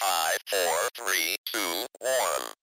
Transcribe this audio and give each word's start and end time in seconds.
Five, 0.00 0.38
four, 0.46 0.88
three, 0.94 1.36
two, 1.52 1.86
one. 1.98 2.54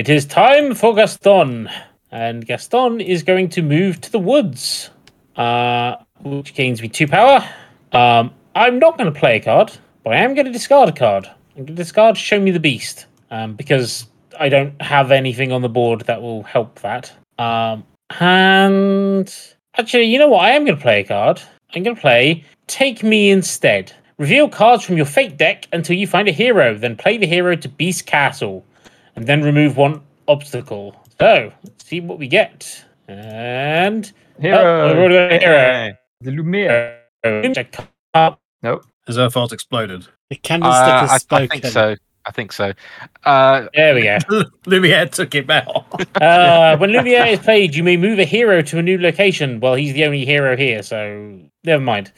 It 0.00 0.08
is 0.08 0.24
time 0.24 0.74
for 0.74 0.94
Gaston, 0.94 1.68
and 2.10 2.46
Gaston 2.46 3.02
is 3.02 3.22
going 3.22 3.50
to 3.50 3.60
move 3.60 4.00
to 4.00 4.10
the 4.10 4.18
woods, 4.18 4.88
uh, 5.36 5.96
which 6.22 6.54
gains 6.54 6.80
me 6.80 6.88
two 6.88 7.06
power. 7.06 7.46
Um, 7.92 8.32
I'm 8.54 8.78
not 8.78 8.96
going 8.96 9.12
to 9.12 9.20
play 9.20 9.36
a 9.36 9.40
card, 9.40 9.76
but 10.02 10.14
I 10.14 10.16
am 10.16 10.32
going 10.32 10.46
to 10.46 10.52
discard 10.52 10.88
a 10.88 10.92
card. 10.92 11.26
I'm 11.26 11.66
going 11.66 11.66
to 11.66 11.74
discard 11.74 12.16
Show 12.16 12.40
Me 12.40 12.50
the 12.50 12.58
Beast, 12.58 13.04
um, 13.30 13.56
because 13.56 14.06
I 14.38 14.48
don't 14.48 14.80
have 14.80 15.12
anything 15.12 15.52
on 15.52 15.60
the 15.60 15.68
board 15.68 16.00
that 16.06 16.22
will 16.22 16.44
help 16.44 16.80
that. 16.80 17.12
Um, 17.38 17.84
and 18.20 19.30
actually, 19.76 20.04
you 20.04 20.18
know 20.18 20.28
what? 20.28 20.40
I 20.40 20.52
am 20.52 20.64
going 20.64 20.78
to 20.78 20.82
play 20.82 21.00
a 21.00 21.04
card. 21.04 21.42
I'm 21.74 21.82
going 21.82 21.94
to 21.94 22.00
play 22.00 22.42
Take 22.68 23.02
Me 23.02 23.28
Instead. 23.28 23.92
Reveal 24.16 24.48
cards 24.48 24.82
from 24.82 24.96
your 24.96 25.04
fate 25.04 25.36
deck 25.36 25.68
until 25.74 25.94
you 25.94 26.06
find 26.06 26.26
a 26.26 26.32
hero, 26.32 26.74
then 26.74 26.96
play 26.96 27.18
the 27.18 27.26
hero 27.26 27.54
to 27.54 27.68
Beast 27.68 28.06
Castle 28.06 28.64
and 29.16 29.26
then 29.26 29.42
remove 29.42 29.76
one 29.76 30.02
obstacle. 30.28 30.94
So, 31.18 31.52
let's 31.64 31.84
see 31.86 32.00
what 32.00 32.18
we 32.18 32.28
get. 32.28 32.84
And 33.08 34.10
Hero. 34.40 34.58
Oh, 34.58 34.88
we've 34.88 34.96
already 34.98 35.14
got 35.14 35.32
a 35.32 35.38
hero. 35.38 35.96
The 36.22 36.30
Lumiere. 36.30 36.96
Uh, 37.24 37.52
check 37.52 37.76
up. 38.14 38.40
Nope. 38.62 38.84
Has 39.06 39.18
Earthart 39.18 39.52
exploded? 39.52 40.06
The 40.30 40.36
candlestick 40.36 40.88
Uh, 40.88 41.00
has 41.00 41.10
I, 41.10 41.16
spoken. 41.18 41.44
I 41.44 41.60
think 41.60 41.64
so. 41.66 41.96
I 42.26 42.30
think 42.32 42.52
so. 42.52 42.72
Uh, 43.24 43.66
There 43.74 43.94
we 43.94 44.02
go. 44.02 44.18
Lumiere 44.66 45.06
took 45.06 45.34
him 45.34 45.50
out. 45.50 45.86
Uh, 46.20 46.76
when 46.76 46.90
Lumiere 46.90 47.26
is 47.26 47.38
played, 47.40 47.74
you 47.74 47.82
may 47.82 47.96
move 47.96 48.18
a 48.18 48.24
hero 48.24 48.60
to 48.62 48.78
a 48.78 48.82
new 48.82 48.98
location. 48.98 49.58
Well, 49.60 49.74
he's 49.74 49.94
the 49.94 50.04
only 50.04 50.24
hero 50.24 50.56
here, 50.56 50.82
so 50.82 51.38
never 51.64 51.82
mind. 51.82 52.12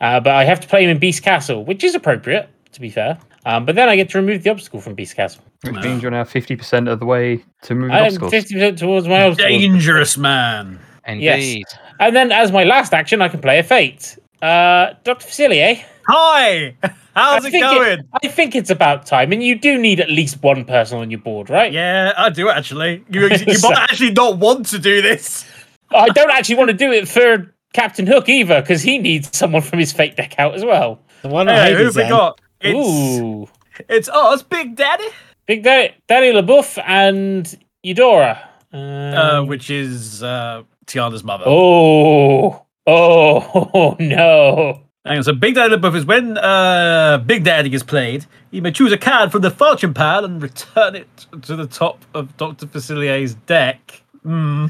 Uh, 0.00 0.18
but 0.20 0.34
I 0.34 0.44
have 0.44 0.60
to 0.60 0.68
play 0.68 0.82
him 0.84 0.90
in 0.90 0.98
Beast 0.98 1.22
Castle, 1.22 1.64
which 1.64 1.84
is 1.84 1.94
appropriate, 1.94 2.48
to 2.72 2.80
be 2.80 2.90
fair. 2.90 3.16
Um, 3.46 3.66
but 3.66 3.74
then 3.74 3.88
I 3.88 3.96
get 3.96 4.08
to 4.10 4.18
remove 4.18 4.42
the 4.42 4.50
obstacle 4.50 4.80
from 4.80 4.94
Beast 4.94 5.16
Castle. 5.16 5.42
Which 5.64 5.74
means 5.76 6.02
you're 6.02 6.10
now 6.10 6.24
50% 6.24 6.90
of 6.90 6.98
the 7.00 7.06
way 7.06 7.44
to 7.62 7.74
move 7.74 7.90
I'm 7.90 8.04
obstacles. 8.04 8.32
50% 8.32 8.76
towards 8.78 9.06
my 9.08 9.22
obstacle. 9.24 9.50
Dangerous 9.58 10.16
man. 10.16 10.78
indeed. 11.06 11.64
And 12.00 12.16
then, 12.16 12.32
as 12.32 12.52
my 12.52 12.64
last 12.64 12.92
action, 12.94 13.20
I 13.22 13.28
can 13.28 13.40
play 13.40 13.58
a 13.58 13.62
Fate. 13.62 14.18
Uh, 14.42 14.94
Dr. 15.04 15.26
Facilier. 15.26 15.82
Hi. 16.08 16.76
How's 17.14 17.44
I 17.44 17.48
it 17.48 17.50
think 17.52 17.64
going? 17.64 17.98
I 18.22 18.28
think 18.28 18.54
it's 18.56 18.70
about 18.70 19.06
time, 19.06 19.30
and 19.32 19.42
you 19.42 19.56
do 19.56 19.78
need 19.78 20.00
at 20.00 20.10
least 20.10 20.42
one 20.42 20.64
person 20.64 20.98
on 20.98 21.10
your 21.10 21.20
board, 21.20 21.48
right? 21.48 21.72
Yeah, 21.72 22.12
I 22.16 22.28
do 22.30 22.48
actually. 22.48 23.04
You, 23.08 23.28
you 23.46 23.54
So- 23.54 23.70
might 23.70 23.78
actually 23.78 24.10
not 24.12 24.38
want 24.38 24.66
to 24.66 24.78
do 24.78 25.00
this. 25.00 25.44
I 25.90 26.08
don't 26.08 26.30
actually 26.30 26.56
want 26.56 26.70
to 26.70 26.76
do 26.76 26.90
it 26.90 27.06
for 27.06 27.54
Captain 27.72 28.06
Hook 28.06 28.28
either, 28.28 28.60
because 28.60 28.82
he 28.82 28.98
needs 28.98 29.34
someone 29.36 29.62
from 29.62 29.78
his 29.78 29.92
fate 29.92 30.16
deck 30.16 30.34
out 30.38 30.54
as 30.54 30.64
well. 30.64 30.98
So 31.22 31.28
why 31.28 31.44
not 31.44 31.54
Hey, 31.54 31.62
Hades 31.74 31.78
who 31.78 31.84
have 31.84 31.96
we 31.96 32.08
got? 32.08 32.40
It's 32.64 33.20
Ooh, 33.20 33.48
it's 33.88 34.08
us, 34.08 34.42
Big 34.42 34.74
Daddy. 34.76 35.04
Big 35.46 35.62
Daddy, 35.62 35.94
Daddy 36.08 36.32
La 36.32 36.40
Bouff 36.42 36.78
and 36.86 37.46
Eudora. 37.82 38.48
Uh, 38.72 38.76
Um, 38.76 39.46
which 39.46 39.70
is 39.70 40.22
uh, 40.22 40.62
Tiana's 40.86 41.22
mother. 41.22 41.44
oh, 41.46 42.64
oh, 42.86 43.96
no. 44.00 44.80
Hang 45.04 45.18
on, 45.18 45.22
so 45.22 45.34
Big 45.34 45.54
Daddy 45.54 45.74
La 45.74 45.76
Bouff 45.76 45.94
is 45.94 46.06
when 46.06 46.38
uh, 46.38 47.18
Big 47.26 47.44
Daddy 47.44 47.72
is 47.74 47.82
played, 47.82 48.24
you 48.50 48.62
may 48.62 48.70
choose 48.72 48.90
a 48.92 48.96
card 48.96 49.30
from 49.30 49.42
the 49.42 49.50
fortune 49.50 49.92
pile 49.92 50.24
and 50.24 50.42
return 50.42 50.96
it 50.96 51.08
to 51.42 51.56
the 51.56 51.66
top 51.66 52.02
of 52.14 52.34
Dr. 52.38 52.66
Facilier's 52.66 53.34
deck. 53.34 54.02
Hmm. 54.22 54.66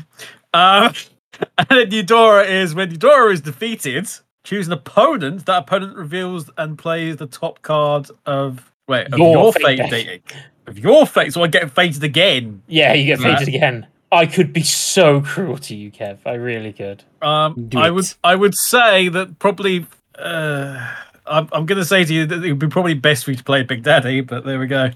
Uh, 0.52 0.92
and 1.58 1.66
then 1.70 1.90
Eudora 1.92 2.44
is 2.44 2.74
when 2.74 2.90
Eudora 2.90 3.32
is 3.32 3.40
defeated, 3.42 4.08
choose 4.44 4.67
an 4.67 4.73
opponent. 4.75 5.46
That 5.46 5.58
opponent 5.64 5.96
reveals 5.96 6.50
and 6.56 6.79
plays 6.79 7.17
the 7.17 7.26
top 7.26 7.62
card 7.62 8.08
of 8.26 8.70
wait 8.87 9.08
of 9.12 9.19
Your 9.19 9.32
your, 9.32 9.52
fate 9.52 9.81
fate, 9.81 9.91
deck. 9.91 10.06
deck. 10.29 10.37
Of 10.67 10.79
your 10.79 11.06
fate, 11.06 11.32
so 11.32 11.43
I 11.43 11.49
get 11.49 11.70
fated 11.70 12.05
again. 12.05 12.62
Yeah, 12.69 12.93
you 12.94 13.05
get 13.06 13.20
Right. 13.20 13.38
fated 13.38 13.55
again. 13.55 13.87
I 14.12 14.26
could 14.26 14.52
be 14.52 14.62
so 14.62 15.20
cruel 15.23 15.58
to 15.58 15.75
you, 15.75 15.91
Kev. 15.91 16.19
I 16.25 16.35
really 16.35 16.73
could. 16.73 17.02
Um, 17.20 17.67
Do 17.69 17.79
I 17.79 17.88
it. 17.88 17.91
would 17.94 18.05
I 18.23 18.35
would 18.37 18.55
say 18.55 19.08
that 19.08 19.38
probably 19.41 19.87
uh, 20.19 20.88
I'm 21.26 21.49
I'm 21.52 21.67
gonna 21.67 21.85
say 21.85 22.05
to 22.05 22.14
you 22.14 22.25
that 22.26 22.44
it 22.44 22.49
would 22.50 22.58
be 22.61 22.69
probably 22.69 22.94
best 22.94 23.25
for 23.25 23.32
you 23.32 23.37
to 23.37 23.44
play 23.44 23.62
Big 23.62 23.82
Daddy, 23.82 24.20
but 24.20 24.44
there 24.44 24.58
we 24.61 24.67
go. 24.69 24.91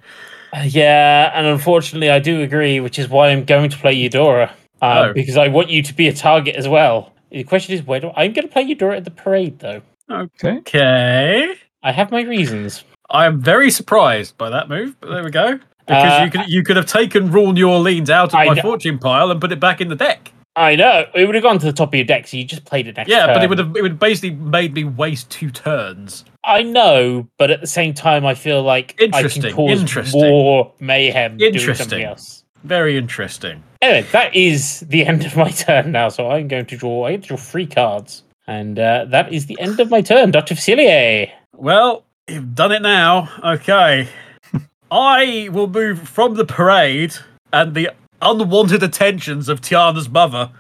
Uh, 0.55 0.63
Yeah, 0.65 1.31
and 1.35 1.47
unfortunately, 1.47 2.11
I 2.11 2.19
do 2.21 2.43
agree, 2.43 2.81
which 2.81 2.99
is 2.99 3.09
why 3.09 3.31
I'm 3.31 3.45
going 3.45 3.69
to 3.71 3.77
play 3.77 3.93
Eudora. 3.95 4.51
Um, 4.81 5.09
Oh. 5.09 5.13
Because 5.13 5.37
I 5.37 5.49
want 5.49 5.69
you 5.71 5.83
to 5.83 5.93
be 5.93 6.07
a 6.09 6.13
target 6.15 6.55
as 6.57 6.69
well. 6.69 7.13
The 7.31 7.45
question 7.45 7.75
is, 7.75 7.83
where 7.87 8.01
do 8.01 8.11
I'm 8.17 8.33
going 8.33 8.47
to 8.47 8.53
play 8.53 8.63
Eudora 8.63 8.97
at 8.97 9.05
the 9.05 9.11
parade, 9.11 9.59
though? 9.59 9.83
Okay. 10.11 10.59
Okay. 10.59 11.55
I 11.83 11.93
have 11.93 12.11
my 12.11 12.23
reasons. 12.23 12.85
I'm 13.11 13.41
very 13.41 13.71
surprised 13.71 14.37
by 14.39 14.51
that 14.51 14.69
move, 14.69 14.97
but 15.01 15.11
there 15.11 15.25
we 15.25 15.31
go. 15.31 15.59
Because 15.87 16.21
Uh, 16.21 16.25
you 16.25 16.31
could 16.31 16.49
you 16.49 16.63
could 16.63 16.77
have 16.77 16.87
taken 16.87 17.31
Rule 17.31 17.53
New 17.53 17.69
Orleans 17.71 18.11
out 18.11 18.31
of 18.31 18.35
I 18.35 18.47
my 18.47 18.55
know. 18.55 18.63
fortune 18.63 18.99
pile 18.99 19.31
and 19.31 19.41
put 19.41 19.53
it 19.53 19.61
back 19.61 19.81
in 19.81 19.89
the 19.89 19.95
deck. 19.97 20.33
I 20.57 20.75
know 20.77 21.07
it 21.15 21.25
would 21.25 21.35
have 21.35 21.45
gone 21.45 21.59
to 21.61 21.65
the 21.67 21.73
top 21.73 21.91
of 21.91 21.95
your 21.95 22.05
deck, 22.05 22.27
so 22.27 22.37
you 22.37 22.45
just 22.45 22.65
played 22.65 22.87
it 22.89 22.97
next. 22.97 23.09
Yeah, 23.09 23.33
but 23.33 23.43
it 23.45 23.49
would 23.49 23.59
have 23.59 23.75
it 23.77 23.83
would 23.83 23.99
basically 23.99 24.33
made 24.33 24.75
me 24.75 24.85
waste 24.85 25.31
two 25.31 25.51
turns. 25.51 26.25
I 26.45 26.63
know, 26.63 27.29
but 27.39 27.51
at 27.51 27.61
the 27.61 27.67
same 27.67 27.95
time, 27.95 28.27
I 28.27 28.35
feel 28.35 28.63
like 28.63 28.97
I 29.13 29.23
can 29.23 29.53
cause 29.53 29.81
interesting. 29.81 30.21
more 30.21 30.73
mayhem 30.81 31.37
doing 31.37 31.55
Interesting. 31.55 31.75
something 31.89 32.03
else. 32.03 32.45
Very 32.65 32.97
interesting. 32.99 33.63
Anyway, 33.81 34.07
that 34.13 34.35
is 34.35 34.81
the 34.81 35.07
end 35.07 35.25
of 35.25 35.37
my 35.37 35.51
turn 35.51 35.93
now. 35.93 36.09
So 36.09 36.31
I'm 36.31 36.49
going 36.49 36.67
to 36.67 36.77
draw. 36.77 37.07
I 37.07 37.13
get 37.13 37.23
to 37.23 37.29
draw 37.29 37.37
three 37.37 37.67
cards, 37.67 38.23
and 38.47 38.79
uh, 38.79 39.07
that 39.07 39.33
is 39.33 39.47
the 39.47 39.59
end 39.61 39.81
of 39.81 39.91
my 39.91 40.01
turn, 40.01 40.31
Doctor 40.31 40.55
Facilier. 40.55 41.31
Well, 41.57 42.05
you've 42.29 42.55
done 42.55 42.73
it 42.73 42.83
now. 42.83 43.31
Okay. 43.45 44.09
I 44.91 45.49
will 45.53 45.69
move 45.69 46.09
from 46.09 46.35
the 46.35 46.45
parade 46.45 47.15
and 47.53 47.75
the 47.75 47.91
unwanted 48.23 48.83
attentions 48.83 49.49
of 49.49 49.61
Tiana's 49.61 50.09
mother 50.09 50.51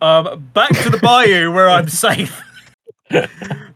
um, 0.00 0.50
back 0.52 0.70
to 0.82 0.90
the 0.90 0.98
bayou 1.02 1.52
where 1.52 1.68
I'm 1.68 1.88
safe. 1.88 2.42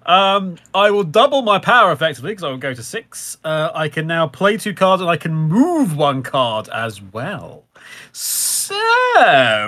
um, 0.06 0.56
I 0.74 0.90
will 0.90 1.04
double 1.04 1.42
my 1.42 1.58
power 1.58 1.92
effectively 1.92 2.32
because 2.32 2.44
I 2.44 2.50
will 2.50 2.58
go 2.58 2.74
to 2.74 2.82
six. 2.82 3.36
Uh, 3.44 3.70
I 3.74 3.88
can 3.88 4.06
now 4.06 4.26
play 4.26 4.56
two 4.56 4.74
cards 4.74 5.00
and 5.00 5.10
I 5.10 5.16
can 5.16 5.34
move 5.34 5.96
one 5.96 6.22
card 6.22 6.68
as 6.70 7.00
well. 7.00 7.64
So, 8.12 8.59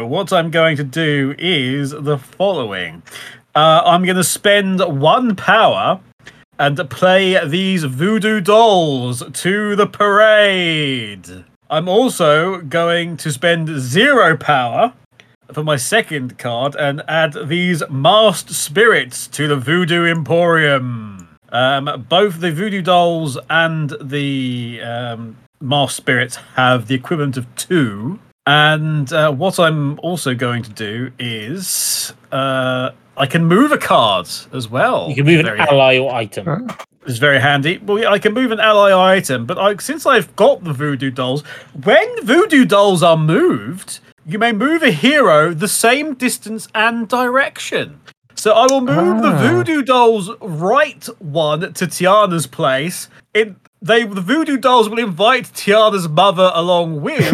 what 0.07 0.33
I'm 0.33 0.51
going 0.51 0.77
to 0.77 0.85
do 0.85 1.35
is 1.39 1.91
the 1.91 2.19
following 2.19 3.03
uh, 3.55 3.83
I'm 3.85 4.05
going 4.05 4.17
to 4.17 4.25
spend 4.25 4.81
one 4.81 5.37
power 5.37 6.01
and 6.59 6.89
play 6.89 7.45
these 7.47 7.85
voodoo 7.85 8.41
dolls 8.41 9.23
to 9.31 9.77
the 9.77 9.87
parade. 9.87 11.45
I'm 11.69 11.89
also 11.89 12.61
going 12.63 13.17
to 13.19 13.33
spend 13.33 13.81
zero 13.81 14.37
power 14.37 14.95
for 15.53 15.63
my 15.63 15.77
second 15.77 16.39
card 16.39 16.75
and 16.77 17.03
add 17.09 17.37
these 17.47 17.83
masked 17.91 18.51
spirits 18.51 19.27
to 19.29 19.49
the 19.49 19.57
voodoo 19.57 20.07
emporium. 20.07 21.39
Um, 21.51 22.07
both 22.09 22.41
the 22.41 22.53
voodoo 22.53 22.81
dolls 22.81 23.37
and 23.51 23.95
the 24.01 24.81
um, 24.83 25.37
masked 25.61 25.97
spirits 25.97 26.37
have 26.57 26.89
the 26.89 26.95
equivalent 26.95 27.37
of 27.37 27.55
two. 27.55 28.19
And 28.47 29.13
uh, 29.13 29.33
what 29.33 29.61
I'm 29.61 29.99
also 30.01 30.35
going 30.35 30.63
to 30.65 30.71
do 30.71 31.13
is 31.19 32.13
uh, 32.33 32.91
I 33.17 33.27
can 33.27 33.45
move 33.45 33.73
a 33.73 33.79
card 33.79 34.29
as 34.53 34.69
well. 34.69 35.09
You 35.09 35.15
can 35.15 35.27
move 35.27 35.47
an 35.47 35.61
ally 35.61 35.99
or 35.99 36.13
item. 36.13 36.69
It's 37.07 37.19
very 37.19 37.41
handy. 37.41 37.79
Well, 37.79 37.99
yeah, 37.99 38.11
I 38.11 38.19
can 38.19 38.33
move 38.33 38.53
an 38.53 38.61
ally 38.61 38.93
or 38.93 39.01
item, 39.01 39.47
but 39.47 39.59
I, 39.59 39.77
since 39.77 40.07
I've 40.07 40.35
got 40.37 40.65
the 40.65 40.73
voodoo 40.73 41.11
dolls, 41.11 41.43
when 41.85 42.25
voodoo 42.25 42.65
dolls 42.65 43.03
are 43.03 43.17
moved, 43.17 44.01
you 44.25 44.39
may 44.39 44.53
move 44.53 44.83
a 44.83 44.93
hero 44.93 45.53
the 45.53 45.69
same 45.69 46.15
distance 46.15 46.69
and 46.75 47.09
direction. 47.09 48.01
So 48.43 48.51
I 48.55 48.67
will 48.69 48.81
move 48.81 49.23
the 49.23 49.29
Ah. 49.29 49.39
voodoo 49.39 49.83
dolls 49.85 50.29
right 50.41 51.07
one 51.21 51.61
to 51.61 51.87
Tiana's 51.87 52.49
place. 52.49 53.09
It 53.33 53.55
they 53.81 54.03
the 54.03 54.21
voodoo 54.21 54.57
dolls 54.57 54.89
will 54.89 54.99
invite 54.99 55.45
Tiana's 55.53 56.09
mother 56.09 56.51
along 56.53 57.03
with, 57.03 57.25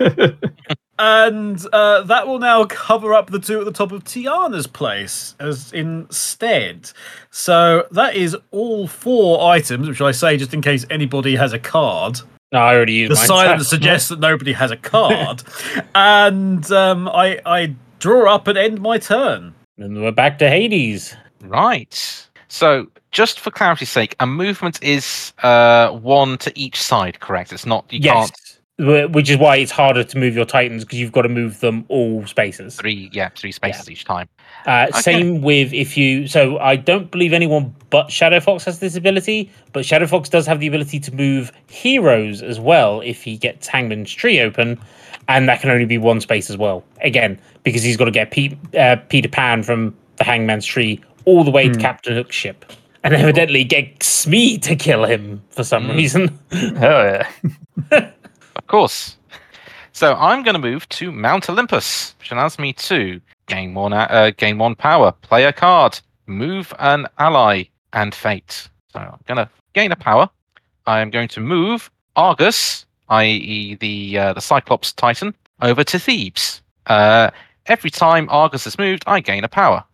and 0.98 1.62
uh, 1.70 2.00
that 2.04 2.26
will 2.26 2.38
now 2.38 2.64
cover 2.64 3.12
up 3.12 3.30
the 3.30 3.38
two 3.38 3.58
at 3.58 3.66
the 3.66 3.72
top 3.72 3.92
of 3.92 4.04
Tiana's 4.04 4.66
place 4.66 5.34
as 5.38 5.70
instead. 5.74 6.90
So 7.30 7.86
that 7.90 8.16
is 8.16 8.34
all 8.50 8.88
four 8.88 9.46
items, 9.46 9.86
which 9.86 10.00
I 10.00 10.12
say 10.12 10.38
just 10.38 10.54
in 10.54 10.62
case 10.62 10.86
anybody 10.88 11.36
has 11.36 11.52
a 11.52 11.58
card. 11.58 12.20
No, 12.52 12.60
I 12.60 12.74
already 12.74 12.94
used 12.94 13.12
The 13.12 13.16
mine. 13.16 13.26
silence 13.26 13.68
suggests 13.68 14.08
that 14.08 14.18
nobody 14.18 14.54
has 14.54 14.70
a 14.70 14.78
card, 14.78 15.42
and 15.94 16.72
um, 16.72 17.06
I 17.08 17.38
I 17.44 17.74
draw 17.98 18.34
up 18.34 18.48
and 18.48 18.56
end 18.56 18.80
my 18.80 18.96
turn. 18.96 19.54
And 19.76 20.00
we're 20.00 20.12
back 20.12 20.38
to 20.38 20.48
Hades. 20.48 21.16
Right. 21.42 22.28
So, 22.48 22.86
just 23.10 23.40
for 23.40 23.50
clarity's 23.50 23.90
sake, 23.90 24.14
a 24.20 24.26
movement 24.26 24.80
is 24.82 25.32
uh, 25.42 25.90
one 25.90 26.38
to 26.38 26.52
each 26.58 26.80
side, 26.80 27.18
correct? 27.18 27.52
It's 27.52 27.66
not 27.66 27.84
you 27.92 27.98
yes. 28.00 28.30
can't 28.78 29.12
Which 29.12 29.30
is 29.30 29.36
why 29.36 29.56
it's 29.56 29.72
harder 29.72 30.04
to 30.04 30.18
move 30.18 30.36
your 30.36 30.44
titans 30.44 30.84
because 30.84 31.00
you've 31.00 31.10
got 31.10 31.22
to 31.22 31.28
move 31.28 31.58
them 31.58 31.84
all 31.88 32.24
spaces. 32.26 32.76
three, 32.76 33.10
yeah, 33.12 33.30
three 33.36 33.50
spaces 33.50 33.90
each 33.90 34.04
time. 34.04 34.28
Uh, 34.66 34.86
Okay. 34.90 35.00
Same 35.00 35.42
with 35.42 35.72
if 35.72 35.96
you. 35.96 36.28
So 36.28 36.58
I 36.58 36.76
don't 36.76 37.10
believe 37.10 37.32
anyone 37.32 37.74
but 37.90 38.12
Shadow 38.12 38.38
Fox 38.38 38.64
has 38.64 38.78
this 38.78 38.94
ability, 38.94 39.50
but 39.72 39.84
Shadow 39.84 40.06
Fox 40.06 40.28
does 40.28 40.46
have 40.46 40.60
the 40.60 40.68
ability 40.68 41.00
to 41.00 41.14
move 41.14 41.50
heroes 41.66 42.42
as 42.42 42.60
well 42.60 43.00
if 43.00 43.24
he 43.24 43.36
gets 43.36 43.66
Hangman's 43.66 44.12
tree 44.12 44.40
open, 44.40 44.80
and 45.28 45.48
that 45.48 45.60
can 45.60 45.70
only 45.70 45.84
be 45.86 45.98
one 45.98 46.20
space 46.20 46.50
as 46.50 46.56
well. 46.56 46.84
Again, 47.02 47.38
because 47.62 47.82
he's 47.82 47.96
got 47.96 48.04
to 48.06 48.10
get 48.10 48.30
Pete, 48.30 48.56
uh, 48.76 48.96
Peter 49.08 49.28
Pan 49.28 49.62
from 49.62 49.94
the 50.16 50.24
Hangman's 50.24 50.66
tree 50.66 51.00
all 51.24 51.44
the 51.44 51.50
way 51.50 51.68
to 51.68 51.78
Captain 51.78 52.14
Hook's 52.14 52.36
ship, 52.36 52.70
and 53.02 53.14
evidently 53.14 53.64
get 53.64 54.02
Smee 54.02 54.58
to 54.58 54.76
kill 54.76 55.04
him 55.04 55.42
for 55.50 55.64
some 55.64 55.88
Mm. 55.88 55.94
reason. 55.96 56.38
Hell 56.78 57.26
yeah. 57.90 58.10
Of 58.56 58.66
course. 58.68 59.16
So 59.92 60.14
I'm 60.14 60.42
going 60.42 60.54
to 60.54 60.60
move 60.60 60.88
to 60.90 61.10
Mount 61.12 61.48
Olympus, 61.50 62.14
which 62.18 62.30
allows 62.32 62.58
me 62.58 62.72
to 62.74 63.20
gain 63.46 63.74
one, 63.74 63.92
uh, 63.92 64.30
gain 64.36 64.58
one 64.58 64.74
power, 64.74 65.12
play 65.22 65.44
a 65.44 65.52
card, 65.52 66.00
move 66.26 66.72
an 66.78 67.06
ally, 67.18 67.64
and 67.92 68.14
fate. 68.14 68.68
So 68.92 69.00
I'm 69.00 69.18
going 69.26 69.38
to 69.38 69.48
gain 69.74 69.92
a 69.92 69.96
power. 69.96 70.28
I 70.86 71.00
am 71.00 71.10
going 71.10 71.28
to 71.28 71.40
move 71.40 71.90
Argus, 72.16 72.86
i.e., 73.08 73.74
the 73.76 74.18
uh, 74.18 74.32
the 74.32 74.40
Cyclops 74.40 74.92
Titan, 74.92 75.34
over 75.62 75.84
to 75.84 75.98
Thebes. 75.98 76.62
Uh, 76.86 77.30
every 77.66 77.90
time 77.90 78.28
Argus 78.30 78.66
is 78.66 78.78
moved, 78.78 79.04
I 79.06 79.20
gain 79.20 79.44
a 79.44 79.48
power. 79.48 79.84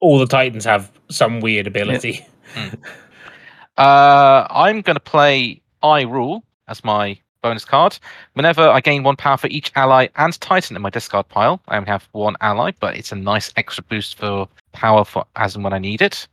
all 0.00 0.18
the 0.18 0.26
titans 0.26 0.64
have 0.64 0.90
some 1.08 1.40
weird 1.40 1.66
ability. 1.66 2.26
Uh, 3.78 4.46
I'm 4.50 4.82
going 4.82 4.96
to 4.96 5.00
play 5.00 5.60
I 5.82 6.02
Rule 6.02 6.44
as 6.68 6.84
my 6.84 7.18
bonus 7.42 7.64
card. 7.64 7.98
Whenever 8.34 8.68
I 8.68 8.80
gain 8.80 9.02
one 9.02 9.16
power 9.16 9.36
for 9.36 9.46
each 9.48 9.72
ally 9.74 10.08
and 10.16 10.38
Titan 10.40 10.76
in 10.76 10.82
my 10.82 10.90
discard 10.90 11.28
pile, 11.28 11.60
I 11.68 11.76
only 11.76 11.88
have 11.88 12.08
one 12.12 12.36
ally, 12.40 12.72
but 12.80 12.96
it's 12.96 13.12
a 13.12 13.16
nice 13.16 13.52
extra 13.56 13.82
boost 13.84 14.18
for 14.18 14.48
power 14.72 15.04
for 15.04 15.24
as 15.36 15.54
and 15.54 15.64
when 15.64 15.72
I 15.72 15.78
need 15.78 16.02
it. 16.02 16.26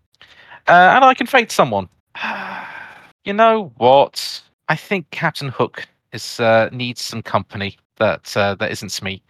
Uh, 0.68 0.92
and 0.94 1.04
I 1.04 1.14
can 1.14 1.28
fate 1.28 1.52
someone. 1.52 1.88
you 3.24 3.34
know 3.34 3.72
what? 3.78 4.42
I 4.68 4.76
think 4.76 5.10
Captain 5.12 5.50
Hook 5.50 5.88
is 6.14 6.40
uh, 6.40 6.70
needs 6.72 7.02
some 7.02 7.22
company 7.22 7.78
that 7.98 8.36
uh, 8.36 8.56
that 8.56 8.72
isn't 8.72 8.90
Smee. 8.90 9.22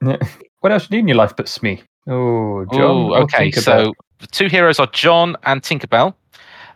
What 0.00 0.72
else 0.72 0.86
do 0.86 0.96
you 0.96 1.02
need 1.02 1.04
in 1.04 1.08
your 1.08 1.16
life 1.16 1.34
but 1.36 1.48
Smee? 1.48 1.82
Oh, 2.08 2.64
John. 2.72 2.80
Oh, 2.80 3.14
or 3.14 3.18
okay. 3.22 3.50
Tinkerbell? 3.50 3.62
So 3.62 3.92
the 4.18 4.26
two 4.26 4.46
heroes 4.46 4.78
are 4.78 4.86
John 4.88 5.36
and 5.44 5.62
Tinkerbell. 5.62 6.14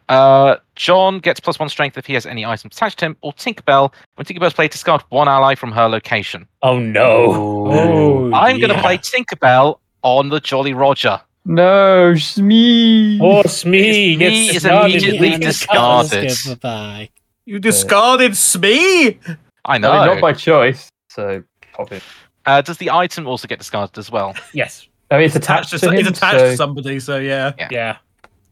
Uh, 0.08 0.56
John 0.74 1.20
gets 1.20 1.40
plus 1.40 1.58
one 1.58 1.68
strength 1.68 1.96
if 1.96 2.04
he 2.06 2.14
has 2.14 2.26
any 2.26 2.44
items 2.44 2.76
attached 2.76 2.98
to 2.98 3.06
him, 3.06 3.16
or 3.22 3.32
Tinkerbell, 3.32 3.92
when 4.16 4.26
Tinkerbell's 4.26 4.52
played, 4.52 4.70
discard 4.70 5.00
one 5.08 5.28
ally 5.28 5.54
from 5.54 5.72
her 5.72 5.88
location. 5.88 6.46
Oh 6.62 6.78
no! 6.78 7.32
Oh, 7.66 8.32
I'm 8.34 8.58
going 8.58 8.68
to 8.68 8.74
yeah. 8.74 8.82
play 8.82 8.98
Tinkerbell 8.98 9.78
on 10.02 10.28
the 10.28 10.40
Jolly 10.40 10.74
Roger. 10.74 11.20
No, 11.44 12.14
Smee. 12.14 13.18
Poor 13.18 13.44
Smee 13.44 14.14
Smee 14.14 14.16
gets 14.16 14.34
is 14.34 14.62
discarded 14.62 15.02
immediately 15.02 15.34
in 15.34 15.40
the 15.40 15.46
discarded. 15.46 16.28
cast. 16.28 17.10
Bye. 17.46 17.52
You 17.52 17.58
discarded 17.58 18.36
Smee. 18.36 19.18
I 19.26 19.36
I 19.64 19.78
know. 19.78 19.92
mean, 19.92 20.06
not 20.06 20.20
by 20.20 20.32
choice. 20.32 20.88
So 21.10 21.42
pop 21.72 21.92
it. 21.92 22.02
uh, 22.46 22.62
does 22.62 22.78
the 22.78 22.90
item 22.90 23.26
also 23.26 23.46
get 23.48 23.58
discarded 23.58 23.98
as 23.98 24.10
well? 24.10 24.34
Yes. 24.54 24.86
I 25.10 25.16
mean, 25.16 25.26
it's 25.26 25.36
Attached 25.36 25.68
attached, 25.72 25.82
to, 25.84 25.90
to 25.90 25.92
him. 25.94 26.06
it's 26.06 26.18
attached 26.18 26.38
so... 26.38 26.50
to 26.50 26.56
somebody, 26.56 27.00
so 27.00 27.18
yeah. 27.18 27.52
Yeah. 27.70 27.98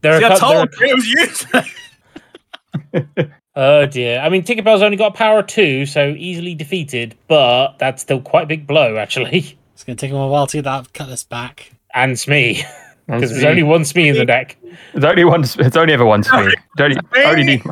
There 0.01 0.19
See, 0.19 0.25
are, 0.25 0.31
I 0.31 0.37
cou- 0.37 0.47
there 0.47 0.65
told 0.65 0.69
are 0.81 0.85
you 0.85 0.91
it 0.91 0.95
was 0.95 1.07
useless. 1.07 1.69
Oh 3.53 3.85
dear. 3.85 4.19
I 4.21 4.29
mean, 4.29 4.43
Tinkerbell's 4.43 4.81
only 4.81 4.95
got 4.95 5.13
power 5.13 5.43
two, 5.43 5.85
so 5.85 6.15
easily 6.17 6.55
defeated, 6.55 7.15
but 7.27 7.77
that's 7.79 8.01
still 8.01 8.21
quite 8.21 8.43
a 8.43 8.45
big 8.45 8.65
blow, 8.65 8.95
actually. 8.95 9.57
It's 9.73 9.83
going 9.83 9.97
to 9.97 9.99
take 10.01 10.11
him 10.11 10.17
a 10.17 10.27
while 10.27 10.47
to 10.47 10.57
get 10.57 10.63
that 10.63 10.93
cut 10.93 11.07
this 11.09 11.23
back. 11.25 11.71
And 11.93 12.17
Smee, 12.17 12.63
because 13.07 13.31
there's 13.31 13.43
only 13.43 13.63
one 13.63 13.83
Smee 13.83 14.07
in 14.07 14.15
the 14.15 14.23
deck. 14.25 14.55
There's 14.93 15.03
only 15.03 15.25
one. 15.25 15.41
It's 15.43 15.75
only 15.75 15.93
ever 15.93 16.05
one 16.05 16.23
Smee. 16.23 16.53
Don't 16.77 16.93
Smee. 16.93 17.23
only 17.25 17.43
need. 17.43 17.63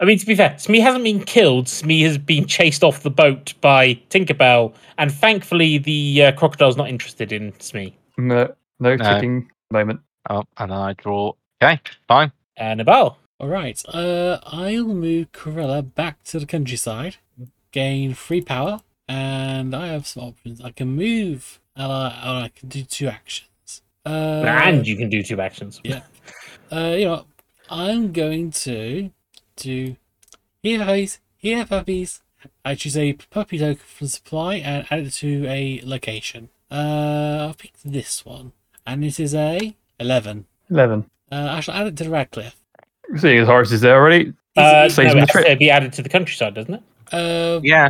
I 0.00 0.04
mean, 0.04 0.18
to 0.18 0.26
be 0.26 0.34
fair, 0.36 0.56
Smee 0.58 0.80
hasn't 0.80 1.02
been 1.04 1.24
killed. 1.24 1.68
Smee 1.68 2.02
has 2.02 2.18
been 2.18 2.46
chased 2.46 2.84
off 2.84 3.02
the 3.02 3.10
boat 3.10 3.54
by 3.60 3.94
Tinkerbell, 4.10 4.72
and 4.96 5.10
thankfully, 5.12 5.78
the 5.78 6.24
uh, 6.26 6.32
crocodile's 6.32 6.76
not 6.76 6.88
interested 6.88 7.32
in 7.32 7.58
Smee. 7.60 7.96
No, 8.16 8.52
no 8.78 8.94
No. 8.96 9.04
tipping 9.14 9.50
moment. 9.72 10.00
Oh, 10.30 10.44
and 10.58 10.72
I 10.72 10.92
draw. 10.94 11.32
Okay, 11.62 11.80
fine. 12.06 12.30
Uh, 12.56 12.74
Nabal. 12.74 13.18
All 13.40 13.48
right. 13.48 13.80
Uh, 13.88 14.38
I'll 14.44 14.84
move 14.86 15.32
Cruella 15.32 15.82
back 15.94 16.22
to 16.24 16.38
the 16.38 16.46
countryside, 16.46 17.16
gain 17.72 18.14
free 18.14 18.40
power, 18.40 18.80
and 19.08 19.74
I 19.74 19.88
have 19.88 20.06
some 20.06 20.22
options. 20.24 20.60
I 20.60 20.70
can 20.70 20.88
move, 20.94 21.58
and 21.74 21.90
I, 21.92 22.08
and 22.22 22.44
I 22.44 22.48
can 22.54 22.68
do 22.68 22.82
two 22.84 23.08
actions. 23.08 23.82
Uh, 24.06 24.42
and 24.46 24.86
you 24.86 24.96
can 24.96 25.08
do 25.08 25.22
two 25.22 25.40
actions. 25.40 25.80
yeah. 25.84 26.02
Uh, 26.70 26.94
you 26.98 27.04
know, 27.06 27.24
I'm 27.68 28.12
going 28.12 28.50
to 28.52 29.10
do 29.58 29.96
here 30.62 30.78
puppies, 30.84 31.20
here 31.36 31.64
puppies. 31.66 32.20
I 32.64 32.74
choose 32.76 32.96
a 32.96 33.12
puppy 33.14 33.58
token 33.58 33.82
from 33.84 34.06
supply 34.06 34.54
and 34.56 34.86
add 34.90 35.00
it 35.00 35.10
to 35.14 35.46
a 35.48 35.80
location. 35.84 36.48
Uh, 36.70 37.46
I'll 37.48 37.54
pick 37.54 37.72
this 37.84 38.24
one, 38.24 38.52
and 38.86 39.04
it 39.04 39.18
is 39.18 39.34
a 39.34 39.74
eleven. 39.98 40.46
11. 40.70 41.08
Uh, 41.32 41.48
I 41.50 41.60
shall 41.60 41.74
add 41.74 41.86
it 41.88 41.96
to 41.96 42.04
the 42.04 42.10
Radcliffe. 42.10 42.56
Seeing 43.16 43.38
as 43.38 43.46
Horace 43.48 43.72
is 43.72 43.80
there 43.80 43.96
already, 43.96 44.34
Uh, 44.56 44.88
Saves 44.88 44.98
no, 44.98 45.04
me 45.04 45.10
it 45.10 45.14
the 45.14 45.20
has 45.20 45.30
trip. 45.30 45.46
to 45.46 45.56
be 45.56 45.70
added 45.70 45.92
to 45.94 46.02
the 46.02 46.08
countryside, 46.10 46.54
doesn't 46.54 46.74
it? 46.74 46.82
Uh, 47.10 47.60
Yeah. 47.62 47.88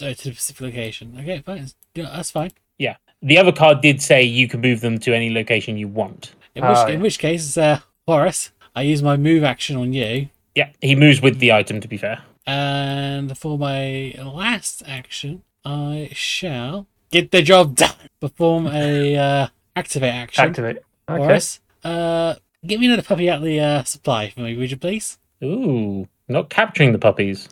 oh, 0.00 0.12
to 0.12 0.28
the 0.30 0.34
specific 0.36 0.60
location. 0.60 1.16
Okay, 1.18 1.40
fine. 1.44 1.68
Yeah, 1.96 2.10
that's 2.14 2.30
fine. 2.30 2.52
Yeah. 2.78 2.96
The 3.22 3.38
other 3.38 3.50
card 3.52 3.80
did 3.80 4.00
say 4.00 4.22
you 4.22 4.46
can 4.48 4.60
move 4.60 4.80
them 4.82 4.98
to 5.00 5.14
any 5.14 5.30
location 5.30 5.76
you 5.76 5.88
want. 5.88 6.32
In 6.54 6.62
which, 6.66 6.76
Ah, 6.76 6.86
in 6.86 6.94
yeah. 6.94 7.00
which 7.00 7.18
case, 7.18 7.56
uh, 7.58 7.80
Horace, 8.06 8.52
I 8.76 8.82
use 8.82 9.02
my 9.02 9.16
move 9.16 9.42
action 9.42 9.76
on 9.76 9.92
you, 9.92 10.28
Yeah, 10.54 10.70
he 10.80 10.94
moves 10.94 11.20
with 11.22 11.38
the 11.38 11.52
item. 11.52 11.80
To 11.80 11.88
be 11.88 11.96
fair, 11.96 12.22
and 12.46 13.36
for 13.38 13.58
my 13.58 14.14
last 14.18 14.82
action, 14.86 15.42
I 15.64 16.10
shall 16.12 16.86
get 17.10 17.30
the 17.30 17.42
job 17.42 17.76
done. 17.76 17.94
Perform 18.20 18.66
a 18.68 19.16
uh, 19.16 19.46
activate 19.76 20.12
action. 20.14 20.44
activate. 20.44 20.76
Okay. 21.08 21.22
Horace, 21.22 21.60
uh, 21.84 22.34
get 22.66 22.78
me 22.80 22.86
another 22.86 23.02
puppy 23.02 23.28
out 23.30 23.38
of 23.38 23.44
the 23.44 23.58
uh, 23.60 23.82
supply 23.84 24.30
for 24.30 24.40
me, 24.40 24.56
would 24.56 24.70
you 24.70 24.76
please? 24.76 25.18
ooh, 25.42 26.06
not 26.28 26.48
capturing 26.50 26.92
the 26.92 26.98
puppies. 26.98 27.48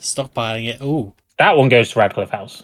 Stockpiling 0.00 0.68
it. 0.68 0.80
Ooh, 0.82 1.12
That 1.38 1.56
one 1.56 1.68
goes 1.68 1.90
to 1.90 1.98
Radcliffe 1.98 2.30
House. 2.30 2.62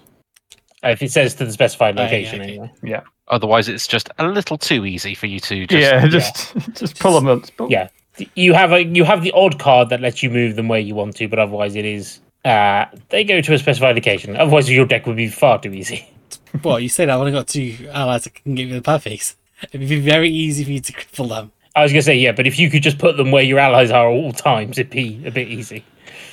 Uh, 0.84 0.88
If 0.90 1.02
it 1.02 1.10
says 1.10 1.34
to 1.36 1.44
the 1.44 1.52
specified 1.52 1.96
Oh, 1.98 2.02
yeah, 2.02 2.04
location, 2.06 2.40
okay. 2.40 2.50
anyway. 2.50 2.72
Yeah. 2.84 3.00
Otherwise, 3.28 3.68
it's 3.68 3.86
just 3.88 4.08
a 4.18 4.26
little 4.28 4.56
too 4.58 4.86
easy 4.86 5.14
for 5.14 5.26
you 5.26 5.40
to 5.40 5.66
just. 5.66 5.80
yeah, 5.82 6.06
just 6.08 6.54
just 6.78 6.98
pull 7.00 7.14
them 7.20 7.26
up. 7.26 7.44
pull- 7.56 7.70
Yeah. 7.70 7.88
You 8.34 8.54
have 8.54 8.72
a 8.72 8.84
you 8.84 9.04
have 9.04 9.22
the 9.22 9.32
odd 9.32 9.58
card 9.58 9.88
that 9.90 10.00
lets 10.00 10.22
you 10.22 10.30
move 10.30 10.56
them 10.56 10.68
where 10.68 10.80
you 10.80 10.94
want 10.94 11.16
to, 11.16 11.28
but 11.28 11.38
otherwise 11.38 11.74
it 11.76 11.84
is 11.84 12.20
uh 12.44 12.86
they 13.10 13.24
go 13.24 13.40
to 13.40 13.54
a 13.54 13.58
specified 13.58 13.94
location. 13.94 14.36
Otherwise 14.36 14.70
your 14.70 14.86
deck 14.86 15.06
would 15.06 15.16
be 15.16 15.28
far 15.28 15.60
too 15.60 15.72
easy. 15.72 16.08
well, 16.64 16.78
you 16.80 16.88
say 16.88 17.04
that 17.06 17.16
when 17.16 17.28
I 17.28 17.30
got 17.30 17.48
two 17.48 17.88
allies 17.92 18.24
that 18.24 18.34
can 18.34 18.54
give 18.54 18.68
you 18.68 18.74
the 18.74 18.82
puppies. 18.82 19.36
It'd 19.72 19.88
be 19.88 20.00
very 20.00 20.30
easy 20.30 20.64
for 20.64 20.70
you 20.70 20.80
to 20.80 20.92
cripple 20.92 21.28
them. 21.28 21.52
I 21.74 21.82
was 21.82 21.92
gonna 21.92 22.02
say 22.02 22.16
yeah, 22.16 22.32
but 22.32 22.46
if 22.46 22.58
you 22.58 22.70
could 22.70 22.82
just 22.82 22.98
put 22.98 23.16
them 23.16 23.30
where 23.30 23.42
your 23.42 23.58
allies 23.58 23.90
are 23.90 24.08
at 24.08 24.12
all 24.12 24.32
times, 24.32 24.78
it'd 24.78 24.90
be 24.90 25.22
a 25.24 25.30
bit 25.30 25.48
easy. 25.48 25.84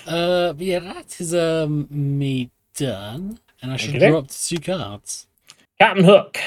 Uh, 0.07 0.53
but 0.53 0.65
yeah, 0.65 0.79
that 0.79 1.19
is 1.19 1.33
um 1.35 1.87
me 1.89 2.49
done, 2.75 3.39
and 3.61 3.71
I 3.71 3.77
should 3.77 3.95
Okay. 3.95 4.09
draw 4.09 4.21
two 4.27 4.59
cards. 4.59 5.27
Captain 5.79 6.03
Hook. 6.05 6.37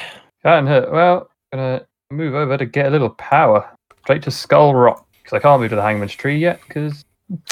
Can't 0.43 0.69
hurt. 0.69 0.91
Well, 0.93 1.31
gonna 1.53 1.87
move 2.11 2.35
over 2.35 2.57
to 2.57 2.65
get 2.67 2.87
a 2.87 2.91
little 2.91 3.11
power 3.11 3.69
straight 4.03 4.23
to 4.23 4.31
Skull 4.31 4.75
Rock 4.75 5.05
because 5.29 5.41
I 5.41 5.43
can't 5.43 5.61
move 5.61 5.71
to 5.71 5.77
the 5.77 5.83
Hangman's 5.83 6.15
Tree 6.15 6.39
yet 6.39 6.59
because 6.67 7.05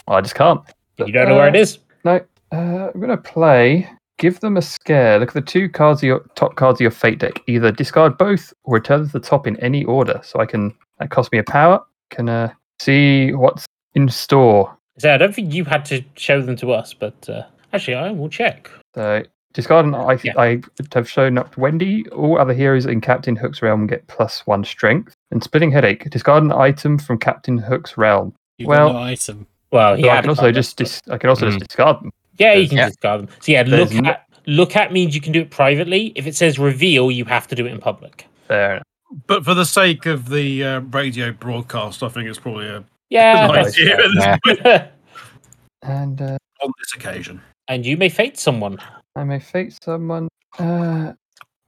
I 0.08 0.22
just 0.22 0.34
can't. 0.34 0.62
You 0.98 1.12
don't 1.12 1.28
know 1.28 1.34
where 1.34 1.48
it 1.48 1.56
is? 1.56 1.78
No, 2.04 2.20
uh, 2.52 2.90
I'm 2.94 3.00
gonna 3.00 3.18
play. 3.18 3.86
Give 4.18 4.40
them 4.40 4.56
a 4.56 4.62
scare. 4.62 5.18
Look 5.18 5.28
at 5.28 5.34
the 5.34 5.42
two 5.42 5.68
cards 5.68 6.00
of 6.00 6.06
your 6.06 6.20
top 6.36 6.56
cards 6.56 6.78
of 6.78 6.80
your 6.80 6.90
fate 6.90 7.18
deck. 7.18 7.42
Either 7.46 7.70
discard 7.70 8.16
both 8.16 8.54
or 8.64 8.74
return 8.74 9.04
to 9.04 9.12
the 9.12 9.20
top 9.20 9.46
in 9.46 9.58
any 9.60 9.84
order. 9.84 10.18
So 10.24 10.40
I 10.40 10.46
can. 10.46 10.74
That 10.98 11.10
costs 11.10 11.30
me 11.32 11.38
a 11.38 11.44
power. 11.44 11.84
Can 12.08 12.30
uh, 12.30 12.50
see 12.80 13.34
what's 13.34 13.66
in 13.94 14.08
store. 14.08 14.74
So 14.98 15.12
I 15.12 15.18
don't 15.18 15.34
think 15.34 15.52
you 15.52 15.64
had 15.64 15.84
to 15.86 16.02
show 16.14 16.40
them 16.40 16.56
to 16.56 16.72
us, 16.72 16.94
but 16.94 17.28
uh, 17.28 17.42
actually 17.74 17.96
I 17.96 18.10
will 18.10 18.30
check. 18.30 18.70
So 18.94 19.22
discard 19.56 19.84
an 19.86 19.94
I, 19.94 20.18
Yeah. 20.22 20.34
I 20.38 20.60
have 20.94 21.08
shown 21.10 21.36
up 21.38 21.52
to 21.54 21.60
Wendy. 21.60 22.06
All 22.10 22.38
other 22.38 22.52
heroes 22.52 22.86
in 22.86 23.00
Captain 23.00 23.34
Hook's 23.34 23.60
realm 23.62 23.86
get 23.88 24.06
plus 24.06 24.46
one 24.46 24.62
strength. 24.64 25.14
And 25.32 25.42
splitting 25.42 25.72
headache. 25.72 26.08
Discard 26.10 26.44
an 26.44 26.52
item 26.52 26.98
from 26.98 27.18
Captain 27.18 27.58
Hook's 27.58 27.98
realm. 27.98 28.32
You've 28.58 28.68
Well- 28.68 28.92
no 28.92 28.98
item. 29.00 29.46
Well, 29.72 29.96
he 29.96 30.04
So 30.04 30.10
I 30.10 30.20
can 30.20 30.28
also 30.30 30.42
card, 30.42 30.54
just 30.54 30.76
but- 30.76 30.84
dis- 30.84 31.02
I 31.10 31.18
can 31.18 31.28
also 31.30 31.46
Mm. 31.46 31.50
just 31.54 31.66
discard 31.66 31.96
them. 32.02 32.12
Yeah, 32.38 32.52
you 32.54 32.68
can 32.68 32.78
Yeah. 32.78 32.88
discard 32.90 33.22
them. 33.22 33.28
So 33.40 33.50
yeah, 33.52 33.62
There's 33.64 33.92
look 33.92 34.04
no- 34.04 34.10
at 34.10 34.22
look 34.46 34.76
at 34.76 34.92
means 34.92 35.12
you 35.14 35.20
can 35.20 35.32
do 35.32 35.40
it 35.40 35.50
privately. 35.50 36.12
If 36.14 36.26
it 36.28 36.36
says 36.36 36.56
reveal, 36.58 37.10
you 37.10 37.24
have 37.24 37.48
to 37.48 37.56
do 37.56 37.66
it 37.66 37.72
in 37.72 37.78
public. 37.80 38.26
There. 38.46 38.80
But 39.26 39.44
for 39.44 39.54
the 39.54 39.64
sake 39.64 40.06
of 40.06 40.28
the 40.28 40.62
uh, 40.62 40.80
radio 40.92 41.32
broadcast, 41.32 42.02
I 42.04 42.08
think 42.08 42.28
it's 42.28 42.38
probably 42.38 42.68
a 42.68 42.84
Yeah, 43.10 43.48
good 43.48 43.56
that's 43.56 43.78
idea 43.78 43.96
at 43.96 44.40
Yeah. 44.64 44.86
And 45.82 46.20
uh, 46.20 46.36
on 46.62 46.72
this 46.78 46.94
occasion. 46.94 47.40
and 47.68 47.84
you 47.84 47.96
may 47.96 48.08
fate 48.08 48.38
someone. 48.38 48.78
I 49.16 49.24
may 49.24 49.40
fate 49.40 49.76
someone. 49.82 50.28
Uh, 50.58 51.14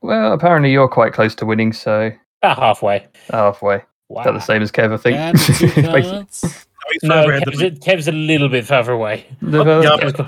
well, 0.02 0.32
apparently 0.32 0.70
you're 0.70 0.88
quite 0.88 1.12
close 1.12 1.34
to 1.36 1.46
winning, 1.46 1.72
so 1.72 2.12
About 2.42 2.58
halfway. 2.58 3.06
halfway. 3.30 3.82
Wow. 4.08 4.20
Is 4.22 4.24
that 4.26 4.32
the 4.32 4.40
same 4.40 4.62
as 4.62 4.70
Kev? 4.70 4.92
I 4.92 4.96
think. 4.96 5.16
And 5.16 5.36
the 5.38 5.52
two 5.54 5.66
Basically. 5.82 6.02
cards. 6.02 6.66
He's 6.92 7.02
No, 7.02 7.14
further 7.24 7.32
ahead 7.32 7.42
than 7.46 7.52
Kev's, 7.52 7.60
me. 7.60 7.66
a, 7.66 7.70
Kev's 7.72 8.08
a 8.08 8.12
little 8.12 8.48
bit 8.48 8.64
further 8.66 8.92
away. 8.92 9.26
The- 9.42 9.64
Yeah, 9.82 10.22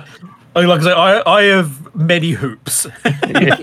I 0.56 0.60
like 0.64 0.80
I 0.80 0.84
say, 0.84 0.92
I, 0.92 1.22
I 1.30 1.42
have 1.44 1.94
many 1.94 2.30
hoops. 2.32 2.86
yeah. 3.28 3.56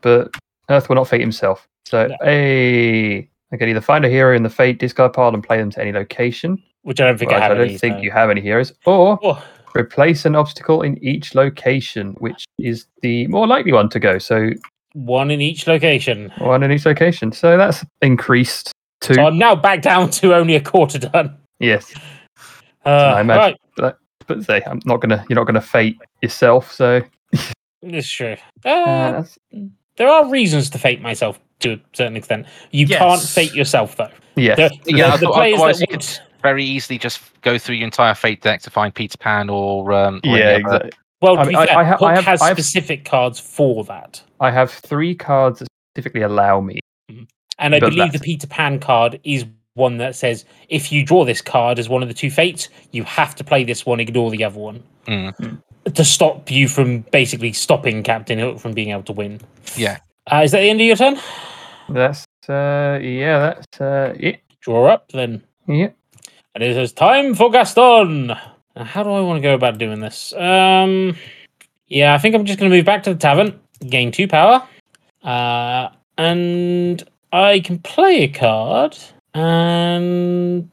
But 0.00 0.34
Earth 0.68 0.88
will 0.88 0.96
not 0.96 1.08
fate 1.08 1.20
himself. 1.20 1.68
So 1.86 2.08
No. 2.08 2.16
a 2.24 3.28
I 3.52 3.56
can 3.56 3.68
either 3.68 3.80
find 3.80 4.04
a 4.04 4.08
hero 4.08 4.34
in 4.34 4.42
the 4.42 4.50
fate 4.50 4.78
discard 4.80 5.12
pile 5.12 5.32
and 5.32 5.42
play 5.44 5.58
them 5.58 5.70
to 5.70 5.80
any 5.80 5.92
location. 5.92 6.60
Which 6.82 7.00
I 7.00 7.06
don't 7.06 7.16
think 7.18 7.30
Right, 7.30 7.40
I 7.40 7.42
have. 7.44 7.52
I 7.52 7.54
don't 7.54 7.68
any, 7.68 7.78
think 7.78 7.96
so- 7.98 8.02
you 8.02 8.10
have 8.10 8.28
any 8.30 8.40
heroes. 8.40 8.72
Or 8.84 9.18
Oh, 9.22 9.42
replace 9.76 10.24
an 10.24 10.36
obstacle 10.36 10.82
in 10.82 11.02
each 11.04 11.34
location, 11.34 12.14
which 12.18 12.44
is 12.58 12.86
the 13.02 13.26
more 13.28 13.46
likely 13.46 13.72
one 13.72 13.88
to 13.90 13.98
go. 14.00 14.18
So 14.18 14.50
one 14.92 15.30
in 15.30 15.40
each 15.40 15.66
location. 15.66 16.32
one 16.38 16.62
in 16.62 16.70
each 16.72 16.86
location. 16.86 17.32
So 17.32 17.56
that's 17.56 17.84
increased 18.02 18.72
to 19.02 19.14
So 19.14 19.22
I'm 19.26 19.38
now 19.38 19.54
back 19.56 19.82
down 19.82 20.10
to 20.12 20.34
only 20.34 20.54
a 20.54 20.60
quarter 20.60 20.98
done. 20.98 21.36
yes. 21.58 21.92
Uh, 22.86 22.90
I 23.16 23.20
imagine- 23.22 23.56
right, 23.78 23.94
But 24.26 24.44
say 24.44 24.62
I'm 24.66 24.80
not 24.84 25.00
gonna 25.00 25.24
you're 25.28 25.36
not 25.36 25.46
gonna 25.46 25.60
fate 25.60 25.98
yourself. 26.22 26.70
So 26.72 27.02
it's 27.82 28.08
true. 28.10 28.36
uh, 28.64 28.68
Uh, 28.68 29.12
that's, 29.12 29.38
there 29.96 30.08
are 30.08 30.28
reasons 30.28 30.70
to 30.70 30.78
fate 30.78 31.00
myself 31.00 31.38
to 31.60 31.74
a 31.74 31.80
certain 31.92 32.16
extent. 32.16 32.46
You 32.72 32.86
can't 32.86 33.20
Yes. 33.20 33.34
fate 33.34 33.54
yourself 33.54 33.96
though. 33.96 34.10
Yes. 34.36 34.56
The, 34.56 34.62
Yeah, 34.96 35.16
the, 35.16 35.18
the 35.18 35.28
other- 35.28 35.34
players 35.34 35.78
that 35.78 35.80
you 35.80 35.86
would, 35.96 36.20
very 36.44 36.62
easily 36.64 36.98
just 36.98 37.20
go 37.40 37.56
through 37.58 37.74
your 37.76 37.86
entire 37.86 38.14
fate 38.14 38.42
deck 38.42 38.60
to 38.62 38.70
find 38.70 38.94
Peter 38.94 39.16
Pan 39.18 39.48
or 39.50 39.92
um 39.92 40.20
or 40.24 40.36
yeah, 40.38 40.56
exactly. 40.56 40.90
well, 41.22 41.34
to 41.36 41.40
I 41.40 41.44
be 41.44 41.48
mean, 41.48 41.56
I- 41.56 41.66
fair, 41.66 41.78
I 41.78 41.84
ha- 41.84 41.96
Hook 41.96 42.02
I 42.02 42.14
have- 42.14 42.24
has 42.26 42.42
I 42.42 42.48
have- 42.48 42.56
specific 42.58 43.04
cards 43.06 43.40
for 43.40 43.82
that. 43.84 44.22
I 44.40 44.50
have 44.52 44.70
three 44.70 45.14
cards 45.14 45.58
that 45.60 45.68
specifically 45.96 46.22
allow 46.22 46.60
me. 46.60 46.78
And 47.58 47.74
I 47.74 47.80
But 47.80 47.90
believe 47.90 48.12
the 48.12 48.18
Peter 48.18 48.46
Pan 48.46 48.78
card 48.78 49.18
is 49.24 49.44
one 49.74 49.96
that 49.98 50.14
says 50.14 50.44
if 50.68 50.92
you 50.92 51.02
draw 51.04 51.24
this 51.24 51.40
card 51.40 51.78
as 51.78 51.88
one 51.88 52.02
of 52.02 52.08
the 52.08 52.14
two 52.14 52.30
fates, 52.30 52.68
you 52.92 53.04
have 53.04 53.34
to 53.36 53.42
play 53.44 53.64
this 53.64 53.86
one, 53.86 53.98
ignore 54.00 54.30
the 54.30 54.44
other 54.44 54.58
one. 54.60 54.82
Mm. 55.08 55.60
To 55.94 56.04
stop 56.04 56.50
you 56.50 56.68
from 56.68 57.00
basically 57.10 57.52
stopping 57.52 58.02
Captain 58.02 58.38
Hook 58.38 58.58
from 58.58 58.72
being 58.72 58.90
able 58.90 59.02
to 59.04 59.12
win. 59.12 59.40
Yeah. 59.76 59.98
Uh, 60.30 60.42
is 60.44 60.50
that 60.52 60.60
the 60.60 60.68
end 60.70 60.80
of 60.80 60.86
your 60.86 60.96
turn? 60.96 61.16
That's 61.88 62.24
uh 62.48 62.98
yeah, 63.02 63.38
that's 63.54 63.80
uh 63.80 64.14
it. 64.18 64.40
Draw 64.60 64.86
up 64.86 65.08
then. 65.12 65.42
Yeah. 65.66 65.90
And 66.54 66.62
it 66.62 66.76
is 66.76 66.92
time 66.92 67.34
for 67.34 67.50
Gaston. 67.50 68.28
Now, 68.28 68.84
how 68.84 69.02
do 69.02 69.10
I 69.10 69.20
want 69.20 69.38
to 69.38 69.40
go 69.40 69.54
about 69.54 69.78
doing 69.78 69.98
this? 69.98 70.32
Um, 70.34 71.16
yeah, 71.88 72.14
I 72.14 72.18
think 72.18 72.36
I'm 72.36 72.44
just 72.44 72.60
going 72.60 72.70
to 72.70 72.76
move 72.76 72.84
back 72.84 73.02
to 73.04 73.12
the 73.12 73.18
tavern, 73.18 73.58
gain 73.88 74.12
two 74.12 74.28
power, 74.28 74.64
uh, 75.24 75.88
and 76.16 77.02
I 77.32 77.58
can 77.58 77.80
play 77.80 78.22
a 78.22 78.28
card. 78.28 78.96
And 79.34 80.70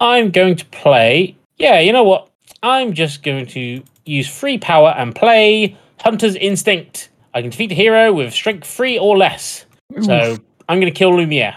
I'm 0.00 0.30
going 0.32 0.56
to 0.56 0.66
play. 0.66 1.34
Yeah, 1.56 1.80
you 1.80 1.92
know 1.92 2.04
what? 2.04 2.28
I'm 2.62 2.92
just 2.92 3.22
going 3.22 3.46
to 3.46 3.82
use 4.04 4.28
free 4.28 4.58
power 4.58 4.90
and 4.98 5.14
play 5.14 5.78
Hunter's 6.00 6.36
Instinct. 6.36 7.08
I 7.32 7.40
can 7.40 7.48
defeat 7.48 7.72
a 7.72 7.74
hero 7.74 8.12
with 8.12 8.34
strength 8.34 8.66
three 8.68 8.98
or 8.98 9.16
less. 9.16 9.64
So 10.02 10.36
I'm 10.68 10.78
going 10.78 10.92
to 10.92 10.98
kill 10.98 11.16
Lumiere. 11.16 11.56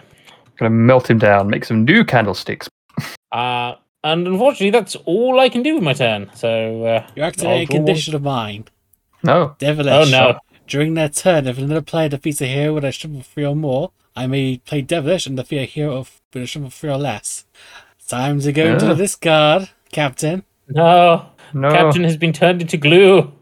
gonna 0.58 0.70
melt 0.70 1.10
him 1.10 1.18
down, 1.18 1.50
make 1.50 1.66
some 1.66 1.84
new 1.84 2.06
candlesticks. 2.06 2.70
Uh, 3.32 3.76
and 4.02 4.26
unfortunately, 4.28 4.70
that's 4.70 4.96
all 5.04 5.40
I 5.42 5.50
can 5.50 5.62
do 5.62 5.74
with 5.76 5.84
my 5.84 5.92
turn. 5.92 6.30
So, 6.36 6.86
uh, 6.86 7.08
You 7.18 7.24
activate 7.24 7.46
a 7.46 7.50
I'll 7.50 7.66
draw 7.66 7.76
one. 7.78 7.86
condition 7.86 8.16
of 8.16 8.22
mine. 8.22 8.66
No. 9.24 9.56
Devilish. 9.60 9.92
oh 9.94 10.10
no, 10.10 10.40
During 10.68 10.94
their 10.94 11.10
turn, 11.10 11.46
if 11.48 11.58
another 11.58 11.82
player 11.82 12.08
defeats 12.08 12.40
a 12.42 12.46
hero 12.46 12.76
with 12.76 12.86
a 12.86 12.94
strength 12.94 13.20
of 13.20 13.26
three 13.26 13.46
or 13.46 13.56
more, 13.56 13.92
I 14.16 14.28
may 14.28 14.60
play 14.60 14.82
Devilish 14.82 15.28
and 15.28 15.36
defeat 15.36 15.58
a 15.60 15.66
hero 15.66 15.98
of 15.98 16.22
with 16.34 16.44
a 16.44 16.48
strength 16.48 16.68
of 16.68 16.74
three 16.76 16.92
or 16.92 16.98
less. 16.98 17.46
Time 18.08 18.40
to 18.40 18.54
go 18.54 18.66
into 18.68 18.86
Yeah. 18.86 18.94
the 18.94 19.04
discard, 19.04 19.70
Captain. 19.92 20.44
no, 20.70 21.26
No. 21.54 21.72
Captain 21.72 22.04
has 22.06 22.16
been 22.16 22.32
turned 22.32 22.62
into 22.62 22.78
glue. 22.78 23.34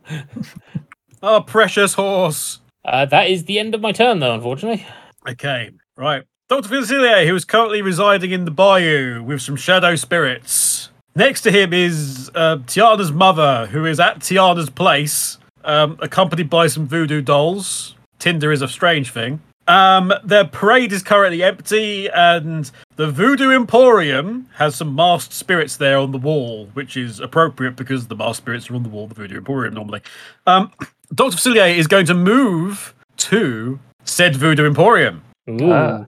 Oh, 1.22 1.42
precious 1.42 1.94
horse. 1.94 2.60
Uh, 2.84 3.06
that 3.06 3.30
is 3.30 3.46
the 3.46 3.60
end 3.60 3.76
of 3.76 3.82
my 3.82 3.92
turn, 3.92 4.20
though. 4.20 4.34
Unfortunately, 4.34 4.86
Okay, 5.30 5.70
right. 5.98 6.24
Dr. 6.54 6.70
Facilier, 6.70 7.26
who 7.26 7.34
is 7.34 7.46
currently 7.46 7.82
residing 7.82 8.30
in 8.30 8.46
the 8.46 8.52
bayou 8.52 9.24
with 9.24 9.42
some 9.42 9.56
shadow 9.56 9.96
spirits. 9.96 10.92
Next 11.16 11.42
to 11.42 11.52
him 11.52 11.74
is 11.74 12.30
uh, 12.36 12.58
Tiana's 12.58 13.12
mother, 13.12 13.66
who 13.72 13.88
is 13.88 14.00
at 14.00 14.20
Tiana's 14.20 14.70
place, 14.70 15.40
um, 15.64 15.98
accompanied 16.00 16.52
by 16.52 16.68
some 16.68 16.86
voodoo 16.86 17.24
dolls. 17.24 17.96
Tinder 18.20 18.52
is 18.52 18.62
a 18.62 18.68
strange 18.68 19.10
thing. 19.10 19.42
Um, 19.68 20.14
their 20.24 20.46
parade 20.46 20.94
is 20.94 21.02
currently 21.02 21.42
empty, 21.42 22.08
and 22.12 22.70
the 22.98 23.10
Voodoo 23.10 23.50
Emporium 23.50 24.48
has 24.58 24.76
some 24.76 24.94
masked 24.94 25.34
spirits 25.34 25.78
there 25.78 25.98
on 25.98 26.12
the 26.12 26.20
wall, 26.20 26.70
which 26.76 26.96
is 26.96 27.20
appropriate 27.20 27.76
because 27.76 28.10
the 28.10 28.16
masked 28.16 28.44
spirits 28.44 28.70
are 28.70 28.76
on 28.76 28.84
the 28.84 28.90
wall, 28.90 29.06
of 29.06 29.10
the 29.10 29.16
Voodoo 29.16 29.38
Emporium 29.38 29.74
normally. 29.74 30.02
Um, 30.46 30.72
Dr. 31.16 31.36
Facilier 31.36 31.76
is 31.76 31.88
going 31.88 32.06
to 32.06 32.14
move 32.14 32.94
to 33.18 33.80
said 34.06 34.36
Voodoo 34.36 34.68
Emporium. 34.68 35.24
Ooh. 35.50 35.72
Ah. 35.72 36.06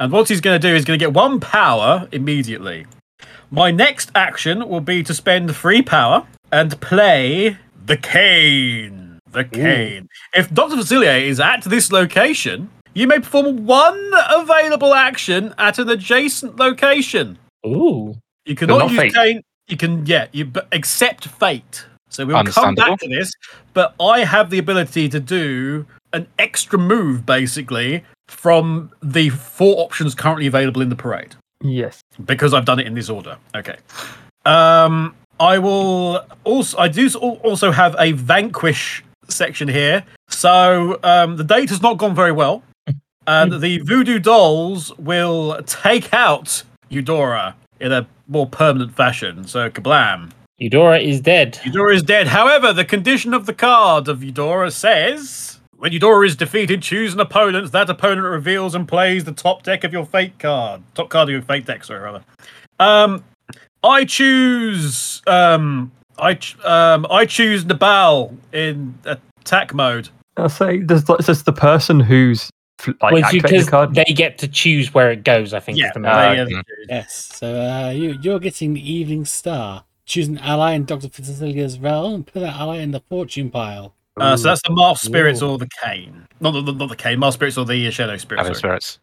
And 0.00 0.10
what 0.10 0.30
he's 0.30 0.40
going 0.40 0.58
to 0.58 0.68
do 0.68 0.74
is 0.74 0.86
going 0.86 0.98
to 0.98 1.04
get 1.04 1.12
one 1.12 1.40
power 1.40 2.08
immediately. 2.10 2.86
My 3.50 3.70
next 3.70 4.10
action 4.14 4.66
will 4.66 4.80
be 4.80 5.02
to 5.02 5.12
spend 5.12 5.54
three 5.54 5.82
power 5.82 6.26
and 6.50 6.80
play 6.80 7.58
the 7.84 7.98
cane. 7.98 9.18
The 9.30 9.44
cane. 9.44 10.08
If 10.34 10.52
Dr. 10.54 10.76
Facilier 10.76 11.22
is 11.22 11.38
at 11.38 11.64
this 11.64 11.92
location, 11.92 12.70
you 12.94 13.06
may 13.06 13.18
perform 13.18 13.66
one 13.66 14.10
available 14.30 14.94
action 14.94 15.54
at 15.58 15.78
an 15.78 15.90
adjacent 15.90 16.56
location. 16.56 17.38
Ooh. 17.66 18.16
You 18.46 18.56
cannot 18.56 18.78
not 18.78 18.90
use 18.92 19.00
fate. 19.00 19.14
cane. 19.14 19.42
You 19.68 19.76
can, 19.76 20.06
yeah, 20.06 20.28
you 20.32 20.50
accept 20.72 21.28
fate. 21.28 21.84
So 22.08 22.24
we'll 22.24 22.42
come 22.44 22.74
back 22.74 22.98
to 23.00 23.08
this, 23.08 23.30
but 23.74 23.94
I 24.00 24.24
have 24.24 24.48
the 24.48 24.58
ability 24.58 25.10
to 25.10 25.20
do 25.20 25.86
an 26.12 26.26
extra 26.38 26.78
move 26.78 27.24
basically 27.26 28.04
from 28.28 28.90
the 29.02 29.28
four 29.30 29.84
options 29.84 30.14
currently 30.14 30.46
available 30.46 30.80
in 30.82 30.88
the 30.88 30.96
parade 30.96 31.34
Yes. 31.62 32.00
because 32.24 32.54
I've 32.54 32.64
done 32.64 32.78
it 32.78 32.86
in 32.86 32.94
this 32.94 33.08
order. 33.10 33.36
Okay. 33.54 33.76
Um, 34.44 35.14
I 35.38 35.58
will 35.58 36.24
also. 36.44 36.78
I 36.78 36.88
do 36.88 37.08
also 37.18 37.70
have 37.70 37.96
a 37.98 38.12
vanquish 38.12 39.02
section 39.28 39.68
here. 39.68 40.04
So 40.28 40.98
um, 41.02 41.36
the 41.36 41.44
date 41.44 41.70
has 41.70 41.82
not 41.82 41.98
gone 41.98 42.14
very 42.14 42.32
well, 42.32 42.62
and 43.26 43.60
the 43.60 43.78
voodoo 43.78 44.18
dolls 44.18 44.96
will 44.98 45.62
take 45.64 46.12
out 46.14 46.62
Eudora 46.88 47.56
in 47.80 47.92
a 47.92 48.06
more 48.28 48.46
permanent 48.46 48.94
fashion. 48.94 49.46
So 49.46 49.70
kablam! 49.70 50.30
Eudora 50.58 50.98
is 50.98 51.20
dead. 51.20 51.58
Eudora 51.64 51.94
is 51.94 52.02
dead. 52.02 52.26
However, 52.28 52.72
the 52.72 52.84
condition 52.84 53.32
of 53.32 53.46
the 53.46 53.54
card 53.54 54.08
of 54.08 54.22
Eudora 54.22 54.70
says 54.70 55.59
when 55.80 55.92
Eudora 55.92 56.26
is 56.26 56.36
defeated, 56.36 56.82
choose 56.82 57.14
an 57.14 57.20
opponent. 57.20 57.72
That 57.72 57.88
opponent 57.88 58.26
reveals 58.26 58.74
and 58.74 58.86
plays 58.86 59.24
the 59.24 59.32
top 59.32 59.62
deck 59.62 59.82
of 59.82 59.92
your 59.92 60.04
fate 60.04 60.38
card. 60.38 60.82
Top 60.94 61.08
card 61.08 61.28
of 61.28 61.32
your 61.32 61.42
fate 61.42 61.64
deck, 61.64 61.84
sorry, 61.84 62.00
rather. 62.00 62.22
Um, 62.78 63.24
I 63.82 64.04
choose. 64.04 65.22
Um, 65.26 65.90
I 66.18 66.38
um, 66.64 67.06
I 67.10 67.24
choose 67.24 67.64
Nabal 67.64 68.36
in 68.52 68.94
attack 69.04 69.72
mode. 69.72 70.10
I'll 70.36 70.50
say 70.50 70.80
there's 70.80 71.08
like 71.08 71.20
just 71.20 71.46
the 71.46 71.52
person 71.52 71.98
who's 71.98 72.50
fl- 72.78 72.90
like 73.00 73.12
Well, 73.12 73.16
it's 73.16 73.26
activating 73.28 73.64
the 73.64 73.70
card. 73.70 73.94
they 73.94 74.04
get 74.04 74.36
to 74.38 74.48
choose 74.48 74.92
where 74.92 75.10
it 75.10 75.24
goes, 75.24 75.54
I 75.54 75.60
think. 75.60 75.78
Yeah, 75.78 75.88
is 75.88 75.94
the 75.94 76.00
they, 76.00 76.54
uh. 76.54 76.62
Yes. 76.90 77.32
So 77.36 77.58
uh, 77.58 77.90
you 77.90 78.18
you're 78.20 78.38
getting 78.38 78.74
the 78.74 78.92
Evening 78.92 79.24
Star. 79.24 79.84
Choose 80.04 80.28
an 80.28 80.38
ally 80.38 80.72
in 80.72 80.84
Doctor 80.84 81.08
Facilier's 81.08 81.78
realm 81.78 82.14
and 82.14 82.26
put 82.26 82.40
that 82.40 82.56
ally 82.56 82.78
in 82.78 82.90
the 82.90 83.00
fortune 83.08 83.50
pile. 83.50 83.94
Uh, 84.20 84.36
so 84.36 84.48
that's 84.48 84.62
the 84.62 84.72
Masked 84.74 85.04
Spirits 85.04 85.42
Ooh. 85.42 85.50
or 85.50 85.58
the 85.58 85.68
Cane. 85.82 86.26
Not 86.40 86.52
the, 86.52 86.72
not 86.72 86.88
the 86.88 86.96
Cane. 86.96 87.18
Masked 87.18 87.34
Spirits 87.38 87.56
or 87.58 87.64
the 87.64 87.90
Shadow 87.90 88.16
Spirits. 88.16 88.46
Shadow 88.46 88.58
sorry. 88.58 88.80
spirits. 88.80 88.98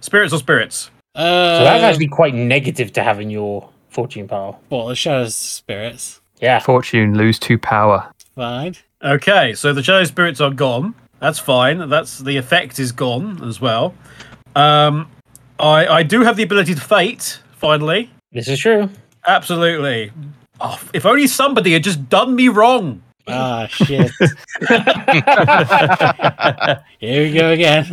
Spirits 0.00 0.32
or 0.32 0.38
Spirits. 0.38 0.90
Uh, 1.14 1.58
so 1.58 1.64
that's 1.64 1.82
actually 1.82 2.08
quite 2.08 2.34
negative 2.34 2.92
to 2.92 3.02
have 3.02 3.20
in 3.20 3.30
your 3.30 3.68
fortune 3.88 4.28
pile. 4.28 4.60
well, 4.70 4.86
the 4.88 4.94
Shadow 4.96 5.28
Spirits. 5.28 6.20
Yeah. 6.40 6.58
Fortune 6.60 7.16
lose 7.16 7.38
two 7.38 7.58
power. 7.58 8.12
Fine. 8.34 8.76
Okay, 9.02 9.54
so 9.54 9.72
the 9.72 9.82
shadow 9.82 10.04
spirits 10.04 10.40
are 10.40 10.50
gone. 10.50 10.94
That's 11.20 11.38
fine. 11.38 11.88
That's 11.88 12.18
the 12.18 12.36
effect 12.36 12.78
is 12.78 12.92
gone 12.92 13.42
as 13.44 13.60
well. 13.60 13.94
Um, 14.54 15.10
I 15.58 15.86
I 15.86 16.02
do 16.02 16.20
have 16.22 16.36
the 16.36 16.42
ability 16.42 16.74
to 16.74 16.80
fate. 16.80 17.40
Finally, 17.52 18.10
This 18.32 18.48
is 18.48 18.58
true. 18.58 18.90
absolutely. 19.26 20.12
Oh, 20.60 20.78
if 20.92 21.06
only 21.06 21.26
somebody 21.26 21.72
had 21.72 21.84
just 21.84 22.08
done 22.10 22.34
me 22.34 22.48
wrong. 22.48 23.02
Ah 23.28 23.66
shit. 23.66 24.10
Here 26.98 27.22
we 27.22 27.32
go 27.32 27.50
again. 27.50 27.84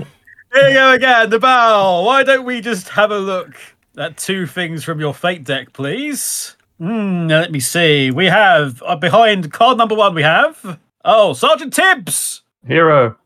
Here 0.54 0.68
we 0.68 0.74
go 0.74 0.92
again, 0.94 1.30
the 1.30 1.40
bow. 1.40 2.04
Why 2.04 2.24
don't 2.24 2.46
we 2.46 2.62
just 2.62 2.90
have 2.90 3.10
a 3.12 3.18
look 3.18 3.56
at 3.98 4.18
two 4.18 4.46
things 4.46 4.84
from 4.84 5.00
your 5.00 5.14
fate 5.14 5.44
deck, 5.44 5.74
please? 5.74 6.56
Hmm. 6.78 7.28
let 7.28 7.52
me 7.52 7.60
see. 7.60 8.12
We 8.12 8.26
have 8.26 8.82
uh, 8.86 8.96
behind 8.96 9.52
card 9.52 9.78
number 9.78 9.96
one. 9.96 10.14
We 10.14 10.24
have 10.24 10.80
oh 11.04 11.34
Sergeant 11.34 11.74
Tibbs. 11.74 12.42
Hero. 12.68 13.18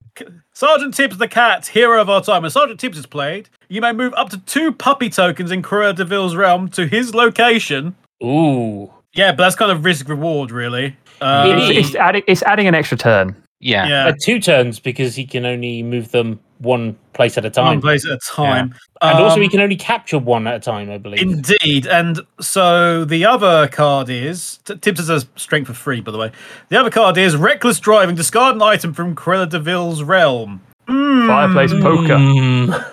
Sergeant 0.53 0.95
Tibbs 0.95 1.17
the 1.17 1.27
cat, 1.27 1.67
hero 1.67 2.01
of 2.01 2.09
our 2.09 2.23
time. 2.23 2.41
When 2.41 2.49
Sergeant 2.49 2.79
Tibbs 2.79 2.97
is 2.97 3.05
played, 3.05 3.47
you 3.67 3.79
may 3.79 3.91
move 3.91 4.13
up 4.15 4.31
to 4.31 4.39
two 4.39 4.71
puppy 4.71 5.07
tokens 5.09 5.51
in 5.51 5.61
Cruella 5.61 5.95
de 5.95 6.03
Vil's 6.03 6.35
realm 6.35 6.67
to 6.69 6.87
his 6.87 7.13
location. 7.13 7.95
Ooh. 8.23 8.91
Yeah, 9.13 9.33
but 9.33 9.43
that's 9.43 9.55
kind 9.55 9.71
of 9.71 9.85
risk 9.85 10.09
reward, 10.09 10.49
really. 10.49 10.95
Uh, 11.21 11.45
It's, 11.57 11.87
it's 11.87 11.95
adding 11.95 12.23
it's 12.27 12.43
adding 12.43 12.67
an 12.67 12.75
extra 12.75 12.97
turn. 12.97 13.35
Yeah. 13.59 13.87
yeah, 13.87 14.05
Uh, 14.07 14.13
two 14.23 14.39
turns 14.39 14.79
because 14.79 15.15
he 15.15 15.25
can 15.25 15.43
only 15.43 15.81
move 15.81 16.11
them 16.11 16.39
one 16.59 16.95
place 17.13 17.39
at 17.39 17.45
a 17.45 17.49
time. 17.49 17.65
one 17.65 17.81
place 17.81 18.05
at 18.05 18.11
a 18.11 18.19
time. 18.19 18.75
And 19.01 19.17
also, 19.19 19.37
Um, 19.37 19.41
he 19.41 19.49
can 19.49 19.59
only 19.61 19.75
capture 19.75 20.19
one 20.19 20.45
at 20.45 20.53
a 20.55 20.59
time, 20.59 20.91
I 20.91 20.99
believe. 20.99 21.21
Indeed, 21.23 21.87
and 21.87 22.19
so 22.39 23.03
the 23.03 23.25
other 23.25 23.67
card 23.67 24.09
is 24.09 24.59
T- 24.65 24.75
Tibbs 24.75 24.99
has 25.07 25.09
a 25.23 25.27
strength 25.39 25.69
of 25.69 25.77
three, 25.77 26.01
by 26.01 26.11
the 26.11 26.19
way. 26.19 26.31
The 26.69 26.79
other 26.79 26.91
card 26.91 27.17
is 27.17 27.35
reckless 27.35 27.79
driving. 27.79 28.15
Discard 28.15 28.55
an 28.55 28.61
item 28.61 28.93
from 28.93 29.15
Cruella 29.15 29.49
de 29.49 29.59
Vil's 29.59 30.03
realm. 30.03 30.61
Mm. 30.87 31.25
Fireplace 31.27 31.73
poker. 31.73 32.13
Mm. 32.15 32.85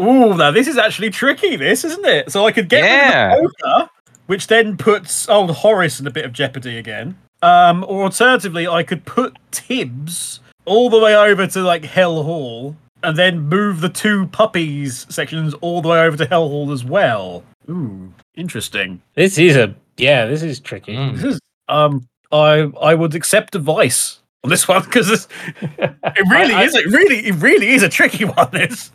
Ooh, 0.00 0.34
now 0.34 0.50
this 0.50 0.66
is 0.66 0.78
actually 0.78 1.10
tricky, 1.10 1.56
this, 1.56 1.84
isn't 1.84 2.06
it? 2.06 2.32
So 2.32 2.46
I 2.46 2.52
could 2.52 2.70
get 2.70 2.84
Yeah. 2.84 3.34
rid 3.34 3.44
of 3.44 3.50
the 3.50 3.64
poker, 3.64 3.90
which 4.28 4.46
then 4.46 4.78
puts 4.78 5.28
old 5.28 5.50
Horace 5.50 6.00
in 6.00 6.06
a 6.06 6.10
bit 6.10 6.24
of 6.24 6.32
jeopardy 6.32 6.78
again. 6.78 7.16
Um, 7.42 7.84
or 7.88 8.04
alternatively, 8.04 8.68
I 8.68 8.82
could 8.82 9.04
put 9.04 9.38
Tibbs 9.50 10.40
all 10.66 10.90
the 10.90 10.98
way 10.98 11.16
over 11.16 11.46
to 11.46 11.60
like 11.62 11.84
Hell 11.84 12.22
Hall 12.22 12.76
and 13.02 13.16
then 13.16 13.40
move 13.48 13.80
the 13.80 13.88
two 13.88 14.26
puppies 14.28 15.06
sections 15.08 15.54
all 15.54 15.80
the 15.80 15.88
way 15.88 16.00
over 16.00 16.16
to 16.18 16.26
Hell 16.26 16.48
Hall 16.48 16.70
as 16.70 16.84
well. 16.84 17.42
Ooh, 17.68 18.12
interesting. 18.34 19.00
This 19.14 19.38
is 19.38 19.56
a 19.56 19.74
yeah. 19.96 20.26
This 20.26 20.42
is 20.42 20.60
tricky. 20.60 20.94
Mm. 20.94 21.14
This 21.14 21.24
is 21.24 21.40
um 21.68 22.06
I 22.32 22.70
I 22.80 22.94
would 22.94 23.14
accept 23.14 23.54
advice 23.54 24.20
on 24.44 24.50
this 24.50 24.68
one 24.68 24.82
because 24.84 25.28
it 25.62 26.30
really 26.30 26.54
I- 26.54 26.64
is 26.64 26.74
it 26.74 26.86
really 26.86 27.26
it 27.26 27.34
really 27.36 27.68
is 27.70 27.82
a 27.82 27.88
tricky 27.88 28.24
one. 28.26 28.48
This 28.52 28.90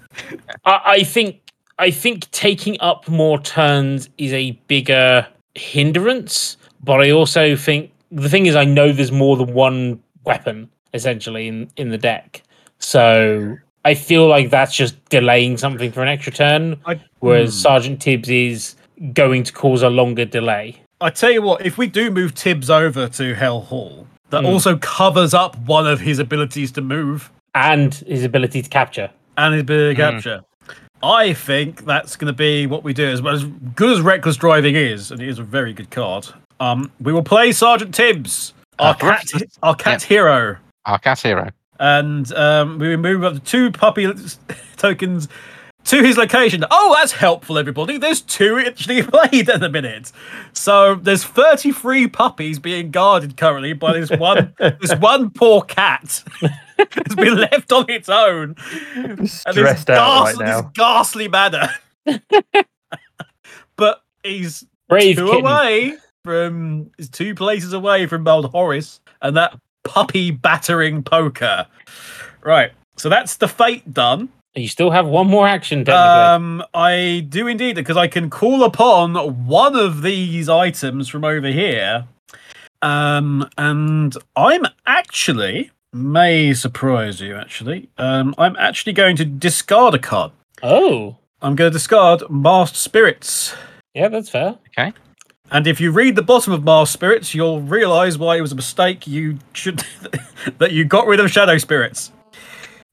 I, 0.65 0.81
I 0.85 1.03
think 1.03 1.41
I 1.79 1.89
think 1.89 2.29
taking 2.31 2.79
up 2.79 3.07
more 3.09 3.39
turns 3.39 4.09
is 4.17 4.31
a 4.33 4.51
bigger 4.67 5.27
hindrance, 5.55 6.57
but 6.83 7.01
I 7.01 7.11
also 7.11 7.55
think 7.55 7.91
the 8.11 8.29
thing 8.29 8.45
is 8.45 8.55
I 8.55 8.65
know 8.65 8.91
there's 8.91 9.11
more 9.11 9.37
than 9.37 9.53
one 9.53 10.01
weapon 10.25 10.69
essentially 10.93 11.47
in 11.47 11.69
in 11.77 11.89
the 11.89 11.97
deck, 11.97 12.41
so 12.79 13.55
I 13.83 13.93
feel 13.95 14.27
like 14.27 14.49
that's 14.49 14.75
just 14.75 15.03
delaying 15.09 15.57
something 15.57 15.91
for 15.91 16.01
an 16.01 16.07
extra 16.07 16.31
turn, 16.33 16.77
I, 16.85 16.99
whereas 17.19 17.53
Hmm. 17.53 17.59
Sergeant 17.59 18.01
Tibbs 18.01 18.29
is 18.29 18.75
going 19.13 19.43
to 19.43 19.53
cause 19.53 19.81
a 19.83 19.89
longer 19.89 20.25
delay. 20.25 20.77
I 21.01 21.09
tell 21.09 21.31
you 21.31 21.41
what, 21.41 21.65
if 21.65 21.77
we 21.77 21.87
do 21.87 22.09
move 22.09 22.33
Tibbs 22.33 22.69
over 22.69 23.07
to 23.09 23.35
Hell 23.35 23.61
Hall, 23.61 24.07
that 24.29 24.41
Hmm. 24.43 24.47
also 24.49 24.77
covers 24.77 25.33
up 25.33 25.57
one 25.67 25.85
of 25.87 25.99
his 25.99 26.17
abilities 26.19 26.71
to 26.73 26.81
move 26.81 27.31
And 27.53 27.93
his 28.07 28.23
ability 28.23 28.61
to 28.61 28.69
capture. 28.69 29.09
and 29.37 29.53
his 29.53 29.61
ability 29.63 29.95
to 29.95 30.01
Mm. 30.01 30.11
capture. 30.11 30.41
I 31.03 31.33
think 31.33 31.85
that's 31.85 32.15
going 32.15 32.27
to 32.33 32.37
be 32.37 32.65
what 32.67 32.83
we 32.83 32.93
do. 32.93 33.05
As, 33.07 33.21
well 33.21 33.35
as 33.35 33.43
good 33.75 33.91
as 33.91 34.01
reckless 34.01 34.37
driving 34.37 34.75
is, 34.75 35.11
and 35.11 35.21
it 35.21 35.27
is 35.27 35.37
a 35.39 35.43
very 35.43 35.73
good 35.73 35.91
card. 35.91 36.27
Um, 36.59 36.91
we 37.01 37.11
will 37.13 37.23
play 37.23 37.51
Sergeant 37.51 37.93
Tibbs, 37.93 38.53
our 38.79 38.91
Uh, 38.91 38.93
cat, 38.93 39.09
reckless- 39.33 39.57
our 39.63 39.75
cat 39.75 40.01
hero, 40.03 40.57
Our 40.85 40.99
cat 40.99 41.19
hero. 41.19 41.51
and 41.79 42.31
um, 42.33 42.79
we 42.79 42.89
will 42.89 42.97
move 42.97 43.23
up 43.23 43.33
to 43.33 43.39
two 43.39 43.71
puppy 43.71 44.11
tokens 44.77 45.27
to 45.85 46.01
his 46.01 46.17
location. 46.17 46.63
Oh, 46.71 46.95
that's 46.97 47.11
helpful, 47.11 47.57
everybody. 47.59 47.97
There's 47.99 48.21
two 48.21 48.57
actually 48.57 49.03
played 49.13 49.49
at 49.49 49.59
the 49.59 49.69
minute. 49.69 50.11
So 50.53 50.95
there's 50.95 51.23
33 51.23 52.07
puppies 52.07 52.57
being 52.57 52.89
guarded 52.89 53.37
currently 53.37 53.73
by 53.73 53.93
this 53.99 54.09
one 54.11 54.53
this 54.59 54.95
one 54.95 55.29
poor 55.31 55.61
cat. 55.61 56.23
has 56.41 57.15
been 57.15 57.35
left 57.37 57.71
on 57.71 57.85
its 57.89 58.09
own. 58.09 58.55
And 58.95 59.17
this 59.19 59.41
Stressed 59.41 59.89
out 59.91 60.25
right 60.25 60.35
ghast- 60.37 60.63
this 60.63 60.71
ghastly 60.73 61.27
manner. 61.27 61.69
but 63.75 64.01
he's 64.23 64.65
Brave 64.89 65.17
two 65.17 65.25
kitten. 65.27 65.41
away 65.45 65.93
from 66.25 66.91
is 66.97 67.07
two 67.07 67.35
places 67.35 67.71
away 67.71 68.07
from 68.07 68.27
old 68.27 68.51
Horace 68.51 68.99
and 69.21 69.37
that 69.37 69.57
puppy 69.83 70.31
battering 70.31 71.03
poker. 71.03 71.67
Right. 72.41 72.71
So 72.97 73.07
that's 73.07 73.37
the 73.37 73.47
fate 73.47 73.93
done. 73.93 74.29
You 74.55 74.67
still 74.67 74.89
have 74.89 75.05
one 75.05 75.27
more 75.27 75.47
action, 75.47 75.85
technically. 75.85 75.99
Um, 75.99 76.63
I 76.73 77.25
do 77.29 77.45
indeed 77.47 77.75
because 77.75 77.97
I 77.97 78.07
can 78.07 78.29
call 78.29 78.63
upon 78.63 79.45
one 79.45 79.75
of 79.75 80.01
these 80.01 80.49
items 80.49 81.09
from 81.09 81.23
over 81.23 81.49
here. 81.49 82.05
Um, 82.81 83.47
and 83.57 84.15
I'm 84.35 84.65
actually 84.85 85.71
may 85.93 86.53
surprise 86.53 87.21
you. 87.21 87.35
Actually, 87.35 87.89
um, 87.97 88.33
I'm 88.37 88.55
actually 88.55 88.93
going 88.93 89.15
to 89.17 89.25
discard 89.25 89.93
a 89.93 89.99
card. 89.99 90.31
oh, 90.63 91.17
I'm 91.41 91.55
going 91.55 91.69
to 91.69 91.73
discard 91.77 92.23
Masked 92.29 92.77
Spirits. 92.77 93.53
yeah, 93.93 94.07
that's 94.07 94.29
fair. 94.29 94.57
And 95.51 95.67
if 95.67 95.79
you 95.79 95.91
read 95.91 96.15
the 96.15 96.21
bottom 96.21 96.53
of 96.53 96.63
Masked 96.63 96.93
Spirits, 96.93 97.35
you'll 97.35 97.61
realise 97.61 98.17
why 98.17 98.37
it 98.37 98.41
was 98.41 98.51
a 98.51 98.55
mistake. 98.55 99.05
You 99.07 99.39
should 99.53 99.83
that 100.57 100.71
you 100.71 100.85
got 100.85 101.07
rid 101.07 101.19
of 101.19 101.31
Shadow 101.31 101.57
Spirits. 101.57 102.11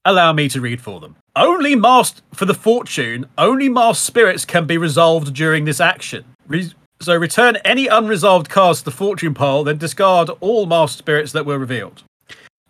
Allow 0.05 0.33
me 0.33 0.49
to 0.49 0.61
read 0.61 0.81
for 0.81 0.99
them. 0.99 1.15
Only 1.35 1.75
masked 1.75 2.21
for 2.33 2.45
the 2.45 2.53
fortune. 2.53 3.25
Only 3.37 3.69
masked 3.69 4.05
spirits 4.05 4.45
can 4.45 4.67
be 4.67 4.77
resolved 4.77 5.33
during 5.33 5.65
this 5.65 5.79
action. 5.79 6.25
Re- 6.47 6.71
so 6.99 7.15
return 7.15 7.57
any 7.65 7.87
unresolved 7.87 8.49
cards 8.49 8.79
to 8.79 8.85
the 8.85 8.91
fortune 8.91 9.33
pile, 9.33 9.63
then 9.63 9.77
discard 9.77 10.29
all 10.41 10.65
masked 10.65 10.99
spirits 10.99 11.31
that 11.31 11.45
were 11.45 11.57
revealed. 11.57 12.03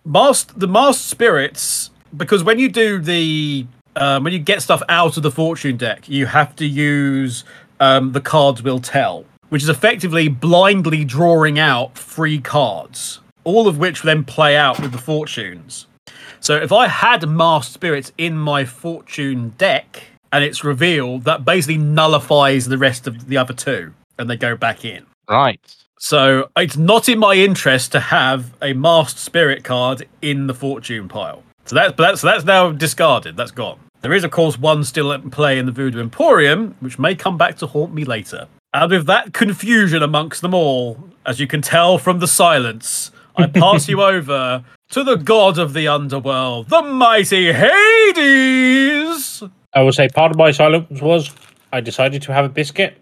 Masked 0.06 0.60
the 0.60 0.68
masked 0.68 1.06
spirits 1.06 1.92
because 2.16 2.44
when 2.44 2.60
you 2.60 2.70
do 2.70 3.00
the 3.00 3.66
um, 3.96 4.24
when 4.24 4.34
you 4.34 4.40
get 4.40 4.62
stuff 4.62 4.82
out 4.90 5.18
of 5.18 5.24
the 5.24 5.32
fortune 5.32 5.78
deck, 5.78 6.08
you 6.10 6.26
have 6.26 6.56
to 6.56 6.66
use 6.66 7.44
um, 7.80 8.12
the 8.12 8.22
cards 8.22 8.64
will 8.64 8.80
tell, 8.80 9.26
which 9.54 9.62
is 9.62 9.70
effectively 9.70 10.28
blindly 10.28 11.06
drawing 11.06 11.60
out 11.60 11.96
free 11.96 12.40
cards, 12.40 13.20
all 13.44 13.68
of 13.68 13.78
which 13.78 14.02
then 14.02 14.24
play 14.24 14.58
out 14.58 14.80
with 14.80 14.92
the 14.92 14.98
fortunes. 14.98 15.86
So 16.40 16.56
if 16.56 16.72
I 16.72 16.88
had 16.88 17.30
masked 17.30 17.72
spirits 17.72 18.12
in 18.18 18.36
my 18.36 18.66
fortune 18.66 19.50
deck 19.60 20.06
and 20.32 20.44
it's 20.44 20.64
revealed, 20.64 21.26
that 21.26 21.46
basically 21.46 21.78
nullifies 21.78 22.66
the 22.66 22.80
rest 22.80 23.06
of 23.06 23.28
the 23.28 23.38
other 23.38 23.54
two 23.54 23.94
and 24.18 24.28
they 24.28 24.38
go 24.38 24.58
back 24.58 24.86
in. 24.86 25.06
Right. 25.30 25.60
So 26.00 26.50
it's 26.58 26.76
not 26.76 27.08
in 27.08 27.20
my 27.20 27.36
interest 27.36 27.92
to 27.92 28.00
have 28.00 28.56
a 28.60 28.74
masked 28.74 29.20
spirit 29.20 29.64
card 29.64 30.08
in 30.24 30.48
the 30.48 30.56
fortune 30.56 31.08
pile. 31.08 31.44
So 31.66 31.76
that's 31.76 31.94
but 31.94 32.08
that's 32.08 32.24
that's 32.24 32.44
now 32.44 32.72
discarded. 32.72 33.38
That's 33.38 33.52
gone. 33.52 33.78
There 34.02 34.14
is 34.14 34.24
of 34.24 34.32
course 34.32 34.58
one 34.58 34.84
still 34.84 35.14
at 35.14 35.30
play 35.30 35.60
in 35.60 35.68
the 35.68 35.72
Voodoo 35.72 36.00
Emporium, 36.00 36.76
which 36.80 36.98
may 36.98 37.14
come 37.14 37.38
back 37.38 37.58
to 37.58 37.68
haunt 37.68 37.94
me 37.94 38.04
later. 38.04 38.48
And 38.74 38.92
with 38.92 39.06
that 39.08 39.34
confusion 39.34 40.02
amongst 40.02 40.42
them 40.42 40.54
all, 40.54 40.98
as 41.26 41.40
you 41.40 41.48
can 41.48 41.62
tell 41.62 41.98
from 41.98 42.20
the 42.20 42.28
silence, 42.28 43.12
I 43.36 43.48
pass 43.62 43.88
you 43.88 44.02
over 44.02 44.64
to 44.90 45.04
the 45.04 45.16
god 45.16 45.58
of 45.60 45.74
the 45.74 45.88
underworld, 45.88 46.70
the 46.70 46.82
mighty 46.82 47.52
Hades. 47.54 49.44
I 49.74 49.82
will 49.82 49.92
say 49.94 50.08
part 50.10 50.32
of 50.32 50.38
my 50.38 50.52
silence 50.52 51.02
was 51.02 51.32
I 51.72 51.82
decided 51.82 52.22
to 52.24 52.34
have 52.34 52.46
a 52.46 52.50
biscuit. 52.50 52.98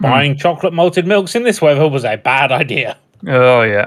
Hmm. 0.00 0.02
Buying 0.02 0.36
chocolate 0.36 0.72
malted 0.72 1.06
milks 1.06 1.34
in 1.34 1.42
this 1.44 1.60
weather 1.62 1.88
was 1.88 2.04
a 2.04 2.16
bad 2.16 2.52
idea. 2.52 2.96
Oh 3.26 3.62
yeah. 3.62 3.86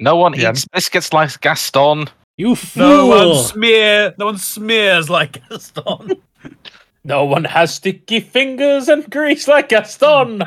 No 0.00 0.16
one 0.16 0.34
Yeah. 0.34 0.50
eats 0.50 0.66
biscuits 0.72 1.12
like 1.12 1.40
Gaston. 1.40 2.08
You 2.38 2.54
fool! 2.56 2.82
No 2.82 3.06
one 3.06 3.44
smear, 3.44 4.14
no 4.18 4.26
one 4.26 4.38
smears 4.38 5.10
like 5.10 5.46
Gaston. 5.48 6.12
No 7.04 7.24
one 7.24 7.42
has 7.42 7.74
sticky 7.74 8.20
fingers 8.20 8.88
and 8.88 9.10
grease 9.10 9.48
like 9.48 9.70
Gaston. 9.70 10.44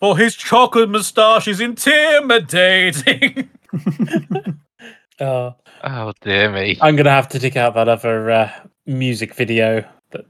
For 0.00 0.16
his 0.18 0.34
chocolate 0.36 0.90
moustache 0.90 1.48
is 1.48 1.60
intimidating. 1.60 3.50
Uh, 5.18 5.52
Oh 5.82 6.12
dear 6.20 6.50
me. 6.50 6.76
I'm 6.82 6.94
gonna 6.94 7.10
have 7.10 7.28
to 7.30 7.38
dig 7.38 7.56
out 7.56 7.74
that 7.74 7.88
other 7.88 8.30
uh, 8.30 8.52
music 8.86 9.34
video. 9.34 9.82
But 10.10 10.26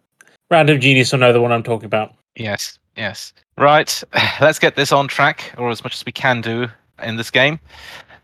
random 0.50 0.80
genius 0.80 1.10
will 1.10 1.18
know 1.18 1.32
the 1.32 1.40
one 1.40 1.50
I'm 1.50 1.62
talking 1.62 1.86
about. 1.86 2.14
Yes, 2.36 2.78
yes. 2.96 3.32
Right, 3.58 4.02
let's 4.40 4.58
get 4.58 4.76
this 4.76 4.92
on 4.92 5.08
track, 5.08 5.52
or 5.58 5.70
as 5.70 5.82
much 5.82 5.94
as 5.94 6.04
we 6.04 6.12
can 6.12 6.40
do 6.40 6.68
in 7.02 7.16
this 7.16 7.30
game. 7.30 7.58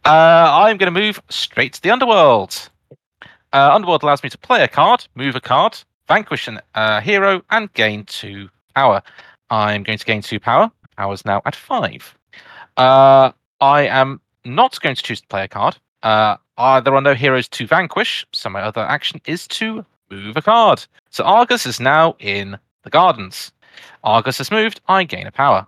Uh, 0.04 0.50
I'm 0.52 0.76
going 0.76 0.92
to 0.92 1.00
move 1.00 1.20
straight 1.30 1.72
to 1.74 1.82
the 1.82 1.90
Underworld. 1.90 2.68
Uh, 3.52 3.70
Underworld 3.72 4.02
allows 4.02 4.22
me 4.22 4.30
to 4.30 4.38
play 4.38 4.62
a 4.62 4.68
card, 4.68 5.06
move 5.14 5.36
a 5.36 5.40
card, 5.40 5.78
vanquish 6.08 6.48
a 6.48 6.62
uh, 6.74 7.00
hero, 7.00 7.42
and 7.50 7.72
gain 7.74 8.04
two 8.04 8.48
power. 8.74 9.02
I'm 9.50 9.84
going 9.84 9.98
to 9.98 10.04
gain 10.04 10.22
two 10.22 10.40
power. 10.40 10.70
Power's 10.96 11.24
now 11.24 11.42
at 11.44 11.56
five. 11.56 12.16
Uh, 12.76 13.32
I 13.60 13.86
am 13.86 14.20
not 14.44 14.80
going 14.80 14.96
to 14.96 15.02
choose 15.02 15.20
to 15.20 15.26
play 15.28 15.44
a 15.44 15.48
card. 15.48 15.76
Uh, 16.02 16.36
uh, 16.58 16.80
there 16.80 16.94
are 16.94 17.00
no 17.00 17.14
heroes 17.14 17.48
to 17.48 17.66
vanquish, 17.66 18.26
so 18.32 18.48
my 18.48 18.60
other 18.60 18.82
action 18.82 19.20
is 19.26 19.46
to 19.48 19.84
move 20.10 20.36
a 20.36 20.42
card. 20.42 20.84
So 21.10 21.24
Argus 21.24 21.66
is 21.66 21.80
now 21.80 22.16
in 22.18 22.58
the 22.82 22.90
gardens. 22.90 23.52
Argus 24.04 24.38
has 24.38 24.50
moved, 24.50 24.80
I 24.88 25.04
gain 25.04 25.26
a 25.26 25.32
power. 25.32 25.66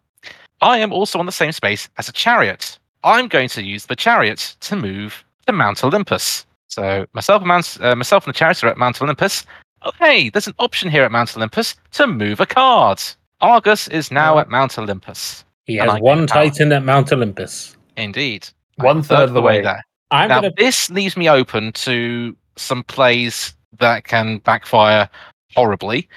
I 0.60 0.78
am 0.78 0.92
also 0.92 1.18
on 1.18 1.26
the 1.26 1.32
same 1.32 1.52
space 1.52 1.88
as 1.98 2.08
a 2.08 2.12
chariot. 2.12 2.78
I'm 3.02 3.28
going 3.28 3.48
to 3.50 3.62
use 3.62 3.86
the 3.86 3.96
chariot 3.96 4.56
to 4.60 4.76
move 4.76 5.24
to 5.46 5.52
Mount 5.52 5.84
Olympus. 5.84 6.46
So 6.68 7.06
myself 7.12 7.42
and, 7.42 7.48
Mount, 7.48 7.78
uh, 7.80 7.94
myself 7.94 8.26
and 8.26 8.34
the 8.34 8.38
chariot 8.38 8.64
are 8.64 8.68
at 8.68 8.78
Mount 8.78 9.00
Olympus. 9.00 9.44
Oh, 9.82 9.92
hey, 9.98 10.30
there's 10.30 10.46
an 10.46 10.54
option 10.58 10.90
here 10.90 11.02
at 11.02 11.12
Mount 11.12 11.36
Olympus 11.36 11.76
to 11.92 12.06
move 12.06 12.40
a 12.40 12.46
card. 12.46 13.02
Argus 13.40 13.88
is 13.88 14.10
now 14.10 14.38
at 14.38 14.48
Mount 14.48 14.78
Olympus. 14.78 15.44
He 15.64 15.76
has 15.76 16.00
one. 16.00 16.26
Titan 16.26 16.72
at 16.72 16.84
Mount 16.84 17.12
Olympus. 17.12 17.76
Indeed. 17.96 18.48
One 18.76 18.98
I'm 18.98 19.02
third 19.02 19.28
of 19.28 19.34
the 19.34 19.42
way. 19.42 19.62
there. 19.62 19.84
I'm 20.10 20.28
now, 20.28 20.40
gonna 20.42 20.52
this 20.56 20.90
leaves 20.90 21.16
me 21.16 21.28
open 21.28 21.72
to 21.72 22.36
some 22.56 22.84
plays 22.84 23.54
that 23.78 24.04
can 24.04 24.38
backfire 24.38 25.08
horribly, 25.54 26.08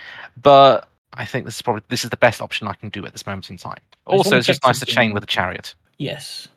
but 0.41 0.87
I 1.13 1.25
think 1.25 1.45
this 1.45 1.55
is 1.55 1.61
probably 1.61 1.83
this 1.89 2.03
is 2.03 2.09
the 2.09 2.17
best 2.17 2.41
option 2.41 2.67
I 2.67 2.73
can 2.73 2.89
do 2.89 3.05
at 3.05 3.11
this 3.11 3.25
moment 3.25 3.49
in 3.49 3.57
time. 3.57 3.79
Also, 4.05 4.37
it's 4.37 4.47
just 4.47 4.63
nice 4.63 4.79
to 4.79 4.85
chain 4.85 5.13
with 5.13 5.23
a 5.23 5.27
chariot, 5.27 5.73
yes. 5.97 6.47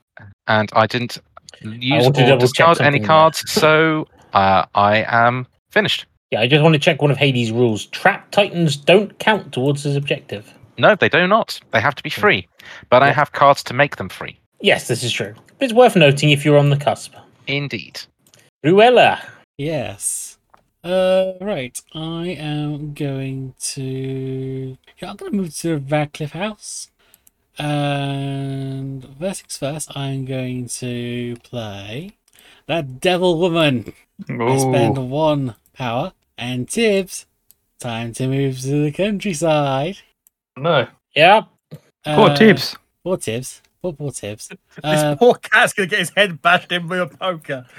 and 0.47 0.71
I 0.75 0.87
didn't 0.87 1.19
use 1.63 2.11
to 2.11 2.35
or 2.35 2.39
discard 2.39 2.81
any 2.81 3.01
cards, 3.01 3.51
so 3.51 4.07
uh, 4.33 4.67
I 4.75 5.05
am 5.09 5.47
finished. 5.71 6.07
Yeah, 6.31 6.41
I 6.41 6.47
just 6.47 6.63
want 6.63 6.75
to 6.75 6.79
check 6.79 7.03
one 7.03 7.11
of 7.11 7.17
Hades' 7.17 7.51
rules. 7.51 7.87
Trap 7.87 8.31
Titans 8.31 8.77
don't 8.77 9.19
count 9.19 9.53
towards 9.53 9.83
his 9.83 9.97
objective. 9.97 10.53
No, 10.79 10.95
they 10.95 11.09
do 11.09 11.27
not. 11.27 11.59
They 11.73 11.81
have 11.81 11.97
to 11.97 12.03
be 12.03 12.11
free, 12.11 12.47
but 12.89 13.03
I 13.03 13.11
have 13.11 13.33
cards 13.33 13.65
to 13.65 13.75
make 13.75 13.97
them 13.97 14.09
free. 14.09 14.39
Yes, 14.61 14.87
this 14.87 15.03
is 15.03 15.13
true. 15.13 15.35
But 15.59 15.65
it's 15.65 15.75
worth 15.75 15.97
noting 15.97 16.31
if 16.31 16.45
you're 16.45 16.57
on 16.57 16.71
the 16.71 16.77
cusp. 16.77 17.15
Indeed. 17.47 18.01
Ruella. 18.65 19.21
Yes. 19.59 20.39
Uh, 20.85 21.33
right. 21.41 21.81
I 21.95 22.29
am 22.29 22.95
going 22.95 23.55
to. 23.59 24.79
Yeah, 24.99 25.11
I'm 25.11 25.17
going 25.17 25.33
to 25.33 25.37
move 25.37 25.57
to 25.59 25.79
Radcliffe 25.79 26.33
House. 26.33 26.91
And 27.59 29.03
first 29.19 29.43
things 29.43 29.57
first, 29.59 29.97
I'm 29.97 30.25
going 30.25 30.69
to 30.69 31.37
play 31.43 32.13
that 32.67 33.01
Devil 33.01 33.39
Woman. 33.39 33.93
I 34.29 34.33
Ooh. 34.33 34.59
spend 34.61 35.11
one 35.11 35.57
power. 35.75 36.13
And 36.41 36.67
Tibbs, 36.69 37.27
time 37.79 38.13
to 38.15 38.27
move 38.27 38.59
to 38.63 38.85
the 38.85 38.91
countryside. 38.93 39.99
No. 40.57 40.89
Yeah. 41.15 41.43
Poor 42.05 42.31
Uh, 42.31 42.37
Tibbs. 42.37 42.77
Poor 43.05 43.17
Tibbs. 43.19 43.61
Poor, 43.83 43.93
poor 43.93 44.11
Tibbs. 44.11 44.49
this 44.49 44.57
Uh, 44.83 45.17
poor 45.17 45.35
cat's 45.35 45.75
gonna 45.75 45.87
get 45.87 45.99
his 45.99 46.13
head 46.17 46.41
bashed 46.41 46.73
in 46.73 46.89
with 46.89 47.01
a 47.01 47.07
poker. 47.17 47.67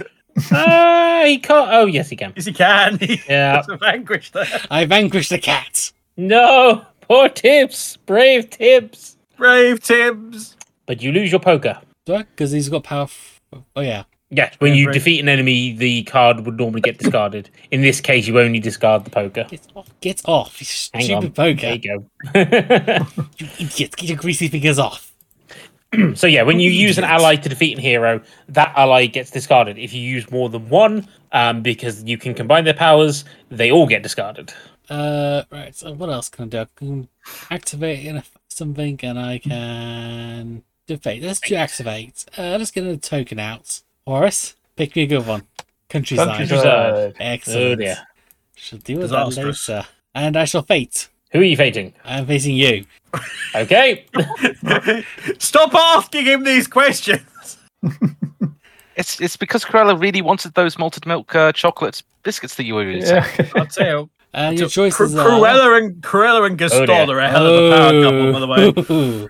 Uh, 0.49 1.25
he 1.25 1.37
can't. 1.39 1.69
Oh, 1.73 1.85
yes, 1.85 2.09
he 2.09 2.15
can. 2.15 2.31
Yes, 2.37 2.45
he 2.45 2.53
can. 2.53 2.97
He 3.01 3.19
Yeah. 3.27 3.57
has 3.57 3.67
vanquished 3.81 4.31
there. 4.31 4.45
I 4.71 4.85
vanquished 4.85 5.29
the 5.29 5.37
cat. 5.37 5.91
No. 6.15 6.85
Poor 7.01 7.27
Tibbs. 7.27 7.97
Brave 8.05 8.49
Tibbs. 8.49 9.17
Brave 9.35 9.81
Tibbs. 9.83 10.55
But 10.85 11.01
you 11.01 11.11
lose 11.11 11.31
your 11.31 11.41
poker. 11.41 11.81
Do 12.05 12.15
I? 12.15 12.23
Because 12.23 12.51
he's 12.51 12.69
got 12.69 12.85
power. 12.85 13.03
F- 13.03 13.41
oh, 13.75 13.81
yeah. 13.81 14.03
Yes, 14.33 14.55
when 14.59 14.75
you 14.75 14.89
defeat 14.93 15.19
an 15.19 15.27
enemy, 15.27 15.73
the 15.73 16.03
card 16.03 16.45
would 16.45 16.57
normally 16.57 16.79
get 16.79 16.97
discarded. 16.97 17.49
In 17.71 17.81
this 17.81 17.99
case, 17.99 18.27
you 18.27 18.39
only 18.39 18.61
discard 18.61 19.03
the 19.03 19.09
poker. 19.09 19.45
Get 19.49 19.67
off. 19.75 19.89
Get 19.99 20.21
off. 20.23 20.61
You 20.61 20.67
Hang 20.93 21.03
stupid 21.03 21.25
on. 21.25 21.31
poker. 21.33 21.61
There 21.61 21.75
you 21.75 21.99
go. 22.33 23.07
You 23.37 23.47
idiot. 23.59 23.95
Get 23.97 24.03
your 24.03 24.17
greasy 24.17 24.47
fingers 24.47 24.79
off. 24.79 25.11
so 26.15 26.27
yeah, 26.27 26.43
when 26.43 26.61
you 26.61 26.71
use 26.71 26.97
an 26.97 27.03
ally 27.03 27.35
to 27.35 27.49
defeat 27.49 27.77
an 27.77 27.83
hero, 27.83 28.21
that 28.47 28.71
ally 28.77 29.05
gets 29.07 29.31
discarded. 29.31 29.77
If 29.77 29.93
you 29.93 30.01
use 30.01 30.31
more 30.31 30.47
than 30.47 30.69
one, 30.69 31.09
um, 31.33 31.61
because 31.61 32.01
you 32.05 32.17
can 32.17 32.33
combine 32.33 32.63
their 32.63 32.73
powers, 32.73 33.25
they 33.49 33.69
all 33.69 33.85
get 33.85 34.01
discarded. 34.01 34.53
Uh, 34.89 35.43
right. 35.51 35.75
So 35.75 35.91
what 35.91 36.09
else 36.09 36.29
can 36.29 36.45
I 36.45 36.47
do? 36.47 36.57
I 36.59 36.67
can 36.77 37.09
activate 37.49 38.23
something, 38.47 38.97
and 39.03 39.19
I 39.19 39.39
can 39.39 40.63
defeat. 40.87 41.21
Let's 41.21 41.41
do 41.41 41.55
activate. 41.55 42.25
Uh, 42.37 42.55
let's 42.57 42.71
get 42.71 42.85
a 42.85 42.95
token 42.95 43.39
out. 43.39 43.81
Horace, 44.07 44.55
pick 44.75 44.95
me 44.95 45.03
a 45.03 45.07
good 45.07 45.25
one. 45.27 45.43
Countryside. 45.89 46.37
Countryside. 46.37 47.15
Excellent. 47.19 47.61
Oh 47.61 47.75
dear. 47.75 47.97
Shall 48.55 48.79
deal 48.79 48.99
with 48.99 49.09
that 49.11 49.27
later. 49.37 49.85
And 50.15 50.37
I 50.37 50.45
shall 50.45 50.63
fate. 50.63 51.09
Who 51.31 51.39
are 51.39 51.43
you 51.43 51.55
fating? 51.57 51.93
I'm 52.03 52.25
facing 52.27 52.55
you. 52.55 52.85
Okay. 53.55 54.05
Stop 55.39 55.73
asking 55.73 56.25
him 56.25 56.43
these 56.43 56.67
questions. 56.67 57.21
It's 58.97 59.21
it's 59.21 59.37
because 59.37 59.63
Cruella 59.63 59.99
really 59.99 60.21
wanted 60.21 60.53
those 60.53 60.77
malted 60.77 61.05
milk 61.07 61.33
uh, 61.33 61.53
chocolate 61.53 62.03
biscuits 62.23 62.55
that 62.55 62.65
you 62.65 62.75
were 62.75 62.87
eating. 62.89 63.03
Yeah. 63.07 63.25
I'll 63.55 63.65
tell 63.65 63.87
you. 64.01 64.09
And 64.33 64.59
your 64.59 64.67
choices 64.67 65.15
are. 65.15 65.25
Cruella 65.27 65.77
and 65.81 66.03
Cruella 66.03 66.45
and 66.45 66.57
Gaston 66.57 66.87
dear. 66.87 67.09
are 67.09 67.19
a 67.19 67.29
hell 67.29 67.47
of 67.47 67.71
a 67.71 67.75
power 67.75 68.03
couple, 68.03 68.33
by 68.33 68.39
the 68.39 68.47
way. 68.47 68.73
Oh. 68.89 69.29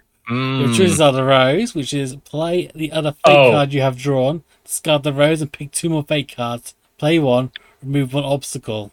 Your 0.60 0.68
Mm. 0.70 0.76
choices 0.76 1.00
are 1.00 1.14
the 1.14 1.24
rose, 1.24 1.76
which 1.76 1.94
is 1.94 2.16
play 2.16 2.72
the 2.74 2.92
other 2.92 3.12
fate 3.12 3.36
Oh. 3.38 3.52
card 3.52 3.72
you 3.72 3.82
have 3.82 3.98
drawn, 3.98 4.44
discard 4.72 5.04
the 5.04 5.12
rose, 5.12 5.42
and 5.42 5.52
pick 5.52 5.72
two 5.72 5.90
more 5.90 6.02
fate 6.04 6.34
cards. 6.34 6.74
Play 6.98 7.20
one, 7.20 7.52
remove 7.84 8.14
one 8.14 8.24
obstacle. 8.24 8.92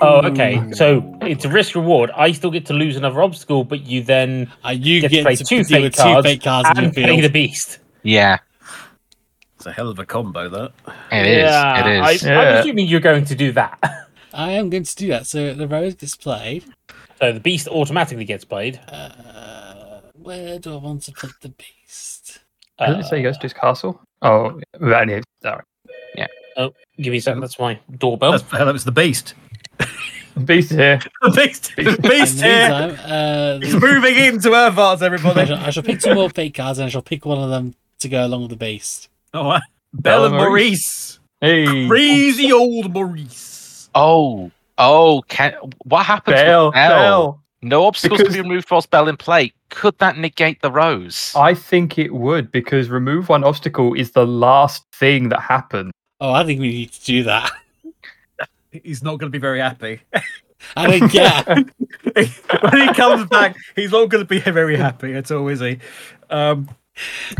Oh, 0.00 0.20
okay. 0.26 0.72
So 0.72 1.16
it's 1.22 1.44
a 1.44 1.48
risk 1.48 1.74
reward. 1.74 2.10
I 2.14 2.32
still 2.32 2.50
get 2.50 2.66
to 2.66 2.74
lose 2.74 2.96
another 2.96 3.22
obstacle, 3.22 3.64
but 3.64 3.86
you 3.86 4.02
then 4.02 4.52
Uh, 4.64 4.70
you 4.70 5.00
get, 5.00 5.10
get, 5.10 5.18
to 5.18 5.24
play 5.24 5.36
to 5.36 5.44
two 5.44 5.56
deal 5.64 5.78
fate 5.78 5.82
with 5.82 5.96
cards, 5.96 6.26
two 6.26 6.30
fate 6.30 6.42
cards 6.42 6.68
in 6.70 6.76
your 6.76 6.84
and 6.84 6.92
play 6.94 7.06
field. 7.06 7.24
the 7.24 7.28
beast. 7.30 7.78
Yeah, 8.02 8.38
It's 9.56 9.64
a 9.66 9.72
hell 9.72 9.88
of 9.88 9.98
a 9.98 10.04
combo, 10.04 10.48
that. 10.50 10.72
it 11.10 11.26
is. 11.26 11.36
yeah, 11.44 11.86
It 11.86 12.14
is. 12.14 12.24
I, 12.24 12.28
Yeah. 12.28 12.40
I'm 12.40 12.56
assuming 12.58 12.86
you're 12.86 13.00
going 13.00 13.24
to 13.24 13.34
do 13.34 13.52
that. 13.52 13.78
I 14.34 14.50
am 14.52 14.68
going 14.68 14.84
to 14.84 14.96
do 14.96 15.08
that. 15.08 15.26
So 15.26 15.54
the 15.54 15.66
rose 15.66 15.94
gets 15.94 16.16
played. 16.16 16.64
So 17.20 17.32
the 17.32 17.40
beast 17.40 17.68
automatically 17.68 18.24
gets 18.26 18.44
played. 18.44 18.80
Uh, 18.88 20.00
where 20.14 20.58
do 20.58 20.74
I 20.74 20.76
want 20.76 21.02
to 21.04 21.12
put 21.12 21.30
the 21.40 21.48
beast? 21.50 22.40
Doesn't 22.78 23.00
it 23.00 23.04
say 23.04 23.18
he 23.18 23.22
goes 23.22 23.38
to 23.38 23.42
his 23.44 23.52
castle? 23.54 24.00
Oh, 24.24 24.60
without 24.80 25.02
any. 25.02 25.22
All 25.44 25.60
Oh, 26.56 26.72
give 26.98 27.10
me 27.10 27.16
a 27.18 27.20
second. 27.20 27.40
That's 27.40 27.58
my 27.58 27.78
doorbell. 27.98 28.30
That's 28.32 28.44
hell, 28.50 28.68
it's 28.68 28.84
the 28.84 28.92
beast. 28.92 29.34
right. 29.80 29.88
Beast 30.46 30.70
here. 30.72 31.00
The 31.22 31.30
beast, 31.30 31.72
the 31.76 31.82
In 31.90 31.96
beast 32.02 32.38
the 32.38 32.44
here. 32.44 32.68
meantime, 32.70 32.98
uh, 33.04 33.58
He's 33.60 33.74
moving 33.74 34.16
into 34.16 34.48
Earthart, 34.50 35.00
I, 35.02 35.06
everybody. 35.06 35.46
shall, 35.46 35.58
I 35.58 35.70
shall 35.70 35.82
pick 35.82 36.00
two 36.00 36.14
more 36.14 36.28
fate 36.30 36.54
cards 36.54 36.78
and 36.80 36.86
I 36.86 36.88
shall 36.90 37.02
pick 37.02 37.24
one 37.24 37.38
of 37.38 37.50
them 37.50 37.74
to 38.00 38.08
go 38.08 38.24
along 38.26 38.42
with 38.42 38.50
the 38.50 38.56
beast. 38.56 39.08
All 39.32 39.44
right. 39.46 39.62
Bella 39.92 40.30
Bella 40.30 40.42
Maurice. 40.42 41.18
Hey. 41.40 41.86
Crazy 41.88 42.52
old 42.52 42.92
Maurice. 42.92 43.90
Oh, 43.94 44.50
oh, 44.78 45.22
can 45.28 45.54
what 45.84 46.04
happened 46.06 46.34
Belle. 46.36 46.66
with 46.66 46.74
Belle? 46.74 46.88
Belle. 46.90 47.43
No 47.64 47.84
obstacles 47.86 48.18
Because- 48.18 48.34
to 48.34 48.42
be 48.42 48.46
removed 48.48 48.70
whilst 48.70 48.90
Belle 48.90 49.08
in 49.08 49.16
play. 49.16 49.52
Could 49.70 49.98
that 49.98 50.18
negate 50.18 50.60
the 50.62 50.70
rose? 50.70 51.32
I 51.34 51.54
think 51.54 51.98
it 51.98 52.14
would 52.14 52.52
because 52.52 52.88
remove 52.90 53.28
one 53.28 53.42
obstacle 53.42 53.94
is 53.94 54.12
the 54.12 54.26
last 54.26 54.84
thing 54.92 55.30
that 55.30 55.40
happens. 55.40 55.90
Oh, 56.20 56.32
I 56.32 56.44
think 56.44 56.60
we 56.60 56.68
need 56.68 56.92
to 56.92 57.04
do 57.04 57.22
that. 57.24 57.50
He's 58.70 59.02
not 59.02 59.18
going 59.18 59.30
to 59.32 59.36
be 59.36 59.40
very 59.40 59.60
happy. 59.60 60.00
I 60.76 60.98
think, 60.98 61.12
yeah. 61.14 61.42
when 61.44 62.88
he 62.88 62.94
comes 62.94 63.28
back, 63.28 63.54
he's 63.76 63.90
not 63.92 64.08
going 64.08 64.24
to 64.24 64.28
be 64.28 64.38
very 64.40 64.76
happy 64.76 65.12
at 65.14 65.30
all, 65.30 65.46
is 65.48 65.60
he? 65.60 65.78
Um, 66.30 66.68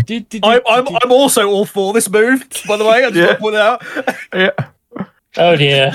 Did, 0.04 0.28
did, 0.28 0.44
I'm, 0.44 0.60
I'm, 0.68 0.84
did- 0.84 1.02
I'm 1.02 1.10
also 1.12 1.48
all 1.48 1.64
for 1.64 1.92
this 1.94 2.10
move, 2.10 2.46
by 2.68 2.76
the 2.76 2.84
way. 2.84 3.04
I 3.04 3.10
just 3.10 3.16
Yeah. 3.16 3.38
want 3.40 3.54
to 3.54 3.78
point 3.88 4.34
it 4.34 4.40
out. 4.40 4.56
Yeah. 4.98 5.06
Oh 5.38 5.56
dear. 5.56 5.92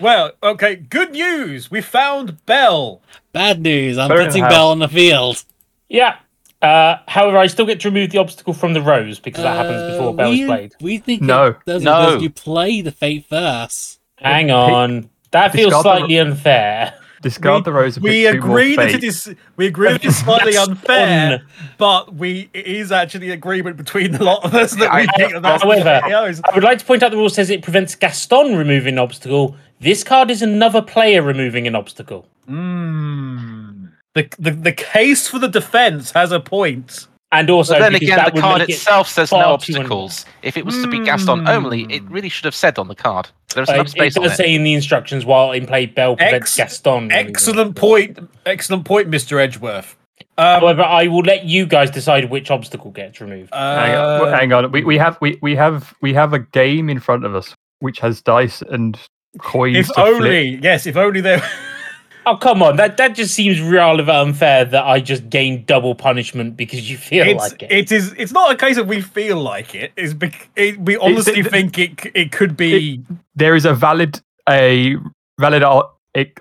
Well, 0.00 0.32
okay, 0.42 0.76
good 0.76 1.12
news. 1.12 1.70
We 1.70 1.80
found 1.80 2.44
Belle. 2.46 3.02
bad 3.32 3.60
news. 3.60 3.98
I'm 3.98 4.08
Put 4.08 4.16
her 4.16 4.20
in 4.22 4.26
the 4.26 4.30
putting 4.30 4.42
house. 4.44 4.52
Belle 4.52 4.70
on 4.70 4.78
the 4.78 4.88
field. 4.88 5.44
Yeah. 5.88 6.16
Uh, 6.62 6.96
however, 7.06 7.36
I 7.38 7.46
still 7.46 7.66
get 7.66 7.80
to 7.80 7.88
remove 7.88 8.10
the 8.10 8.18
obstacle 8.18 8.52
from 8.52 8.72
the 8.74 8.80
rose 8.82 9.18
because 9.20 9.42
that 9.44 9.56
happens 9.56 9.92
before 9.92 10.10
Uh, 10.10 10.12
Belle 10.12 10.32
is 10.32 10.38
we, 10.40 10.46
played. 10.46 10.72
We 10.80 10.98
think 10.98 11.22
No. 11.22 11.46
it 11.48 11.56
does 11.66 11.82
No. 11.82 12.06
because 12.06 12.22
you 12.22 12.30
play 12.30 12.80
the 12.80 12.90
fate 12.92 13.26
first. 13.28 14.00
Hang 14.16 14.50
on. 14.50 15.08
That 15.30 15.52
feels 15.52 15.66
Discard 15.72 15.84
the- 15.84 15.98
slightly 15.98 16.18
unfair. 16.18 16.94
Discard 17.20 17.64
the 17.64 17.72
rose 17.72 17.96
and 17.96 18.04
We 18.04 18.10
pick 18.22 18.32
two 18.34 18.38
more 18.40 18.48
agree 18.58 18.76
that 18.76 18.86
fate. 18.92 18.94
it 19.02 19.04
is. 19.04 19.34
We 19.56 19.66
agree 19.66 19.90
that 19.90 20.04
it's 20.04 20.16
slightly 20.18 20.52
That's 20.52 20.68
unfair, 20.68 21.38
fun. 21.38 21.46
but 21.76 22.14
we 22.14 22.48
it 22.54 22.66
is 22.66 22.92
actually 22.92 23.30
agreement 23.30 23.76
between 23.76 24.14
a 24.14 24.22
lot 24.22 24.44
of 24.44 24.54
us 24.54 24.70
that 24.76 24.94
we 24.94 25.02
I- 25.02 25.06
think 25.16 25.32
that 25.32 25.42
that's 25.42 25.62
however- 25.64 25.80
the 25.82 25.86
way 25.90 25.96
it 26.06 26.10
goes. 26.10 26.40
I 26.44 26.54
would 26.54 26.62
like 26.62 26.78
to 26.78 26.84
point 26.84 27.02
out 27.02 27.10
the 27.10 27.16
rule 27.16 27.28
says 27.28 27.50
it 27.50 27.62
prevents 27.62 27.96
Gaston 27.96 28.56
removing 28.56 28.94
an 28.94 28.98
obstacle. 29.00 29.56
This 29.80 30.02
card 30.04 30.30
is 30.30 30.42
another 30.42 30.82
player 30.82 31.22
removing 31.22 31.66
an 31.66 31.74
obstacle. 31.74 32.26
Mm. 32.48 33.90
The, 34.14 34.28
the 34.38 34.50
the 34.50 34.72
case 34.72 35.28
for 35.28 35.38
the 35.38 35.48
defense 35.48 36.10
has 36.12 36.32
a 36.32 36.40
point. 36.40 37.06
And 37.30 37.50
also, 37.50 37.74
But 37.74 37.80
then 37.80 37.94
again, 37.96 38.24
the 38.34 38.40
card 38.40 38.60
make 38.60 38.70
it 38.70 38.72
itself 38.72 39.06
says 39.06 39.30
no 39.30 39.38
too 39.38 39.44
obstacles. 39.44 40.24
If 40.42 40.56
it 40.56 40.64
was 40.64 40.76
to 40.80 40.88
be 40.88 41.04
Gaston 41.04 41.46
only, 41.46 41.82
it 41.90 42.02
really 42.10 42.30
should 42.30 42.46
have 42.46 42.54
said 42.54 42.78
on 42.78 42.88
the 42.88 42.94
card. 42.94 43.28
There's 43.54 43.68
Uh, 43.68 43.74
enough 43.74 43.88
it 43.88 43.90
space 43.90 44.16
on 44.16 44.22
does 44.22 44.32
it. 44.32 44.36
say 44.36 44.54
in 44.54 44.64
the 44.64 44.72
instructions 44.72 45.26
while 45.26 45.52
in 45.52 45.66
play 45.66 45.84
Belle 45.84 46.16
prevents 46.16 46.58
Ex- 46.58 46.80
Gaston. 46.80 47.12
Excellent 47.12 47.76
point. 47.76 48.18
Excellent 48.46 48.86
point, 48.86 49.10
Mr. 49.10 49.38
Edgeworth. 49.38 49.94
Um, 50.38 50.60
However, 50.60 50.82
I 50.82 51.06
will 51.08 51.20
let 51.20 51.44
you 51.44 51.66
guys 51.66 51.90
decide 51.90 52.30
which 52.30 52.50
obstacle 52.50 52.92
gets 52.92 53.20
removed. 53.20 53.52
Hang 53.52 53.94
on, 53.94 54.28
uh, 54.28 54.30
hang 54.34 54.52
on. 54.54 54.72
We, 54.72 54.84
we 54.84 54.96
have 54.96 55.18
we, 55.20 55.38
we 55.42 55.54
have 55.54 55.92
we 56.00 56.14
have 56.14 56.32
a 56.32 56.38
game 56.38 56.88
in 56.88 56.98
front 56.98 57.26
of 57.26 57.34
us 57.34 57.54
which 57.80 57.98
has 58.00 58.22
dice 58.22 58.62
and 58.62 58.98
coins. 59.38 59.76
if 59.76 59.86
to 59.88 59.92
flip. 59.94 60.06
only, 60.14 60.56
yes, 60.62 60.86
if 60.86 60.96
only 60.96 61.20
there. 61.20 61.42
Oh 62.26 62.36
come 62.36 62.62
on, 62.62 62.76
that 62.76 62.98
that 62.98 63.14
just 63.14 63.32
seems 63.34 63.58
rather 63.58 64.02
unfair 64.10 64.62
that 64.66 64.84
I 64.84 65.00
just 65.00 65.30
gain 65.30 65.64
double 65.64 65.94
punishment 65.94 66.58
because 66.58 66.90
you 66.90 66.98
feel 66.98 67.26
It's, 67.26 67.38
like 67.40 67.62
it. 67.62 67.70
it 67.72 67.90
is. 67.92 68.12
It's 68.18 68.32
not 68.32 68.52
a 68.52 68.56
case 68.56 68.76
of 68.76 68.86
we 68.86 69.00
feel 69.00 69.40
like 69.40 69.74
it. 69.74 69.92
It's 69.96 70.12
bec- 70.12 70.50
it, 70.54 70.78
we 70.78 70.98
honestly 70.98 71.40
it- 71.40 71.50
think 71.50 71.78
it 71.78 71.92
it 72.14 72.30
could 72.30 72.54
be. 72.54 73.02
there 73.34 73.54
is 73.54 73.64
a 73.64 73.72
valid 73.72 74.20
a 74.46 74.96
valid 75.40 75.62
ar- 75.62 75.90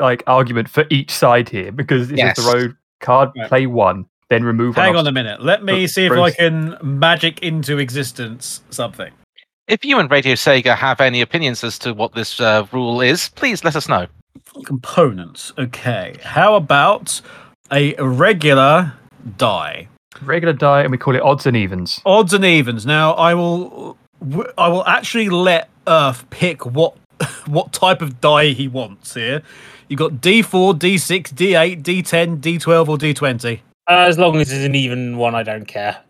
like 0.02 0.24
argument 0.28 0.68
for 0.68 0.84
each 0.90 1.10
side 1.12 1.48
here 1.48 1.72
because 1.72 2.10
it's 2.12 2.18
Yes. 2.18 2.36
the 2.36 2.52
road 2.54 2.76
card 3.00 3.30
Right. 3.38 3.48
play 3.48 3.66
one 3.68 4.08
then 4.30 4.44
remove 4.44 4.76
Hang 4.76 4.98
on 4.98 5.08
a 5.08 5.12
minute. 5.14 5.42
Let 5.42 5.64
me 5.64 5.88
see 5.88 6.06
if 6.06 6.12
I 6.12 6.32
can 6.32 6.76
magic 6.84 7.40
into 7.42 7.78
existence 7.78 8.62
something. 8.72 9.14
If 9.68 9.84
you 9.84 10.00
and 10.00 10.10
Radio 10.10 10.34
Sega 10.34 10.78
have 10.78 11.02
any 11.02 11.20
opinions 11.20 11.62
as 11.64 11.78
to 11.80 11.94
what 11.94 12.14
this 12.14 12.40
uh, 12.40 12.66
rule 12.72 13.02
is, 13.02 13.30
please 13.30 13.66
let 13.66 13.76
us 13.76 13.90
know. 13.90 14.08
Components. 14.66 15.52
Okay. 15.58 16.16
How 16.24 16.56
about 16.56 17.22
a 17.72 17.94
regular 17.96 18.94
die? 19.38 19.90
regular 20.22 20.54
die 20.54 20.82
and 20.82 20.92
we 20.92 20.98
call 20.98 21.16
it 21.16 21.22
odds 21.22 21.46
and 21.46 21.56
evens. 21.56 22.02
Odds 22.06 22.34
and 22.34 22.46
evens. 22.46 22.86
Now 22.86 23.12
I 23.14 23.34
will. 23.34 23.98
w- 24.26 24.52
I 24.58 24.68
will 24.70 24.86
actually 24.86 25.30
let 25.30 25.70
Earth 25.86 26.28
pick 26.30 26.66
what 26.66 26.96
what 27.46 27.74
type 27.74 28.02
of 28.02 28.22
die 28.22 28.48
he 28.48 28.68
wants 28.68 29.14
here. 29.16 29.44
You 29.90 29.98
got 29.98 30.14
D4, 30.14 30.76
D6, 30.76 31.34
D8, 31.34 31.82
D10, 31.84 32.40
D12, 32.40 32.88
or 32.88 32.98
D20. 32.98 33.60
Uh, 33.90 33.92
as 33.92 34.18
long 34.18 34.36
as 34.38 34.52
it's 34.52 34.66
an 34.66 34.76
even 34.76 35.18
one, 35.18 35.36
I 35.36 35.44
don't 35.44 35.66
care. 35.66 35.98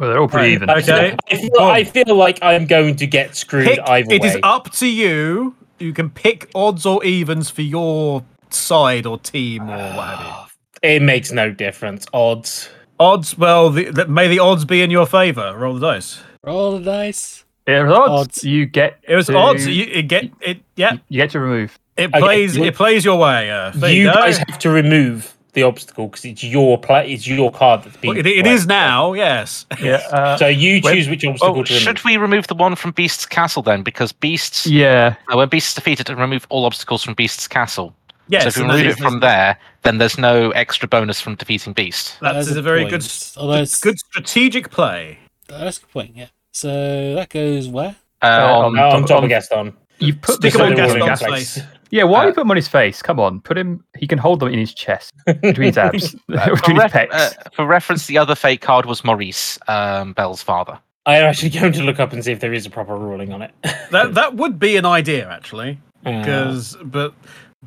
Well, 0.00 0.08
they're 0.10 0.18
all 0.20 0.26
pretty 0.28 0.56
Right, 0.56 0.62
even. 0.62 0.70
okay. 0.70 1.16
I 1.30 1.36
feel, 1.36 1.58
I 1.60 1.84
feel 1.84 2.14
like 2.16 2.38
I'm 2.42 2.66
going 2.66 2.96
to 2.96 3.06
get 3.06 3.36
screwed 3.36 3.66
Pick, 3.68 3.80
either 3.86 4.12
it 4.14 4.22
way. 4.22 4.28
is 4.28 4.38
up 4.42 4.70
to 4.72 4.86
you. 4.88 5.54
You 5.78 5.92
can 5.92 6.10
pick 6.10 6.50
odds 6.54 6.84
or 6.86 7.04
evens 7.04 7.50
for 7.50 7.62
your 7.62 8.24
side 8.50 9.06
or 9.06 9.18
team 9.18 9.68
or 9.70 9.76
what 9.94 10.18
have. 10.18 10.54
It 10.82 11.02
makes 11.02 11.30
no 11.30 11.50
difference. 11.52 12.06
Odds. 12.14 12.70
Odds. 12.98 13.36
Well, 13.36 13.68
the, 13.68 13.90
the, 13.90 14.06
may 14.08 14.28
the 14.28 14.38
odds 14.38 14.64
be 14.64 14.80
in 14.80 14.90
your 14.90 15.04
favour. 15.06 15.54
Roll 15.54 15.74
the 15.74 15.80
dice. 15.80 16.22
Roll 16.42 16.78
the 16.78 16.84
dice. 16.84 17.44
It 17.66 17.82
was 17.84 17.92
odds. 17.92 18.10
Odds. 18.38 18.44
You 18.44 18.64
get 18.64 18.98
It 19.06 19.14
was 19.14 19.26
to, 19.26 19.36
odds. 19.36 19.66
You 19.66 19.84
it 19.84 20.02
get 20.08 20.30
it. 20.40 20.60
Yeah, 20.76 20.94
you 21.10 21.20
get 21.20 21.30
to 21.32 21.40
remove. 21.40 21.78
it 21.98 22.10
plays. 22.10 22.56
you- 22.56 22.64
It 22.64 22.74
plays 22.74 23.04
your 23.04 23.18
way. 23.18 23.50
Uh, 23.50 23.72
there 23.74 23.90
you 23.92 24.04
you, 24.04 24.06
go. 24.08 24.14
guys 24.14 24.38
have 24.38 24.58
to 24.60 24.70
remove 24.70 25.34
the 25.50 25.62
obstacle 25.62 26.08
because 26.08 26.24
it's 26.24 26.42
your 26.44 26.78
play. 26.78 27.12
It's 27.12 27.26
your 27.26 27.50
card 27.52 27.82
that's 27.84 27.96
being. 27.96 28.14
Well, 28.14 28.20
it, 28.20 28.26
it 28.26 28.42
played. 28.44 28.52
is 28.54 28.66
now. 28.66 29.12
Yes. 29.12 29.66
Yeah. 29.80 29.96
Uh, 30.10 30.36
So 30.36 30.46
you 30.48 30.80
when- 30.80 30.94
choose 30.94 31.08
which 31.08 31.24
obstacle 31.24 31.58
Oh, 31.60 31.62
to 31.62 31.72
remove. 31.72 31.82
should 31.82 32.04
we 32.04 32.16
remove 32.16 32.46
the 32.48 32.54
one 32.54 32.74
from 32.76 32.92
Beast's 32.92 33.26
Castle 33.26 33.62
then? 33.62 33.82
Because 33.82 34.12
Beast's 34.12 34.66
yeah. 34.66 35.14
uh, 35.32 35.36
when 35.36 35.48
Beast's 35.48 35.74
defeated, 35.74 36.08
and 36.10 36.18
remove 36.18 36.46
all 36.50 36.64
obstacles 36.64 37.02
from 37.02 37.14
Beast's 37.14 37.46
Castle. 37.48 37.94
Yes. 38.28 38.42
so 38.44 38.48
if 38.48 38.56
we 38.58 38.62
remove 38.62 38.86
it 38.86 38.98
from 38.98 39.18
there, 39.20 39.58
then 39.82 39.98
there's 39.98 40.16
no 40.16 40.50
extra 40.52 40.86
bonus 40.86 41.20
from 41.20 41.34
defeating 41.34 41.72
Beast. 41.72 42.16
That's 42.20 42.48
a 42.48 42.58
a 42.58 42.62
very 42.62 42.82
point. 42.82 42.90
good, 43.02 43.12
Although 43.36 43.64
good 43.80 43.98
strategic 43.98 44.70
play. 44.70 45.18
That's 45.48 45.78
a 45.78 45.80
good 45.80 45.90
point, 45.90 46.12
yeah. 46.16 46.26
So 46.52 47.14
that 47.16 47.28
goes 47.30 47.66
where? 47.68 47.96
Uh, 48.22 48.26
Uh, 48.26 48.58
on- 48.66 48.78
on 48.78 49.04
top 49.04 49.18
on- 49.18 49.24
of 49.24 49.30
Gaston. 49.30 49.72
You 49.98 50.14
put 50.14 50.36
Stick 50.36 50.52
the 50.52 50.58
him 50.60 50.64
on 50.66 50.74
they're 50.74 50.84
all 50.90 50.92
in 50.94 51.06
Gaston's 51.06 51.28
place. 51.28 51.60
Yeah, 51.90 52.04
why 52.04 52.22
Uh, 52.24 52.26
you 52.28 52.32
put 52.34 52.42
him 52.42 52.50
on 52.50 52.56
his 52.56 52.68
face? 52.68 53.02
Come 53.02 53.18
on, 53.20 53.40
put 53.40 53.58
him. 53.58 53.84
He 53.98 54.06
can 54.06 54.18
hold 54.18 54.40
them 54.40 54.48
in 54.48 54.58
his 54.58 54.72
chest 54.72 55.12
between 55.26 55.66
his 55.68 55.78
abs, 55.78 56.10
for, 56.26 56.54
between 56.54 56.76
his 56.76 56.84
ref- 56.84 56.92
pecs. 56.92 57.12
uh, 57.12 57.30
for 57.52 57.66
reference, 57.66 58.06
the 58.06 58.18
other 58.18 58.34
fate 58.34 58.60
card 58.60 58.86
was 58.86 59.04
Maurice, 59.04 59.58
um, 59.68 60.12
Belle's 60.12 60.42
father. 60.42 60.78
I 61.06 61.16
am 61.16 61.24
actually 61.24 61.50
going 61.50 61.72
to 61.72 61.82
look 61.82 61.98
up 61.98 62.12
and 62.12 62.22
see 62.24 62.30
if 62.32 62.40
there 62.40 62.52
is 62.52 62.66
a 62.66 62.70
proper 62.70 62.94
ruling 62.96 63.32
on 63.32 63.42
it. 63.42 63.50
That 63.90 64.14
that 64.14 64.36
would 64.36 64.58
be 64.60 64.76
an 64.76 64.86
idea 64.86 65.28
actually, 65.28 65.80
Uh, 66.06 66.20
because 66.20 66.76
but 66.84 67.12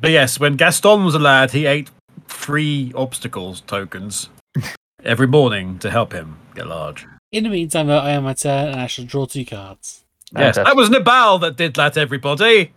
but 0.00 0.10
yes, 0.10 0.40
when 0.40 0.56
Gaston 0.56 1.04
was 1.04 1.14
a 1.14 1.18
lad, 1.18 1.50
he 1.50 1.66
ate 1.66 1.90
three 2.28 2.92
obstacles 2.94 3.60
tokens 3.60 4.30
every 5.04 5.26
morning 5.26 5.78
to 5.80 5.90
help 5.90 6.12
him 6.14 6.38
get 6.54 6.66
large. 6.66 7.06
In 7.30 7.44
the 7.44 7.50
meantime, 7.50 7.88
though, 7.88 7.98
I 7.98 8.10
am 8.12 8.24
my 8.24 8.32
turn 8.32 8.68
and 8.68 8.80
I 8.80 8.86
shall 8.86 9.04
draw 9.04 9.26
two 9.26 9.44
cards. 9.44 10.04
Yes, 10.36 10.56
that 10.56 10.74
was 10.76 10.88
Nabal 10.88 11.38
that 11.40 11.56
did 11.56 11.74
that. 11.74 11.96
Everybody, 11.98 12.72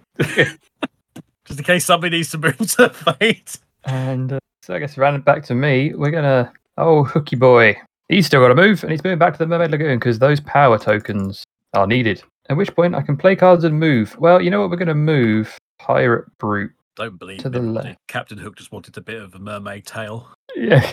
just 1.48 1.60
in 1.60 1.66
case 1.66 1.86
somebody 1.86 2.18
needs 2.18 2.30
to 2.32 2.38
move 2.38 2.58
to 2.58 2.66
the 2.78 3.16
fate. 3.20 3.58
And 3.86 4.34
uh, 4.34 4.40
so 4.62 4.76
I 4.76 4.80
guess 4.80 4.98
it 4.98 5.26
back 5.26 5.44
to 5.46 5.56
me. 5.56 5.94
We're 5.94 6.12
gonna. 6.12 6.52
Oh, 6.78 7.04
Hooky 7.04 7.36
Boy. 7.36 7.78
He's 8.10 8.28
still 8.28 8.42
got 8.42 8.50
to 8.50 8.56
move, 8.56 8.84
and 8.84 8.92
he's 8.92 9.04
moving 9.04 9.20
back 9.20 9.34
to 9.34 9.40
the 9.40 9.48
Mermaid 9.48 9.72
Lagoon 9.72 10.00
because 10.00 10.20
those 10.20 10.40
power 10.40 10.78
tokens 10.78 11.44
are 11.74 11.88
needed. 11.88 12.22
At 12.50 12.56
which 12.56 12.74
point 12.74 12.96
I 12.96 13.02
can 13.02 13.18
play 13.18 13.36
cards 13.36 13.64
and 13.64 13.78
move. 13.80 14.16
Well, 14.20 14.42
you 14.42 14.50
know 14.50 14.62
what? 14.62 14.70
We're 14.70 14.78
gonna 14.78 14.96
move 14.96 15.58
Pirate 15.80 16.26
Brute 16.38 16.72
Don't 16.96 17.18
believe 17.18 17.40
To 17.40 17.50
the 17.50 17.60
left. 17.60 17.98
Captain 18.08 18.38
Hook 18.38 18.56
just 18.58 18.72
wanted 18.72 18.98
a 18.98 19.02
bit 19.02 19.22
of 19.22 19.36
a 19.36 19.40
mermaid 19.40 19.86
tail. 19.86 20.30
Yeah. 20.56 20.92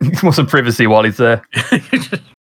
Want 0.22 0.34
some 0.34 0.46
privacy 0.46 0.86
while 0.86 1.02
he's 1.02 1.18
there. 1.18 1.42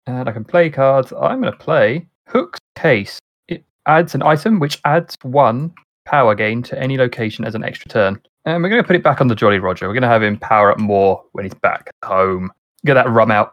And 0.07 0.29
I 0.29 0.33
can 0.33 0.45
play 0.45 0.71
cards. 0.71 1.13
I'm 1.13 1.41
going 1.41 1.53
to 1.53 1.59
play 1.59 2.07
Hook's 2.29 2.61
Case. 2.77 3.19
It 3.49 3.65
adds 3.87 4.15
an 4.15 4.23
item 4.23 4.61
which 4.61 4.81
adds 4.85 5.17
one 5.23 5.75
power 6.09 6.35
gain 6.35 6.63
to 6.63 6.79
any 6.81 6.97
location 6.97 7.45
as 7.45 7.55
an 7.55 7.63
extra 7.63 7.91
turn. 7.91 8.21
And 8.47 8.63
we're 8.63 8.71
going 8.71 8.83
to 8.83 8.87
put 8.87 8.97
it 8.97 9.03
back 9.03 9.21
on 9.21 9.29
the 9.29 9.35
Jolly 9.35 9.59
Roger. 9.59 9.87
We're 9.87 9.93
going 9.95 10.03
to 10.03 10.09
have 10.09 10.23
him 10.23 10.39
power 10.39 10.73
up 10.73 10.79
more 10.79 11.23
when 11.33 11.45
he's 11.45 11.55
back 11.55 11.91
home. 12.03 12.51
Get 12.87 12.95
that 12.95 13.11
rum 13.11 13.31
out. 13.31 13.53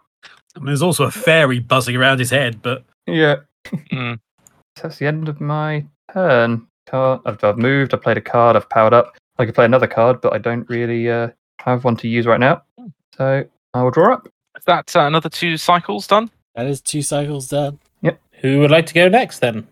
I 0.56 0.60
mean, 0.60 0.68
there's 0.68 0.82
also 0.82 1.04
a 1.04 1.12
fairy 1.12 1.60
buzzing 1.60 1.98
around 1.98 2.20
his 2.20 2.30
head, 2.30 2.62
but 2.62 2.86
Yeah. 3.06 3.38
Mm. 3.68 4.20
That's 4.82 4.98
the 4.98 5.08
end 5.08 5.28
of 5.28 5.42
my 5.42 5.86
turn. 6.14 6.66
Card. 6.88 7.22
I've, 7.26 7.44
I've 7.44 7.58
moved. 7.58 7.94
I've 7.94 8.02
played 8.02 8.18
a 8.18 8.22
card. 8.22 8.56
I've 8.56 8.70
powered 8.70 8.94
up. 8.94 9.18
I 9.38 9.46
could 9.46 9.56
play 9.56 9.66
another 9.66 9.88
card, 9.88 10.22
but 10.22 10.34
I 10.34 10.38
don't 10.38 10.70
really 10.70 11.10
uh, 11.10 11.30
have 11.60 11.84
one 11.84 11.98
to 11.98 12.08
use 12.08 12.26
right 12.26 12.40
now. 12.40 12.62
So 13.18 13.44
I 13.74 13.82
will 13.84 13.92
draw 13.92 14.14
up. 14.14 14.28
Is 14.58 14.64
that 14.66 14.96
uh, 14.96 15.02
another 15.02 15.30
two 15.30 15.58
cycles 15.58 16.08
done? 16.08 16.30
That 16.54 16.68
is 16.68 16.80
two 16.82 17.02
cycles 17.02 17.50
done. 17.50 17.80
Yep. 18.02 18.22
Who 18.42 18.60
would 18.60 18.72
like 18.72 18.86
to 18.86 18.94
go 18.94 19.10
next 19.10 19.40
then? 19.40 19.68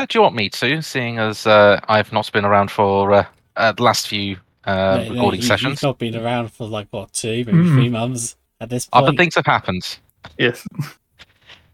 Uh, 0.00 0.06
do 0.08 0.16
you 0.18 0.22
want 0.22 0.34
me 0.34 0.48
to, 0.48 0.80
seeing 0.80 1.18
as 1.18 1.46
uh, 1.46 1.78
I've 1.88 2.10
not 2.10 2.32
been 2.32 2.46
around 2.46 2.70
for 2.70 3.12
uh, 3.12 3.26
uh, 3.56 3.72
the 3.72 3.82
last 3.82 4.08
few 4.08 4.38
uh, 4.64 4.72
No, 4.96 5.04
no, 5.04 5.10
recording 5.14 5.40
you- 5.42 5.46
sessions? 5.46 5.82
You've 5.82 5.88
not 5.90 5.98
been 5.98 6.16
around 6.16 6.50
for 6.52 6.66
like 6.66 6.88
what 6.90 7.12
two, 7.12 7.44
maybe 7.44 7.52
Mm. 7.52 7.74
three 7.74 7.88
months 7.90 8.36
at 8.62 8.70
this 8.70 8.86
point. 8.86 9.04
Other 9.04 9.14
things 9.16 9.34
have 9.34 9.46
happened. 9.46 9.98
Yes. 10.38 10.66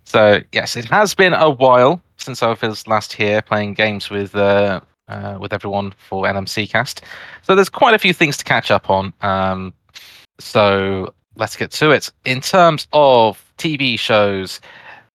So 0.09 0.39
yes, 0.53 0.77
it 0.77 0.85
has 0.85 1.15
been 1.17 1.35
a 1.35 1.51
while 1.51 2.01
since 2.17 2.41
I 2.41 2.53
was 2.53 2.87
last 2.87 3.13
here 3.13 3.43
playing 3.43 3.75
games 3.75 4.09
with 4.09 4.37
uh, 4.37 4.79
uh, 5.09 5.37
with 5.41 5.53
everyone 5.53 5.93
for 5.99 6.23
LMC 6.27 6.71
Cast. 6.71 7.03
So 7.43 7.57
there's 7.57 7.69
quite 7.69 7.93
a 7.93 7.99
few 7.99 8.13
things 8.13 8.37
to 8.37 8.45
catch 8.45 8.71
up 8.71 8.89
on. 8.89 9.13
Um, 9.23 9.75
so 10.39 11.13
let's 11.35 11.57
get 11.57 11.73
to 11.73 11.91
it. 11.91 12.13
In 12.25 12.41
terms 12.41 12.87
of 12.93 13.45
TV 13.59 13.99
shows, 13.99 14.61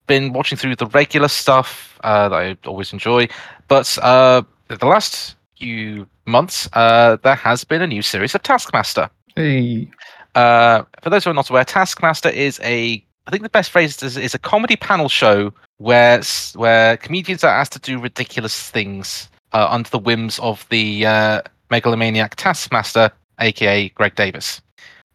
been 0.07 0.33
watching 0.33 0.57
through 0.57 0.75
the 0.75 0.87
regular 0.87 1.27
stuff 1.27 1.99
uh, 2.03 2.29
that 2.29 2.35
I 2.35 2.57
always 2.67 2.93
enjoy, 2.93 3.27
but 3.67 3.97
uh, 4.01 4.41
the 4.67 4.85
last 4.85 5.35
few 5.57 6.07
months 6.25 6.69
uh, 6.73 7.17
there 7.23 7.35
has 7.35 7.63
been 7.63 7.81
a 7.81 7.87
new 7.87 8.01
series 8.01 8.35
of 8.35 8.43
Taskmaster. 8.43 9.09
Hey. 9.35 9.89
Uh, 10.35 10.83
for 11.01 11.09
those 11.09 11.23
who 11.23 11.29
are 11.29 11.33
not 11.33 11.49
aware, 11.49 11.65
Taskmaster 11.65 12.29
is 12.29 12.59
a 12.63 13.03
I 13.27 13.31
think 13.31 13.43
the 13.43 13.49
best 13.49 13.69
phrase 13.69 14.01
is, 14.01 14.17
is 14.17 14.33
a 14.33 14.39
comedy 14.39 14.75
panel 14.75 15.09
show 15.09 15.53
where 15.77 16.21
where 16.55 16.97
comedians 16.97 17.43
are 17.43 17.53
asked 17.53 17.73
to 17.73 17.79
do 17.79 17.99
ridiculous 17.99 18.69
things 18.69 19.29
uh, 19.53 19.67
under 19.69 19.89
the 19.89 19.99
whims 19.99 20.39
of 20.39 20.65
the 20.69 21.05
uh, 21.05 21.41
megalomaniac 21.69 22.35
Taskmaster, 22.35 23.11
aka 23.39 23.89
Greg 23.89 24.15
Davies. 24.15 24.61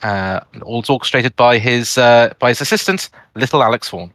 Uh, 0.03 0.40
all 0.62 0.85
orchestrated 0.88 1.35
by 1.37 1.59
his 1.59 1.99
uh, 1.99 2.33
by 2.38 2.51
his 2.51 2.61
assistant, 2.61 3.09
Little 3.35 3.62
Alex 3.62 3.88
Horne, 3.88 4.12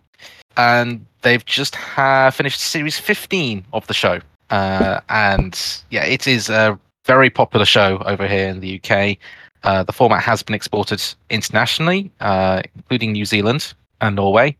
and 0.57 1.05
they've 1.21 1.45
just 1.45 1.75
ha- 1.75 2.29
finished 2.31 2.59
series 2.59 2.99
15 2.99 3.65
of 3.73 3.85
the 3.87 3.93
show. 3.93 4.19
Uh, 4.49 4.99
and 5.09 5.83
yeah, 5.89 6.03
it 6.03 6.27
is 6.27 6.49
a 6.49 6.77
very 7.05 7.29
popular 7.29 7.65
show 7.65 8.01
over 8.05 8.27
here 8.27 8.47
in 8.47 8.59
the 8.59 8.79
UK. 8.83 9.17
Uh, 9.63 9.83
the 9.83 9.93
format 9.93 10.23
has 10.23 10.43
been 10.43 10.55
exported 10.55 11.01
internationally, 11.29 12.11
uh, 12.19 12.61
including 12.75 13.11
New 13.11 13.25
Zealand 13.25 13.73
and 14.01 14.15
Norway. 14.15 14.55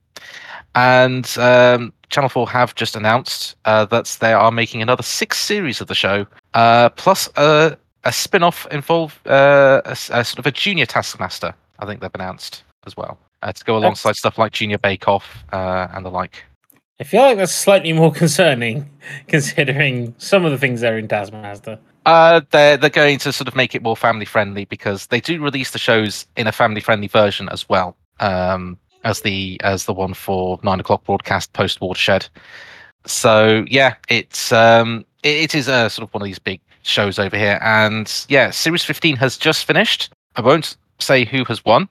And 0.75 1.29
um, 1.37 1.91
Channel 2.09 2.29
4 2.29 2.49
have 2.49 2.75
just 2.75 2.95
announced 2.95 3.55
uh, 3.65 3.85
that 3.85 4.17
they 4.21 4.33
are 4.33 4.51
making 4.51 4.81
another 4.81 5.03
six 5.03 5.37
series 5.37 5.81
of 5.81 5.87
the 5.87 5.95
show, 5.95 6.25
uh, 6.53 6.89
plus 6.89 7.27
a, 7.35 7.77
a 8.03 8.13
spin 8.13 8.43
off 8.43 8.67
involve 8.71 9.19
uh, 9.25 9.81
a, 9.85 9.91
a 9.91 10.23
sort 10.23 10.39
of 10.39 10.45
a 10.45 10.51
junior 10.51 10.85
Taskmaster, 10.85 11.53
I 11.79 11.85
think 11.85 12.01
they've 12.01 12.11
announced 12.13 12.63
as 12.85 12.95
well, 12.95 13.17
uh, 13.41 13.51
to 13.53 13.63
go 13.63 13.77
alongside 13.77 14.15
stuff 14.15 14.37
like 14.37 14.51
Junior 14.51 14.77
Bake 14.77 15.07
Off 15.07 15.43
uh, 15.51 15.87
and 15.93 16.05
the 16.05 16.09
like. 16.09 16.43
I 16.99 17.03
feel 17.03 17.21
like 17.21 17.37
that's 17.37 17.53
slightly 17.53 17.93
more 17.93 18.11
concerning, 18.23 18.89
considering 19.27 20.13
some 20.17 20.45
of 20.45 20.51
the 20.51 20.57
things 20.57 20.81
they're 20.81 20.97
in 20.97 21.07
Taskmaster. 21.07 21.79
Uh, 22.05 22.41
they're 22.51 22.77
they're 22.77 22.89
going 22.89 23.19
to 23.19 23.31
sort 23.31 23.47
of 23.47 23.55
make 23.55 23.75
it 23.75 23.83
more 23.83 23.95
family 23.95 24.25
friendly 24.25 24.65
because 24.65 25.07
they 25.07 25.19
do 25.19 25.41
release 25.41 25.71
the 25.71 25.79
shows 25.79 26.25
in 26.35 26.47
a 26.47 26.51
family 26.51 26.81
friendly 26.81 27.07
version 27.07 27.47
as 27.49 27.69
well 27.69 27.95
um, 28.19 28.77
as 29.03 29.21
the 29.21 29.59
as 29.63 29.85
the 29.85 29.93
one 29.93 30.13
for 30.13 30.59
nine 30.63 30.79
o'clock 30.79 31.03
broadcast 31.03 31.53
post 31.53 31.81
watershed. 31.81 32.27
So 33.05 33.65
yeah, 33.67 33.95
it's 34.09 34.51
um, 34.51 35.05
it, 35.23 35.43
it 35.43 35.55
is 35.55 35.67
a 35.67 35.89
sort 35.89 36.07
of 36.07 36.13
one 36.13 36.21
of 36.21 36.25
these 36.25 36.39
big 36.39 36.59
shows 36.83 37.19
over 37.19 37.37
here, 37.37 37.59
and 37.61 38.25
yeah, 38.29 38.49
series 38.51 38.83
fifteen 38.83 39.15
has 39.17 39.37
just 39.37 39.65
finished. 39.65 40.11
I 40.35 40.41
won't 40.41 40.77
say 40.99 41.25
who 41.25 41.43
has 41.45 41.65
won, 41.65 41.89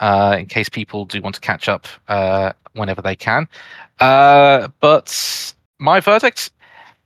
uh, 0.00 0.36
in 0.38 0.46
case 0.46 0.68
people 0.68 1.04
do 1.04 1.20
want 1.22 1.34
to 1.34 1.40
catch 1.40 1.68
up 1.68 1.86
uh, 2.08 2.52
whenever 2.72 3.02
they 3.02 3.16
can. 3.16 3.48
Uh, 4.00 4.68
but 4.80 5.54
my 5.78 6.00
verdict, 6.00 6.50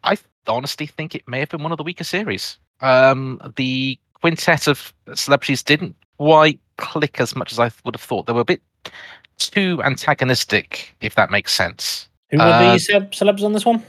I 0.05 0.17
honestly 0.47 0.87
think 0.87 1.15
it 1.15 1.27
may 1.29 1.41
have 1.41 1.51
been 1.51 1.63
one 1.63 1.73
of 1.73 1.79
the 1.79 1.85
weaker 1.85 2.05
series. 2.05 2.59
Um, 2.81 3.41
the 3.57 3.99
quintet 4.15 4.67
of 4.67 4.93
celebrities 5.15 5.63
didn't 5.63 5.97
quite 6.19 6.59
click 6.77 7.21
as 7.21 7.37
much 7.37 7.53
as 7.53 7.59
I 7.59 7.71
would 7.85 7.95
have 7.95 8.03
thought. 8.03 8.27
They 8.27 8.33
were 8.33 8.41
a 8.41 8.45
bit 8.45 8.63
too 9.39 9.81
antagonistic, 9.85 10.95
if 11.01 11.15
that 11.15 11.31
makes 11.31 11.53
sense. 11.53 12.09
Who 12.31 12.39
were 12.39 12.45
Uh, 12.45 12.73
the 12.73 12.79
celebs 13.11 13.43
on 13.45 13.53
this 13.53 13.65
one? 13.65 13.83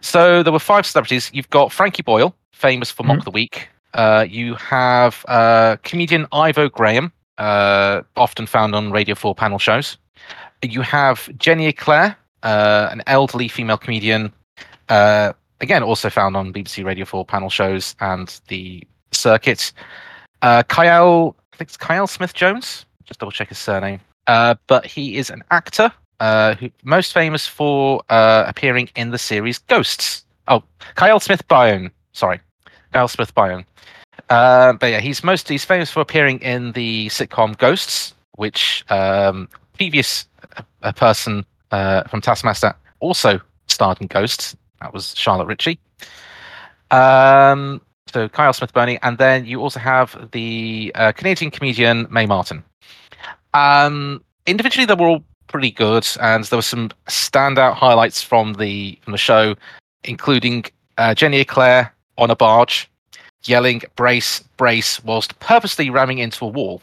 So 0.00 0.42
there 0.42 0.52
were 0.52 0.58
five 0.58 0.86
celebrities. 0.86 1.30
You've 1.32 1.50
got 1.50 1.72
Frankie 1.72 2.02
Boyle, 2.02 2.34
famous 2.52 2.90
for 2.90 3.02
Mock 3.02 3.18
Mhm. 3.18 3.24
the 3.24 3.30
Week. 3.30 3.68
Uh, 3.92 4.24
you 4.28 4.54
have 4.56 5.24
uh, 5.28 5.76
comedian 5.82 6.26
Ivo 6.32 6.68
Graham, 6.68 7.12
uh, 7.38 8.02
often 8.16 8.46
found 8.46 8.74
on 8.74 8.90
Radio 8.90 9.14
4 9.14 9.34
panel 9.34 9.58
shows. 9.58 9.98
You 10.62 10.82
have 10.82 11.28
Jenny 11.36 11.66
Eclair, 11.66 12.16
uh, 12.42 12.88
an 12.90 13.02
elderly 13.06 13.48
female 13.48 13.76
comedian, 13.76 14.32
uh, 14.88 15.32
again, 15.60 15.82
also 15.82 16.10
found 16.10 16.36
on 16.36 16.52
BBC 16.52 16.84
Radio 16.84 17.04
4 17.04 17.24
panel 17.24 17.50
shows 17.50 17.96
and 18.00 18.40
the 18.48 18.82
circuit. 19.12 19.72
Uh, 20.42 20.62
Kyle, 20.64 21.36
I 21.52 21.56
think 21.56 21.68
it's 21.68 21.76
Kyle 21.76 22.06
Smith 22.06 22.34
Jones. 22.34 22.86
Just 23.04 23.20
double 23.20 23.32
check 23.32 23.48
his 23.48 23.58
surname. 23.58 24.00
Uh, 24.26 24.54
but 24.66 24.86
he 24.86 25.16
is 25.16 25.30
an 25.30 25.42
actor, 25.50 25.92
uh, 26.20 26.54
who 26.54 26.70
most 26.82 27.12
famous 27.12 27.46
for 27.46 28.02
uh, 28.10 28.44
appearing 28.46 28.88
in 28.96 29.10
the 29.10 29.18
series 29.18 29.58
Ghosts. 29.58 30.24
Oh, 30.48 30.62
Kyle 30.94 31.20
Smith 31.20 31.46
Bynoe. 31.48 31.90
Sorry, 32.12 32.40
Kyle 32.92 33.08
Smith 33.08 33.34
Bynoe. 33.34 33.64
Uh, 34.28 34.72
but 34.74 34.86
yeah, 34.86 35.00
he's 35.00 35.22
most 35.22 35.48
he's 35.48 35.64
famous 35.64 35.90
for 35.90 36.00
appearing 36.00 36.40
in 36.40 36.72
the 36.72 37.08
sitcom 37.08 37.56
Ghosts, 37.58 38.14
which 38.36 38.84
um, 38.88 39.48
previous 39.74 40.26
a 40.82 40.92
person 40.92 41.44
uh, 41.70 42.04
from 42.04 42.20
Taskmaster 42.20 42.74
also 43.00 43.40
starred 43.66 44.00
in 44.00 44.06
Ghosts. 44.06 44.56
That 44.80 44.92
was 44.92 45.14
Charlotte 45.16 45.46
Ritchie. 45.46 45.78
Um, 46.90 47.80
so 48.12 48.28
Kyle 48.28 48.52
Smith 48.52 48.72
Burney, 48.72 48.98
and 49.02 49.18
then 49.18 49.44
you 49.44 49.60
also 49.60 49.80
have 49.80 50.30
the 50.32 50.92
uh, 50.94 51.12
Canadian 51.12 51.50
comedian 51.50 52.06
Mae 52.10 52.26
Martin. 52.26 52.62
Um, 53.54 54.22
individually, 54.46 54.86
they 54.86 54.94
were 54.94 55.08
all 55.08 55.24
pretty 55.48 55.70
good, 55.70 56.06
and 56.20 56.44
there 56.44 56.58
were 56.58 56.62
some 56.62 56.90
standout 57.06 57.74
highlights 57.74 58.22
from 58.22 58.54
the 58.54 58.98
from 59.02 59.12
the 59.12 59.18
show, 59.18 59.54
including 60.04 60.64
uh, 60.98 61.14
Jenny 61.14 61.40
Eclair 61.40 61.92
on 62.18 62.30
a 62.30 62.36
barge, 62.36 62.88
yelling 63.46 63.82
"brace, 63.96 64.40
brace" 64.56 65.02
whilst 65.04 65.38
purposely 65.40 65.90
ramming 65.90 66.18
into 66.18 66.44
a 66.44 66.48
wall. 66.48 66.82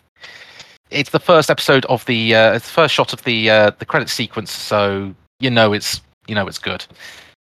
It's 0.90 1.12
the 1.12 1.20
first 1.20 1.50
episode 1.50 1.86
of 1.86 2.06
the 2.06 2.36
uh, 2.36 2.54
it's 2.54 2.68
the 2.68 2.74
first 2.74 2.94
shot 2.94 3.14
of 3.14 3.24
the 3.24 3.50
uh, 3.50 3.72
the 3.80 3.86
credit 3.86 4.10
sequence, 4.10 4.52
so 4.52 5.14
you 5.40 5.50
know 5.50 5.74
it's 5.74 6.02
you 6.28 6.36
know 6.36 6.48
it's 6.48 6.60
good. 6.60 6.86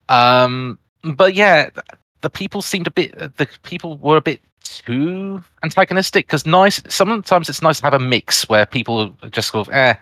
Um, 0.09 0.78
but 1.03 1.34
yeah, 1.34 1.69
the 2.22 2.30
people 2.30 2.61
seemed 2.61 2.88
a 2.88 2.91
bit 2.91 3.13
the 3.38 3.47
people 3.63 3.97
were 3.97 4.17
a 4.17 4.22
bit 4.22 4.41
too 4.63 5.43
antagonistic 5.63 6.28
because 6.28 6.45
nice 6.45 6.82
sometimes 6.88 7.49
it's 7.49 7.61
nice 7.61 7.80
to 7.80 7.86
have 7.86 7.93
a 7.93 7.99
mix 7.99 8.47
where 8.47 8.65
people 8.65 9.15
just 9.32 9.51
sort 9.51 9.67
of 9.67 9.74
eh 9.74 9.93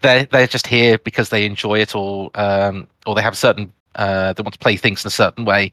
they're 0.00 0.24
they're 0.26 0.46
just 0.46 0.66
here 0.66 0.98
because 0.98 1.28
they 1.28 1.44
enjoy 1.44 1.78
it 1.78 1.94
or 1.94 2.30
um 2.34 2.86
or 3.06 3.14
they 3.14 3.22
have 3.22 3.36
certain 3.36 3.72
uh 3.96 4.32
they 4.32 4.42
want 4.42 4.52
to 4.52 4.58
play 4.58 4.76
things 4.76 5.04
in 5.04 5.08
a 5.08 5.10
certain 5.10 5.44
way 5.44 5.70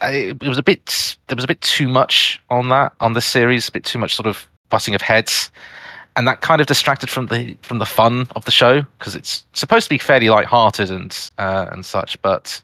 I, 0.00 0.10
it 0.40 0.42
was 0.42 0.58
a 0.58 0.62
bit 0.62 1.16
there 1.28 1.36
was 1.36 1.44
a 1.44 1.48
bit 1.48 1.60
too 1.60 1.88
much 1.88 2.40
on 2.50 2.68
that 2.68 2.92
on 3.00 3.14
this 3.14 3.26
series 3.26 3.68
a 3.68 3.72
bit 3.72 3.84
too 3.84 3.98
much 3.98 4.14
sort 4.14 4.26
of 4.26 4.46
butting 4.68 4.94
of 4.94 5.02
heads. 5.02 5.50
And 6.16 6.26
that 6.26 6.40
kind 6.40 6.62
of 6.62 6.66
distracted 6.66 7.10
from 7.10 7.26
the 7.26 7.56
from 7.62 7.78
the 7.78 7.86
fun 7.86 8.26
of 8.36 8.44
the 8.46 8.50
show 8.50 8.82
because 8.98 9.14
it's 9.14 9.44
supposed 9.52 9.84
to 9.84 9.90
be 9.90 9.98
fairly 9.98 10.30
light-hearted 10.30 10.90
and 10.90 11.30
uh, 11.38 11.66
and 11.70 11.84
such 11.84 12.20
but 12.22 12.60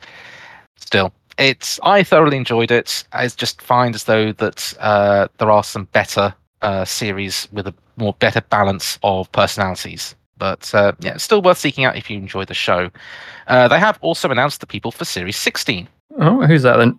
still 0.76 1.12
it's 1.38 1.80
i 1.82 2.02
thoroughly 2.02 2.36
enjoyed 2.36 2.70
it. 2.70 3.04
I 3.12 3.26
just 3.28 3.60
find 3.60 3.94
as 3.94 4.04
though 4.04 4.32
that 4.32 4.74
uh, 4.80 5.28
there 5.38 5.50
are 5.50 5.64
some 5.64 5.84
better 5.92 6.34
uh, 6.62 6.84
series 6.84 7.48
with 7.52 7.66
a 7.66 7.74
more 7.96 8.14
better 8.14 8.40
balance 8.40 8.98
of 9.02 9.30
personalities. 9.32 10.14
But 10.38 10.74
uh, 10.74 10.92
yeah 11.00 11.18
still 11.18 11.42
worth 11.42 11.58
seeking 11.58 11.84
out 11.84 11.96
if 11.96 12.10
you 12.10 12.16
enjoy 12.16 12.44
the 12.46 12.54
show. 12.54 12.90
Uh, 13.48 13.68
they 13.68 13.78
have 13.78 13.98
also 14.00 14.30
announced 14.30 14.60
the 14.60 14.66
people 14.66 14.92
for 14.92 15.04
series 15.04 15.36
16 15.36 15.88
Oh, 16.18 16.46
who's 16.46 16.62
that 16.62 16.76
then? 16.76 16.98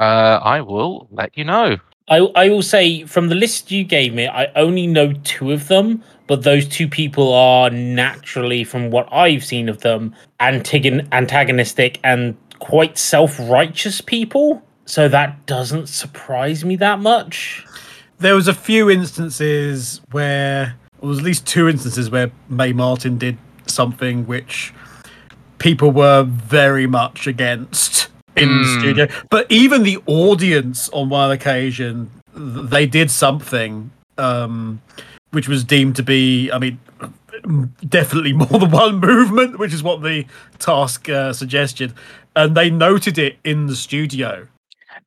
uh, 0.00 0.40
i 0.42 0.60
will 0.60 1.06
let 1.10 1.36
you 1.36 1.44
know 1.44 1.76
I, 2.08 2.16
I 2.34 2.48
will 2.48 2.62
say 2.62 3.04
from 3.04 3.28
the 3.28 3.36
list 3.36 3.70
you 3.70 3.84
gave 3.84 4.12
me, 4.12 4.26
I 4.26 4.46
only 4.56 4.88
know 4.88 5.12
two 5.22 5.52
of 5.52 5.68
them, 5.68 6.02
but 6.26 6.42
those 6.42 6.66
two 6.66 6.88
people 6.88 7.32
are 7.32 7.70
naturally, 7.70 8.64
from 8.64 8.90
what 8.90 9.08
I've 9.12 9.44
seen 9.44 9.68
of 9.68 9.82
them, 9.82 10.16
antagon- 10.40 11.06
antagonistic 11.12 12.00
and 12.02 12.36
quite 12.58 12.98
self 12.98 13.38
righteous 13.38 14.00
people. 14.00 14.60
So 14.86 15.08
that 15.08 15.46
doesn't 15.46 15.88
surprise 15.88 16.64
me 16.64 16.74
that 16.76 16.98
much. 16.98 17.64
There 18.18 18.34
was 18.34 18.48
a 18.48 18.54
few 18.54 18.90
instances 18.90 20.00
where, 20.10 20.74
or 20.98 21.10
was 21.10 21.18
at 21.20 21.24
least 21.24 21.46
two 21.46 21.68
instances 21.68 22.10
where 22.10 22.32
Mae 22.48 22.72
Martin 22.72 23.18
did 23.18 23.38
something 23.66 24.26
which 24.26 24.74
people 25.58 25.92
were 25.92 26.24
very 26.24 26.88
much 26.88 27.28
against 27.28 28.09
in 28.36 28.48
the 28.62 28.68
Mm. 28.68 28.78
studio. 28.80 29.08
But 29.30 29.46
even 29.50 29.82
the 29.82 29.98
audience 30.06 30.88
on 30.90 31.08
one 31.08 31.30
occasion, 31.30 32.10
they 32.34 32.86
did 32.86 33.10
something 33.10 33.90
um, 34.18 34.80
which 35.30 35.48
was 35.48 35.64
deemed 35.64 35.96
to 35.96 36.02
be, 36.02 36.50
I 36.52 36.58
mean, 36.58 36.78
definitely 37.88 38.32
more 38.32 38.46
than 38.58 38.70
one 38.70 39.00
movement, 39.00 39.58
which 39.58 39.72
is 39.72 39.82
what 39.82 40.02
the 40.02 40.26
task 40.58 41.08
uh, 41.08 41.32
suggested. 41.32 41.92
And 42.36 42.56
they 42.56 42.70
noted 42.70 43.18
it 43.18 43.36
in 43.44 43.66
the 43.66 43.76
studio. 43.76 44.46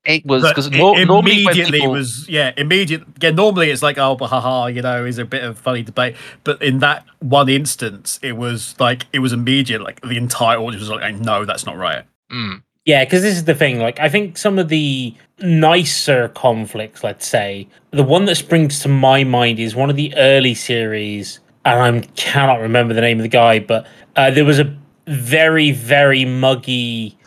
it 0.05 0.25
was 0.25 0.43
because 0.47 0.67
it 0.67 0.73
immediately 0.73 1.79
people 1.79 1.91
was 1.91 2.27
yeah 2.27 2.51
immediate 2.57 3.01
again 3.15 3.35
normally 3.35 3.69
it's 3.69 3.81
like 3.83 3.97
oh 3.97 4.15
but 4.15 4.27
haha 4.27 4.65
you 4.65 4.81
know 4.81 5.05
is 5.05 5.17
a 5.17 5.23
bit 5.25 5.43
of 5.43 5.57
funny 5.57 5.81
debate 5.83 6.15
but 6.43 6.61
in 6.61 6.79
that 6.79 7.05
one 7.19 7.47
instance 7.47 8.19
it 8.21 8.33
was 8.35 8.75
like 8.79 9.05
it 9.13 9.19
was 9.19 9.31
immediate 9.31 9.81
like 9.81 10.01
the 10.01 10.17
entire 10.17 10.57
audience 10.57 10.81
was 10.81 10.89
like 10.89 11.15
no 11.19 11.45
that's 11.45 11.65
not 11.65 11.77
right 11.77 12.03
Mm, 12.31 12.61
Yeah, 12.85 13.05
because 13.05 13.21
this 13.21 13.35
is 13.35 13.45
the 13.45 13.55
thing. 13.55 13.79
Like, 13.79 13.99
I 13.99 14.09
think 14.09 14.37
some 14.37 14.59
of 14.59 14.67
the 14.67 15.13
nicer 15.39 16.27
conflicts, 16.29 17.03
let's 17.03 17.25
say, 17.25 17.67
the 17.91 18.03
one 18.03 18.25
that 18.25 18.35
springs 18.35 18.79
to 18.79 18.89
my 18.89 19.23
mind 19.23 19.59
is 19.59 19.73
one 19.75 19.89
of 19.89 19.95
the 19.95 20.13
early 20.17 20.53
series, 20.53 21.39
and 21.65 21.79
I 21.79 22.01
cannot 22.15 22.59
remember 22.59 22.93
the 22.93 23.01
name 23.01 23.19
of 23.19 23.23
the 23.23 23.29
guy, 23.29 23.59
but 23.59 23.87
uh, 24.17 24.31
there 24.31 24.43
was 24.43 24.59
a 24.59 24.75
very, 25.07 25.71
very 25.71 26.25
muggy 26.25 27.17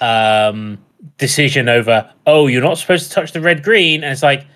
um, 0.00 0.78
decision 1.16 1.68
over, 1.70 2.10
oh, 2.26 2.46
you're 2.46 2.62
not 2.62 2.76
supposed 2.78 3.06
to 3.08 3.10
touch 3.10 3.32
the 3.32 3.40
red 3.40 3.62
green. 3.62 4.04
And 4.04 4.12
it's 4.12 4.22
like, 4.22 4.46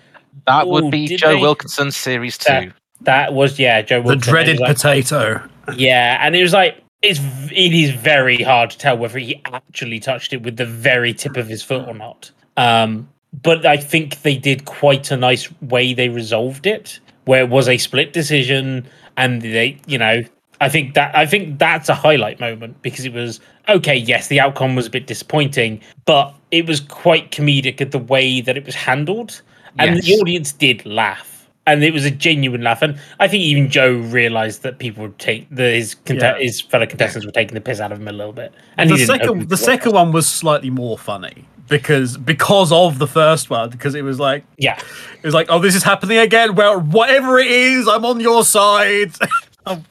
that 0.45 0.67
would 0.67 0.91
be 0.91 1.07
joe 1.15 1.29
they? 1.35 1.41
wilkinson 1.41 1.91
series 1.91 2.37
2 2.37 2.43
That- 2.51 2.73
that 3.01 3.33
was, 3.33 3.59
yeah, 3.59 3.81
Joe 3.81 4.01
the 4.01 4.07
Wilson. 4.07 4.13
and 4.13 4.21
it 4.23 4.29
dreaded 4.29 4.59
like- 4.59 4.75
potato 4.75 5.49
yeah, 5.75 6.17
and 6.21 6.35
it 6.35 6.41
was 6.41 6.53
like 6.53 6.82
it's 7.03 7.19
it 7.51 7.73
is 7.73 7.91
very 7.91 8.41
hard 8.41 8.71
to 8.71 8.77
tell 8.77 8.97
whether 8.97 9.19
he 9.19 9.39
actually 9.45 9.99
touched 9.99 10.33
it 10.33 10.41
with 10.41 10.57
the 10.57 10.65
very 10.65 11.13
tip 11.13 11.37
of 11.37 11.47
his 11.47 11.61
foot 11.61 11.87
or 11.87 11.93
not. 11.93 12.31
Um, 12.57 13.09
but 13.41 13.65
I 13.65 13.77
think 13.77 14.21
they 14.21 14.37
did 14.37 14.65
quite 14.65 15.11
a 15.11 15.17
nice 15.17 15.49
way 15.61 15.93
they 15.93 16.09
resolved 16.09 16.65
it, 16.65 16.99
where 17.25 17.43
it 17.43 17.49
was 17.49 17.67
a 17.67 17.77
split 17.77 18.13
decision, 18.13 18.87
and 19.17 19.41
they, 19.41 19.77
you 19.85 19.97
know, 19.97 20.23
I 20.61 20.69
think 20.69 20.93
that 20.93 21.15
I 21.15 21.25
think 21.25 21.59
that's 21.59 21.89
a 21.89 21.95
highlight 21.95 22.39
moment 22.39 22.81
because 22.81 23.05
it 23.05 23.13
was 23.13 23.41
okay. 23.67 23.95
Yes, 23.95 24.27
the 24.27 24.39
outcome 24.39 24.75
was 24.75 24.87
a 24.87 24.89
bit 24.89 25.05
disappointing, 25.05 25.81
but 26.05 26.33
it 26.51 26.65
was 26.67 26.79
quite 26.79 27.31
comedic 27.31 27.81
at 27.81 27.91
the 27.91 27.99
way 27.99 28.39
that 28.39 28.55
it 28.55 28.65
was 28.65 28.75
handled, 28.75 29.41
and 29.77 30.01
the 30.01 30.13
audience 30.13 30.53
did 30.53 30.85
laugh 30.85 31.32
and 31.65 31.83
it 31.83 31.93
was 31.93 32.05
a 32.05 32.11
genuine 32.11 32.61
laugh. 32.61 32.81
And 32.81 32.99
I 33.19 33.27
think 33.27 33.43
even 33.43 33.69
Joe 33.69 33.93
realized 33.93 34.63
that 34.63 34.79
people 34.79 35.03
would 35.03 35.17
take 35.19 35.47
the, 35.49 35.63
his 35.63 35.95
conte- 35.95 36.21
Yeah. 36.21 36.37
his 36.37 36.59
fellow 36.61 36.85
contestants 36.85 37.25
were 37.25 37.31
taking 37.31 37.53
the 37.55 37.61
piss 37.61 37.79
out 37.79 37.91
of 37.91 37.99
him 38.01 38.07
a 38.07 38.11
little 38.11 38.33
bit. 38.33 38.53
And 38.77 38.89
the 38.89 38.97
second 38.97 39.49
the 39.49 39.55
to 39.55 39.57
second 39.57 39.93
one 39.93 40.11
was 40.11 40.27
slightly 40.29 40.69
more 40.69 40.97
funny 40.97 41.45
because 41.69 42.17
because 42.17 42.73
of 42.73 42.99
the 42.99 43.07
first 43.07 43.49
one 43.49 43.69
because 43.69 43.95
it 43.95 44.01
was 44.03 44.19
like 44.19 44.43
yeah, 44.57 44.77
it 44.77 45.23
was 45.25 45.33
like 45.33 45.47
oh 45.49 45.59
this 45.59 45.75
is 45.75 45.83
happening 45.83 46.17
again 46.17 46.55
well 46.55 46.77
whatever 46.81 47.39
it 47.39 47.47
is 47.49 47.87
i'm 47.87 48.03
on 48.03 48.19
your 48.19 48.43
side 48.43 49.13
i'm 49.65 49.81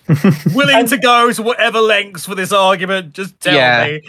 willing 0.55 0.87
to 0.87 0.99
go 0.99 1.33
to 1.33 1.43
whatever 1.43 1.81
lengths 1.81 2.27
for 2.27 2.35
this 2.35 2.53
argument 2.53 3.15
just 3.15 3.41
tell 3.41 3.55
Yeah. 3.57 3.87
me 3.87 4.03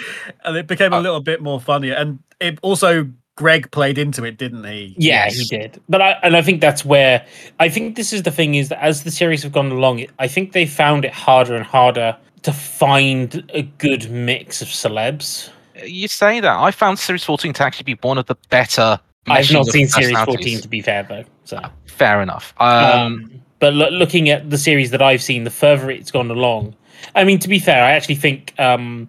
and 0.44 0.58
it 0.58 0.68
became 0.68 0.92
a 0.92 0.98
Uh, 0.98 1.02
little 1.02 1.22
bit 1.22 1.42
more 1.42 1.58
funnier 1.62 1.94
and 1.94 2.20
it 2.42 2.60
also 2.62 3.08
greg 3.36 3.70
played 3.72 3.98
into 3.98 4.24
it 4.24 4.38
didn't 4.38 4.64
he 4.64 4.94
yeah, 4.98 5.26
Yes. 5.26 5.36
he 5.38 5.58
did. 5.58 5.82
But 5.90 6.02
I 6.02 6.12
and 6.24 6.36
I 6.38 6.42
think 6.42 6.62
that's 6.62 6.86
where 6.86 7.26
I 7.60 7.68
think 7.70 7.96
this 7.96 8.14
is 8.14 8.24
the 8.24 8.32
thing 8.32 8.56
is 8.56 8.70
that 8.70 8.84
as 8.84 9.04
the 9.04 9.12
series 9.12 9.42
have 9.44 9.52
gone 9.52 9.72
along, 9.72 10.06
I 10.20 10.28
think 10.28 10.52
they 10.52 10.66
found 10.66 11.04
it 11.06 11.12
harder 11.14 11.56
and 11.56 11.66
harder 11.66 12.16
to 12.44 12.54
find 12.54 13.50
a 13.54 13.64
good 13.80 14.12
mix 14.12 14.62
of 14.62 14.68
celebs. 14.68 15.50
you 15.84 16.08
say 16.08 16.40
that 16.42 16.56
i 16.60 16.70
found 16.72 17.00
series 17.00 17.24
14 17.24 17.54
to 17.54 17.64
actually 17.64 17.84
be 17.86 17.98
one 18.02 18.18
of 18.18 18.26
the 18.28 18.36
better 18.50 19.00
I've 19.28 19.50
not 19.52 19.66
seen 19.68 19.88
series 19.88 20.18
fourteen 20.20 20.60
to 20.60 20.68
be 20.68 20.82
fair 20.82 21.04
though. 21.04 21.24
So. 21.46 21.60
fair 21.86 22.22
enough 22.22 22.54
um, 22.60 22.86
Um, 23.00 23.42
but 23.60 23.74
lo- 23.74 23.90
looking 23.90 24.30
at 24.30 24.50
the 24.50 24.58
series 24.58 24.92
that 24.92 25.02
I've 25.02 25.24
seen, 25.24 25.46
the 25.46 25.50
further 25.50 25.90
it's 25.90 26.12
gone 26.12 26.30
along, 26.30 26.76
I 27.16 27.24
mean, 27.24 27.40
to 27.40 27.48
be 27.48 27.60
fair, 27.60 27.82
I 27.84 27.92
actually 27.92 28.16
think 28.16 28.54
um, 28.60 29.08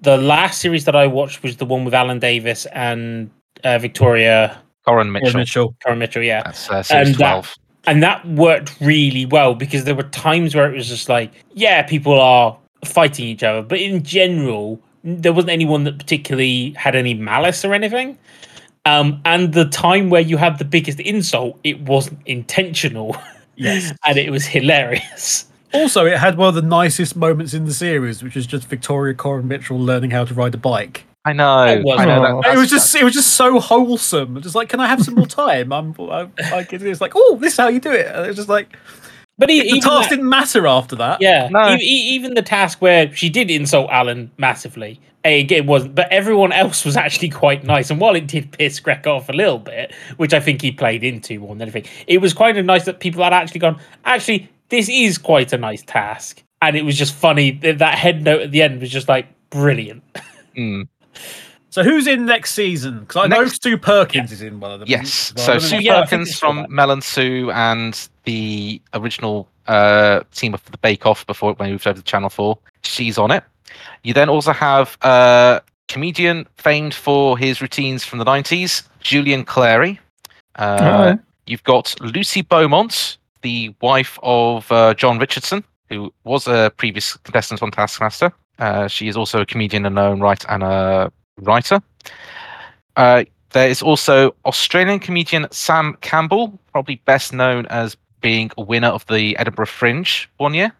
the 0.00 0.16
last 0.16 0.60
series 0.60 0.84
that 0.86 0.96
I 0.96 1.06
watched 1.06 1.44
was 1.44 1.56
the 1.58 1.64
one 1.64 1.84
with 1.84 1.94
Alan 1.94 2.18
Davies 2.18 2.66
and 2.72 3.30
uh, 3.64 3.78
Victoria 3.78 4.60
Coren 4.86 5.10
mitchell 5.10 5.38
mitchell 5.38 5.76
Coren 5.84 5.98
Mitchell. 5.98 6.22
Yeah, 6.22 6.42
that's 6.42 6.70
uh, 6.70 6.82
series 6.82 7.08
And 7.08 7.16
that- 7.16 7.32
12 7.32 7.54
and 7.86 8.02
that 8.02 8.24
worked 8.28 8.80
really 8.80 9.26
well 9.26 9.54
because 9.56 9.84
there 9.84 9.94
were 9.96 10.04
times 10.04 10.54
where 10.54 10.72
it 10.72 10.76
was 10.76 10.88
just 10.88 11.08
like, 11.08 11.32
yeah, 11.54 11.82
people 11.82 12.18
are 12.20 12.56
fighting 12.84 13.26
each 13.26 13.42
other, 13.42 13.60
but 13.60 13.80
in 13.80 14.04
general, 14.04 14.80
there 15.02 15.32
wasn't 15.32 15.50
anyone 15.50 15.82
that 15.84 15.98
particularly 15.98 16.70
had 16.76 16.94
any 16.94 17.12
malice 17.14 17.64
or 17.64 17.74
anything. 17.74 18.16
Um, 18.84 19.20
and 19.24 19.52
the 19.52 19.64
time 19.64 20.10
where 20.10 20.20
you 20.20 20.36
had 20.36 20.58
the 20.58 20.64
biggest 20.64 21.00
insult, 21.00 21.58
it 21.64 21.80
wasn't 21.80 22.20
intentional, 22.26 23.16
yes 23.56 23.92
and 24.06 24.16
it 24.16 24.30
was 24.30 24.46
hilarious. 24.46 25.46
also 25.74 26.06
it 26.06 26.18
had 26.18 26.36
one 26.36 26.48
of 26.48 26.54
the 26.54 26.62
nicest 26.62 27.16
moments 27.16 27.54
in 27.54 27.64
the 27.64 27.72
series 27.74 28.22
which 28.22 28.36
is 28.36 28.46
just 28.46 28.66
victoria 28.68 29.14
Coren 29.14 29.44
mitchell 29.44 29.78
learning 29.78 30.10
how 30.10 30.24
to 30.24 30.34
ride 30.34 30.54
a 30.54 30.58
bike 30.58 31.04
I 31.24 31.32
know. 31.32 31.64
It 31.66 31.84
was 31.84 32.00
I 32.00 32.04
know 32.04 32.20
that, 32.42 32.52
it 32.54 32.58
was 32.58 32.70
that's- 32.70 32.70
just 32.70 32.94
it 32.96 33.04
was 33.04 33.14
just 33.14 33.34
so 33.34 33.60
wholesome. 33.60 34.40
Just 34.42 34.54
like, 34.54 34.68
can 34.68 34.80
I 34.80 34.86
have 34.88 35.02
some 35.02 35.14
more 35.14 35.26
time? 35.26 35.72
I'm 35.72 35.94
I, 35.98 36.28
I, 36.42 36.66
it's 36.70 37.00
like, 37.00 37.12
oh, 37.14 37.38
this 37.40 37.52
is 37.52 37.58
how 37.58 37.68
you 37.68 37.78
do 37.80 37.92
it. 37.92 38.06
And 38.06 38.24
it 38.24 38.28
was 38.28 38.36
just 38.36 38.48
like 38.48 38.76
But 39.38 39.50
e- 39.50 39.62
the 39.72 39.80
task 39.80 40.08
that- 40.08 40.16
didn't 40.16 40.28
matter 40.28 40.66
after 40.66 40.96
that. 40.96 41.20
Yeah, 41.20 41.48
No. 41.50 41.76
even 41.80 42.34
the 42.34 42.42
task 42.42 42.82
where 42.82 43.14
she 43.14 43.28
did 43.30 43.50
insult 43.50 43.88
Alan 43.90 44.30
massively, 44.38 45.00
it 45.24 45.64
wasn't. 45.66 45.94
But 45.94 46.10
everyone 46.10 46.50
else 46.50 46.84
was 46.84 46.96
actually 46.96 47.28
quite 47.28 47.62
nice. 47.62 47.90
And 47.90 48.00
while 48.00 48.16
it 48.16 48.26
did 48.26 48.50
piss 48.50 48.80
Greg 48.80 49.06
off 49.06 49.28
a 49.28 49.32
little 49.32 49.58
bit, 49.60 49.94
which 50.16 50.34
I 50.34 50.40
think 50.40 50.60
he 50.60 50.72
played 50.72 51.04
into 51.04 51.38
more 51.38 51.54
than 51.54 51.62
anything, 51.62 51.84
it 52.08 52.18
was 52.18 52.34
kind 52.34 52.58
of 52.58 52.64
nice 52.64 52.84
that 52.86 52.98
people 52.98 53.22
had 53.22 53.32
actually 53.32 53.60
gone. 53.60 53.78
Actually, 54.04 54.50
this 54.70 54.88
is 54.88 55.18
quite 55.18 55.52
a 55.52 55.58
nice 55.58 55.82
task, 55.82 56.42
and 56.60 56.74
it 56.76 56.82
was 56.84 56.98
just 56.98 57.14
funny. 57.14 57.52
That 57.52 57.78
that 57.78 57.96
head 57.96 58.22
note 58.24 58.40
at 58.42 58.50
the 58.50 58.62
end 58.62 58.80
was 58.80 58.90
just 58.90 59.08
like 59.08 59.26
brilliant. 59.50 60.02
Mm. 60.56 60.88
So 61.70 61.82
who's 61.82 62.06
in 62.06 62.26
next 62.26 62.52
season? 62.52 63.00
Because 63.00 63.16
I 63.16 63.26
know 63.28 63.42
Next- 63.44 63.62
Sue 63.62 63.78
Perkins 63.78 64.30
is 64.30 64.42
in 64.42 64.60
one 64.60 64.72
of 64.72 64.80
them. 64.80 64.88
Yes. 64.90 65.32
Well, 65.34 65.46
So 65.46 65.52
don't 65.52 65.60
Sue. 65.62 65.78
Yeah, 65.80 66.02
Perkins 66.02 66.38
from 66.38 66.56
that. 66.56 66.70
Mel 66.70 66.90
and 66.90 67.02
Sue 67.02 67.50
and 67.52 68.08
the 68.24 68.82
original 68.92 69.48
uh, 69.66 70.20
team 70.34 70.52
of 70.52 70.62
the 70.70 70.76
Bake 70.78 71.06
Off 71.06 71.26
before 71.26 71.52
it 71.52 71.58
moved 71.58 71.86
over 71.86 71.96
to 71.98 72.02
Channel 72.04 72.28
4. 72.28 72.58
She's 72.82 73.16
on 73.16 73.30
it. 73.30 73.42
You 74.04 74.12
then 74.12 74.28
also 74.28 74.52
have 74.52 74.98
uh, 75.00 75.60
comedian 75.88 76.46
famed 76.56 76.92
for 76.92 77.38
his 77.38 77.62
routines 77.62 78.04
from 78.04 78.18
the 78.18 78.24
90s, 78.26 78.82
Julian 79.00 79.44
Clary. 79.44 79.98
Uh, 80.56 80.78
Alright. 80.80 81.18
You've 81.46 81.64
got 81.64 81.94
Lucy 82.02 82.42
Beaumont, 82.42 83.16
the 83.40 83.74
wife 83.80 84.18
of 84.22 84.70
uh, 84.70 84.92
Jon 84.92 85.18
Richardson, 85.18 85.64
who 85.88 86.12
was 86.24 86.46
a 86.46 86.70
previous 86.76 87.16
contestant 87.16 87.62
on 87.62 87.70
Taskmaster. 87.70 88.30
Uh, 88.62 88.86
she 88.86 89.08
is 89.08 89.16
also 89.16 89.40
a 89.40 89.46
comedian 89.46 89.84
in 89.86 89.96
her 89.96 90.02
own 90.02 90.20
right 90.20 90.44
and 90.48 90.62
a 90.62 91.10
writer. 91.40 91.80
Uh, 92.96 93.24
there 93.50 93.68
is 93.68 93.82
also 93.82 94.34
Australian 94.44 95.00
comedian 95.00 95.46
Sam 95.50 95.96
Campbell, 96.00 96.58
probably 96.72 96.96
best 97.04 97.32
known 97.32 97.66
as 97.66 97.96
being 98.20 98.50
a 98.56 98.62
winner 98.62 98.88
of 98.88 99.04
the 99.06 99.36
Edinburgh 99.36 99.66
Fringe 99.66 100.28
one 100.38 100.54
year, 100.54 100.72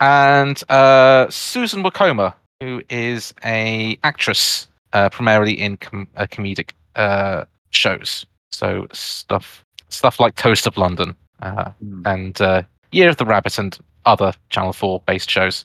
and 0.00 0.62
uh, 0.70 1.30
Susan 1.30 1.82
Wokoma, 1.84 2.34
who 2.60 2.82
is 2.90 3.32
a 3.44 3.96
actress 4.02 4.66
uh, 4.92 5.08
primarily 5.08 5.52
in 5.52 5.76
com- 5.76 6.08
uh, 6.16 6.26
comedic 6.26 6.70
uh, 6.96 7.44
shows. 7.70 8.26
So 8.52 8.86
stuff 8.92 9.64
stuff 9.88 10.18
like 10.20 10.34
Toast 10.34 10.66
of 10.66 10.76
London 10.76 11.14
uh, 11.42 11.70
Hmm. 11.80 12.02
and 12.06 12.40
uh, 12.40 12.62
Year 12.92 13.08
of 13.08 13.16
the 13.18 13.24
Rabbit 13.24 13.56
and 13.58 13.78
other 14.04 14.32
Channel 14.48 14.72
Four 14.72 15.00
based 15.06 15.30
shows. 15.30 15.64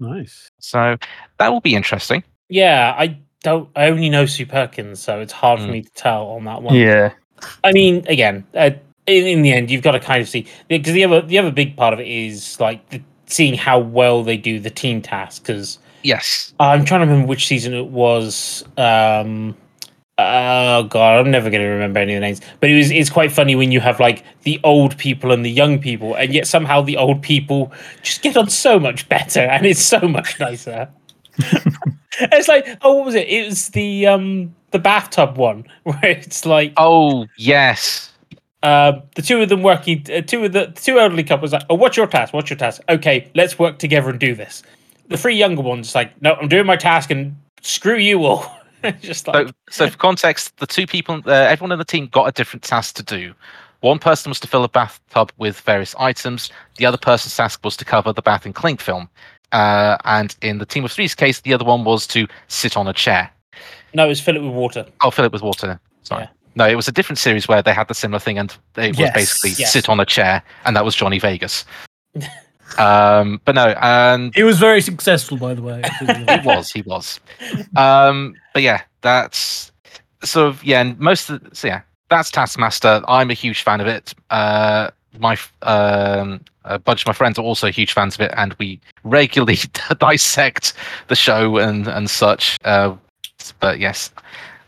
Nice. 0.00 0.50
So 0.58 0.96
that 1.38 1.48
will 1.52 1.60
be 1.60 1.74
interesting. 1.74 2.24
Yeah, 2.48 2.94
I 2.96 3.18
don't. 3.42 3.68
I 3.76 3.88
only 3.90 4.08
know 4.10 4.26
Sue 4.26 4.46
Perkins, 4.46 5.00
so 5.00 5.20
it's 5.20 5.32
hard 5.32 5.60
for 5.60 5.66
Mm. 5.66 5.72
me 5.72 5.82
to 5.82 5.90
tell 5.94 6.26
on 6.28 6.44
that 6.44 6.62
one. 6.62 6.74
Yeah. 6.74 7.12
I 7.62 7.72
mean, 7.72 8.04
again, 8.08 8.44
uh, 8.54 8.70
in, 9.06 9.26
in 9.26 9.42
the 9.42 9.52
end, 9.52 9.70
you've 9.70 9.82
got 9.82 9.92
to 9.92 10.00
kind 10.00 10.20
of 10.22 10.28
see 10.28 10.46
because 10.68 10.92
the 10.94 11.04
other 11.04 11.22
the 11.22 11.38
other 11.38 11.50
big 11.50 11.76
part 11.76 11.92
of 11.94 12.00
it 12.00 12.08
is 12.08 12.58
like 12.60 12.88
the, 12.90 13.00
seeing 13.26 13.54
how 13.54 13.78
well 13.78 14.22
they 14.22 14.36
do 14.36 14.58
the 14.60 14.70
team 14.70 15.00
task. 15.02 15.42
Because 15.42 15.78
Yes. 16.02 16.52
I'm 16.60 16.84
trying 16.84 17.00
to 17.00 17.06
remember 17.06 17.26
which 17.28 17.46
season 17.46 17.72
it 17.74 17.86
was. 17.86 18.62
Um, 18.76 19.56
oh 20.18 20.84
god, 20.84 21.20
I'm 21.20 21.30
never 21.30 21.50
going 21.50 21.62
to 21.62 21.68
remember 21.68 22.00
any 22.00 22.14
of 22.14 22.20
the 22.20 22.26
names. 22.26 22.40
But 22.60 22.70
it 22.70 22.76
was 22.76 22.90
it's 22.90 23.10
quite 23.10 23.32
funny 23.32 23.56
when 23.56 23.72
you 23.72 23.80
have 23.80 24.00
like 24.00 24.24
the 24.42 24.60
old 24.64 24.96
people 24.98 25.32
and 25.32 25.44
the 25.44 25.50
young 25.50 25.78
people, 25.78 26.14
and 26.14 26.32
yet 26.32 26.46
somehow 26.46 26.82
the 26.82 26.96
old 26.96 27.22
people 27.22 27.72
just 28.02 28.22
get 28.22 28.36
on 28.36 28.48
so 28.50 28.78
much 28.78 29.08
better, 29.08 29.40
and 29.54 29.66
it's 29.66 29.82
so 29.82 30.00
much 30.00 30.38
nicer. 30.40 30.88
it's 32.20 32.48
like 32.48 32.66
oh, 32.82 32.94
what 32.94 33.06
was 33.06 33.14
it? 33.14 33.28
It 33.28 33.46
was 33.46 33.70
the 33.70 34.06
um 34.06 34.54
the 34.70 34.78
bathtub 34.78 35.36
one 35.36 35.64
where 35.84 36.04
it's 36.04 36.44
like 36.46 36.72
Oh 36.76 37.26
yes. 37.38 38.12
uh, 38.62 38.92
the 39.14 39.22
two 39.22 39.40
of 39.42 39.48
them 39.48 39.62
working, 39.62 40.04
uh, 40.12 40.20
two 40.22 40.44
of 40.44 40.52
the, 40.52 40.66
the 40.66 40.80
two 40.80 40.98
elderly 40.98 41.22
couples 41.24 41.52
like, 41.52 41.62
oh, 41.70 41.74
what's 41.74 41.96
your 41.96 42.06
task? 42.06 42.32
What's 42.32 42.50
your 42.50 42.56
task? 42.56 42.82
Okay, 42.88 43.30
let's 43.34 43.58
work 43.58 43.78
together 43.78 44.10
and 44.10 44.18
do 44.18 44.34
this. 44.34 44.62
The 45.08 45.16
three 45.18 45.36
younger 45.36 45.62
ones 45.62 45.94
like, 45.94 46.20
no, 46.22 46.34
I'm 46.34 46.48
doing 46.48 46.66
my 46.66 46.76
task 46.76 47.10
and 47.10 47.36
screw 47.62 47.96
you 47.98 48.24
all. 48.24 48.50
Just 49.00 49.26
like, 49.28 49.48
So, 49.48 49.52
so 49.70 49.90
for 49.90 49.96
context, 49.98 50.56
the 50.58 50.66
two 50.66 50.86
people, 50.86 51.20
uh, 51.26 51.30
everyone 51.32 51.72
in 51.72 51.78
the 51.78 51.84
team 51.84 52.06
got 52.08 52.26
a 52.26 52.32
different 52.32 52.62
task 52.62 52.96
to 52.96 53.02
do. 53.02 53.34
One 53.80 53.98
person 53.98 54.30
was 54.30 54.40
to 54.40 54.48
fill 54.48 54.64
a 54.64 54.68
bathtub 54.68 55.30
with 55.36 55.60
various 55.60 55.94
items. 55.96 56.50
The 56.78 56.86
other 56.86 56.96
person's 56.96 57.36
task 57.36 57.60
was 57.64 57.76
to 57.76 57.84
cover 57.84 58.12
the 58.12 58.22
bath 58.22 58.46
in 58.46 58.52
cling 58.54 58.78
film. 58.78 59.08
Uh, 59.52 59.98
and 60.04 60.34
in 60.42 60.58
the 60.58 60.66
team 60.66 60.84
of 60.84 60.92
three's 60.92 61.14
case, 61.14 61.40
the 61.42 61.52
other 61.52 61.64
one 61.64 61.84
was 61.84 62.06
to 62.08 62.26
sit 62.48 62.76
on 62.76 62.88
a 62.88 62.92
chair. 62.94 63.30
no, 63.92 64.06
it 64.06 64.08
was 64.08 64.20
fill 64.20 64.36
it 64.36 64.42
with 64.42 64.52
water. 64.52 64.86
Oh, 65.02 65.10
fill 65.10 65.26
it 65.26 65.32
with 65.32 65.42
water. 65.42 65.78
Sorry. 66.02 66.22
Yeah. 66.24 66.28
No, 66.56 66.68
it 66.68 66.76
was 66.76 66.88
a 66.88 66.92
different 66.92 67.18
series 67.18 67.46
where 67.48 67.62
they 67.62 67.74
had 67.74 67.88
the 67.88 67.94
similar 67.94 68.18
thing, 68.20 68.38
and 68.38 68.56
it 68.76 68.90
was 68.90 68.98
Yes, 68.98 69.14
basically 69.14 69.50
yes. 69.58 69.72
sit 69.72 69.88
on 69.88 70.00
a 70.00 70.06
chair, 70.06 70.42
and 70.64 70.74
that 70.76 70.84
was 70.84 70.94
Johnny 70.94 71.18
Vegas. 71.18 71.64
um, 72.78 73.40
but 73.44 73.54
no, 73.54 73.74
and 73.80 74.34
He 74.34 74.42
was 74.42 74.58
very 74.58 74.80
successful, 74.80 75.36
by 75.36 75.54
the 75.54 75.62
way. 75.62 75.82
he 76.00 76.46
was, 76.46 76.70
he 76.70 76.82
was. 76.82 77.20
Um, 77.76 78.34
but 78.52 78.62
yeah, 78.62 78.82
that's 79.02 79.72
sort 80.22 80.48
of 80.48 80.64
yeah, 80.64 80.80
and 80.80 80.98
most 80.98 81.30
of 81.30 81.42
the, 81.42 81.54
so 81.54 81.68
yeah, 81.68 81.82
that's 82.10 82.30
Taskmaster. 82.30 83.02
I'm 83.08 83.30
a 83.30 83.34
huge 83.34 83.62
fan 83.62 83.80
of 83.80 83.86
it. 83.86 84.14
Uh, 84.30 84.90
my 85.18 85.36
um, 85.62 86.40
a 86.64 86.78
bunch 86.78 87.02
of 87.02 87.06
my 87.06 87.12
friends 87.12 87.38
are 87.38 87.42
also 87.44 87.70
huge 87.70 87.92
fans 87.92 88.14
of 88.14 88.22
it, 88.22 88.32
and 88.36 88.54
we 88.54 88.80
regularly 89.04 89.58
dissect 89.98 90.72
the 91.08 91.16
show 91.16 91.58
and 91.58 91.86
and 91.86 92.10
such. 92.10 92.58
Uh, 92.64 92.96
but 93.60 93.78
yes, 93.78 94.10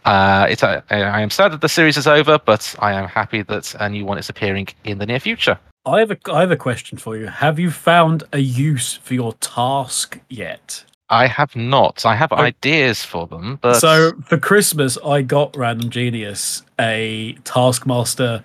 uh, 0.04 0.46
it's 0.48 0.62
a, 0.62 0.82
I 0.90 1.20
am 1.20 1.30
sad 1.30 1.52
that 1.52 1.60
the 1.60 1.68
series 1.68 1.96
is 1.96 2.06
over, 2.06 2.38
but 2.38 2.74
I 2.78 2.92
am 2.92 3.08
happy 3.08 3.42
that 3.42 3.74
a 3.80 3.88
new 3.88 4.04
one 4.04 4.18
is 4.18 4.28
appearing 4.28 4.68
in 4.84 4.98
the 4.98 5.06
near 5.06 5.20
future. 5.20 5.58
I 5.86 6.00
have 6.00 6.10
a 6.10 6.18
I 6.32 6.40
have 6.40 6.50
a 6.50 6.56
question 6.56 6.98
for 6.98 7.16
you. 7.16 7.26
Have 7.28 7.58
you 7.58 7.70
found 7.70 8.24
a 8.32 8.38
use 8.38 8.94
for 8.94 9.14
your 9.14 9.32
task 9.34 10.18
yet? 10.28 10.84
I 11.08 11.28
have 11.28 11.54
not. 11.54 12.04
I 12.04 12.16
have 12.16 12.32
Oh. 12.32 12.36
ideas 12.38 13.04
for 13.04 13.28
them, 13.28 13.58
but 13.62 13.74
So 13.74 14.12
for 14.26 14.36
Christmas, 14.38 14.98
I 15.06 15.22
got 15.22 15.56
Random 15.56 15.88
Genius 15.88 16.62
a 16.80 17.36
Taskmaster 17.44 18.42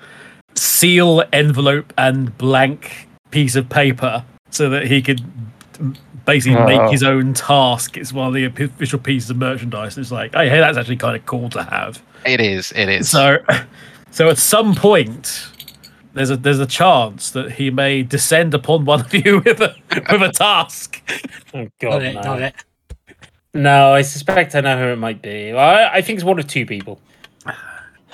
seal 0.55 1.23
envelope 1.33 1.91
and 1.97 2.37
blank 2.37 3.07
piece 3.31 3.55
of 3.55 3.67
paper 3.69 4.23
so 4.51 4.69
that 4.69 4.85
he 4.85 5.01
could 5.01 5.21
basically 6.25 6.57
Oh. 6.59 6.65
make 6.67 6.91
his 6.91 7.01
own 7.01 7.33
task. 7.33 7.97
It's 7.97 8.13
one 8.13 8.27
of 8.27 8.33
the 8.35 8.45
official 8.45 8.99
pieces 8.99 9.31
of 9.31 9.37
merchandise. 9.37 9.97
And 9.97 10.03
it's 10.03 10.11
like, 10.11 10.31
oh, 10.35 10.39
hey, 10.41 10.49
hey, 10.49 10.59
that's 10.59 10.77
actually 10.77 10.97
kind 10.97 11.15
of 11.15 11.25
cool 11.25 11.49
to 11.49 11.63
have. 11.63 11.99
it 12.23 12.39
is. 12.39 12.71
It 12.75 12.87
is. 12.89 13.09
So, 13.09 13.39
so 14.11 14.29
at 14.29 14.37
some 14.37 14.75
point, 14.75 15.47
there's 16.13 16.29
a 16.29 16.37
there's 16.37 16.59
a 16.59 16.65
chance 16.65 17.31
that 17.31 17.53
he 17.53 17.69
may 17.71 18.03
descend 18.03 18.53
upon 18.53 18.85
one 18.85 19.01
of 19.01 19.13
you 19.13 19.39
with 19.45 19.61
a 19.61 19.75
with 20.11 20.21
a 20.21 20.31
task. 20.31 21.01
Oh 21.53 21.59
Not 21.63 21.71
god, 21.81 22.03
it, 22.03 22.13
no. 22.15 22.21
not 22.21 22.41
it. 22.41 22.55
No, 23.53 23.93
I 23.93 24.01
suspect 24.03 24.55
I 24.55 24.61
know 24.61 24.77
who 24.77 24.85
it 24.85 24.95
might 24.95 25.21
be. 25.21 25.51
I, 25.51 25.95
I 25.97 26.01
think 26.01 26.17
it's 26.17 26.23
one 26.23 26.39
of 26.39 26.47
two 26.47 26.65
people, 26.65 26.99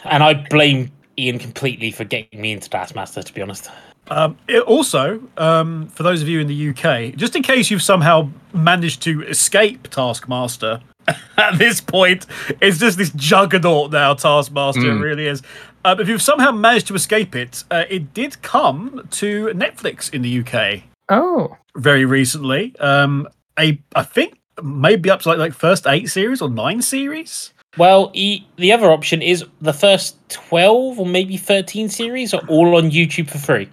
and 0.06 0.24
I 0.24 0.34
blame 0.50 0.92
Ian 1.20 1.38
completely 1.38 1.92
for 1.92 2.04
getting 2.04 2.42
me 2.42 2.52
into 2.54 2.68
Taskmaster. 2.70 3.22
To 3.22 3.34
be 3.34 3.42
honest, 3.44 3.70
Um, 4.08 4.38
it 4.48 4.62
also, 4.64 5.22
um, 5.38 5.88
for 5.90 6.02
those 6.02 6.22
of 6.24 6.28
you 6.28 6.40
in 6.40 6.48
the 6.48 6.70
UK, 6.70 7.16
just 7.16 7.36
in 7.36 7.44
case 7.44 7.70
you've 7.70 7.84
somehow 7.84 8.30
managed 8.54 9.04
to 9.04 9.22
escape 9.28 9.88
Taskmaster, 9.90 10.80
at 11.38 11.58
this 11.60 11.80
point, 11.80 12.26
it's 12.60 12.80
just 12.80 12.98
this 12.98 13.12
juggernaut 13.12 13.92
now. 13.92 14.14
Taskmaster 14.16 14.82
Mm. 14.82 15.00
it 15.00 15.04
really 15.04 15.28
is. 15.28 15.44
Um, 15.88 16.00
if 16.02 16.10
you've 16.10 16.22
somehow 16.22 16.52
managed 16.52 16.88
to 16.88 16.96
escape 16.96 17.34
it, 17.36 17.64
uh, 17.72 17.86
it 17.90 18.14
did 18.14 18.42
come 18.42 19.08
to 19.12 19.48
Netflix 19.48 20.14
in 20.14 20.22
the 20.22 20.40
UK 20.42 20.84
Oh. 21.10 21.56
very 21.78 22.04
recently. 22.04 22.76
Um, 22.80 23.28
a 23.58 23.80
I 23.96 24.04
think 24.04 24.38
maybe 24.62 25.10
up 25.10 25.22
to 25.22 25.30
like 25.30 25.38
like 25.38 25.54
first 25.54 25.88
eight 25.88 26.10
series 26.10 26.42
or 26.42 26.50
nine 26.50 26.82
series. 26.82 27.54
well, 27.78 28.12
e, 28.14 28.44
the 28.58 28.72
other 28.74 28.92
option 28.92 29.22
is 29.22 29.46
the 29.62 29.72
first 29.74 30.18
twelve 30.30 31.00
or 31.00 31.06
maybe 31.06 31.38
thirteen 31.38 31.88
series 31.90 32.34
are 32.34 32.42
all 32.50 32.76
on 32.76 32.92
YouTube 32.92 33.30
for 33.30 33.38
free. 33.38 33.70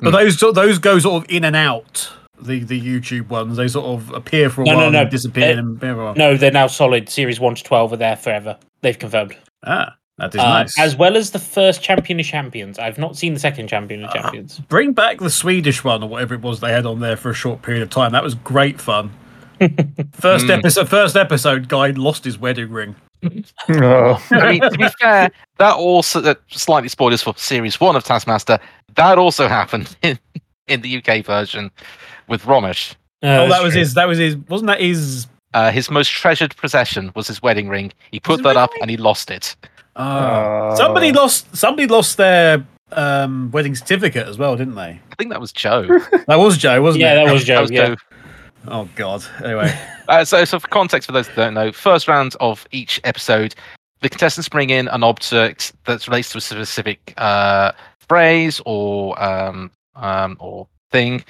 But 0.00 0.10
those 0.10 0.38
those 0.38 0.78
go 0.78 0.98
sort 0.98 1.24
of 1.24 1.30
in 1.30 1.44
and 1.44 1.56
out. 1.56 2.12
The 2.40 2.58
the 2.60 2.80
YouTube 2.80 3.28
ones 3.28 3.56
they 3.56 3.68
sort 3.68 3.86
of 3.86 4.10
appear 4.12 4.50
for 4.50 4.62
a 4.62 4.64
No, 4.66 4.72
no, 4.72 4.78
while 4.78 4.90
no. 4.90 5.00
and 5.02 5.10
disappear 5.10 5.54
Uh, 5.54 5.58
and 5.58 5.78
blah, 5.80 5.94
blah, 5.94 6.12
blah. 6.12 6.24
No, 6.26 6.36
they're 6.36 6.50
now 6.50 6.66
solid. 6.66 7.08
Series 7.08 7.40
one 7.40 7.54
to 7.54 7.62
twelve 7.64 7.92
are 7.92 7.96
there 7.96 8.16
forever. 8.16 8.58
They've 8.82 8.98
confirmed. 8.98 9.36
Ah, 9.64 9.94
that 10.22 10.34
is 10.34 10.40
Uh, 10.40 10.44
nice. 10.48 10.78
As 10.78 10.96
well 10.96 11.16
as 11.16 11.30
the 11.32 11.38
first 11.38 11.82
Champion 11.82 12.18
of 12.20 12.24
Champions. 12.26 12.78
I've 12.78 12.96
not 12.98 13.16
seen 13.16 13.34
the 13.34 13.40
second 13.40 13.68
Champion 13.68 14.04
of 14.04 14.10
Ah. 14.10 14.22
Champions. 14.22 14.58
Bring 14.68 14.92
back 14.92 15.18
the 15.18 15.28
Swedish 15.30 15.84
one 15.84 16.02
or 16.02 16.08
whatever 16.08 16.34
it 16.34 16.40
was 16.40 16.60
they 16.60 16.72
had 16.72 16.86
on 16.86 17.00
there 17.00 17.16
for 17.16 17.30
a 17.30 17.34
short 17.34 17.60
period 17.62 17.82
of 17.82 17.90
time. 17.90 18.12
That 18.12 18.22
was 18.24 18.34
great 18.34 18.80
fun. 18.80 19.10
first 20.12 20.46
Mm. 20.46 20.58
episode, 20.58 20.88
first 20.88 21.16
episode, 21.16 21.68
guy 21.68 21.90
lost 21.90 22.24
his 22.24 22.38
wedding 22.38 22.70
ring. 22.70 22.96
Oh. 23.68 24.20
I 24.32 24.52
mean, 24.52 24.60
to 24.62 24.70
be 24.78 24.88
fair, 25.00 25.30
that 25.58 25.74
also 25.76 26.20
that 26.22 26.40
slightly 26.48 26.88
spoilers 26.88 27.22
for 27.22 27.32
series 27.36 27.78
one 27.80 27.94
of 27.94 28.02
Taskmaster. 28.02 28.58
That 28.96 29.16
also 29.18 29.46
happened 29.48 29.96
in, 30.02 30.18
in 30.66 30.80
the 30.80 30.96
UK 30.98 31.24
version 31.24 31.70
with 32.28 32.42
Romesh. 32.44 32.94
Oh, 33.22 33.48
that 33.48 33.62
was 33.62 33.72
true. 33.74 33.80
his. 33.80 33.94
That 33.94 34.08
was 34.08 34.18
his. 34.18 34.36
Wasn't 34.48 34.66
that 34.66 34.80
his 34.80 35.28
Uh, 35.54 35.70
his 35.70 35.90
most 35.90 36.10
treasured 36.10 36.56
possession 36.56 37.12
was 37.14 37.28
his 37.28 37.40
wedding 37.42 37.68
ring. 37.68 37.92
He 38.10 38.18
put 38.18 38.38
His 38.38 38.42
that 38.44 38.56
up 38.56 38.70
wedding 38.70 38.82
and 38.82 38.90
he 38.90 38.96
lost 38.96 39.30
it. 39.30 39.54
Ah. 39.96 40.74
somebody 40.76 41.12
lost. 41.12 41.54
Somebody 41.56 41.86
lost 41.86 42.16
their 42.16 42.64
um, 42.92 43.50
wedding 43.52 43.74
certificate 43.74 44.26
as 44.26 44.38
well, 44.38 44.56
didn't 44.56 44.74
they? 44.74 45.00
I 45.10 45.14
think 45.18 45.30
that 45.30 45.40
was 45.40 45.52
Joe. 45.52 45.86
That 46.26 46.36
was 46.38 46.56
Joe, 46.58 46.80
wasn't 46.82 47.02
Yeah, 47.02 47.22
it? 47.22 47.26
that 47.26 47.32
was 47.32 47.44
Joe. 47.44 47.54
that 47.56 47.60
was 47.62 47.70
yeah. 47.70 47.86
Joe. 47.88 47.96
Oh 48.68 48.88
God. 48.96 49.24
Anyway, 49.44 49.74
Uh, 50.08 50.24
so, 50.24 50.44
so 50.44 50.58
for 50.58 50.66
context, 50.68 51.06
for 51.06 51.12
those 51.12 51.26
that 51.28 51.36
don't 51.36 51.54
know, 51.54 51.70
first 51.72 52.08
round 52.08 52.34
of 52.40 52.66
each 52.72 53.00
episode, 53.04 53.54
the 54.00 54.08
contestants 54.08 54.48
bring 54.48 54.68
in 54.70 54.88
an 54.88 55.02
object 55.04 55.72
that 55.84 56.06
relates 56.08 56.30
to 56.32 56.38
a 56.38 56.40
specific 56.40 57.14
uh, 57.18 57.72
phrase 58.08 58.60
or 58.66 59.20
um, 59.22 59.70
um, 59.94 60.36
or 60.40 60.66
thing, 60.90 61.24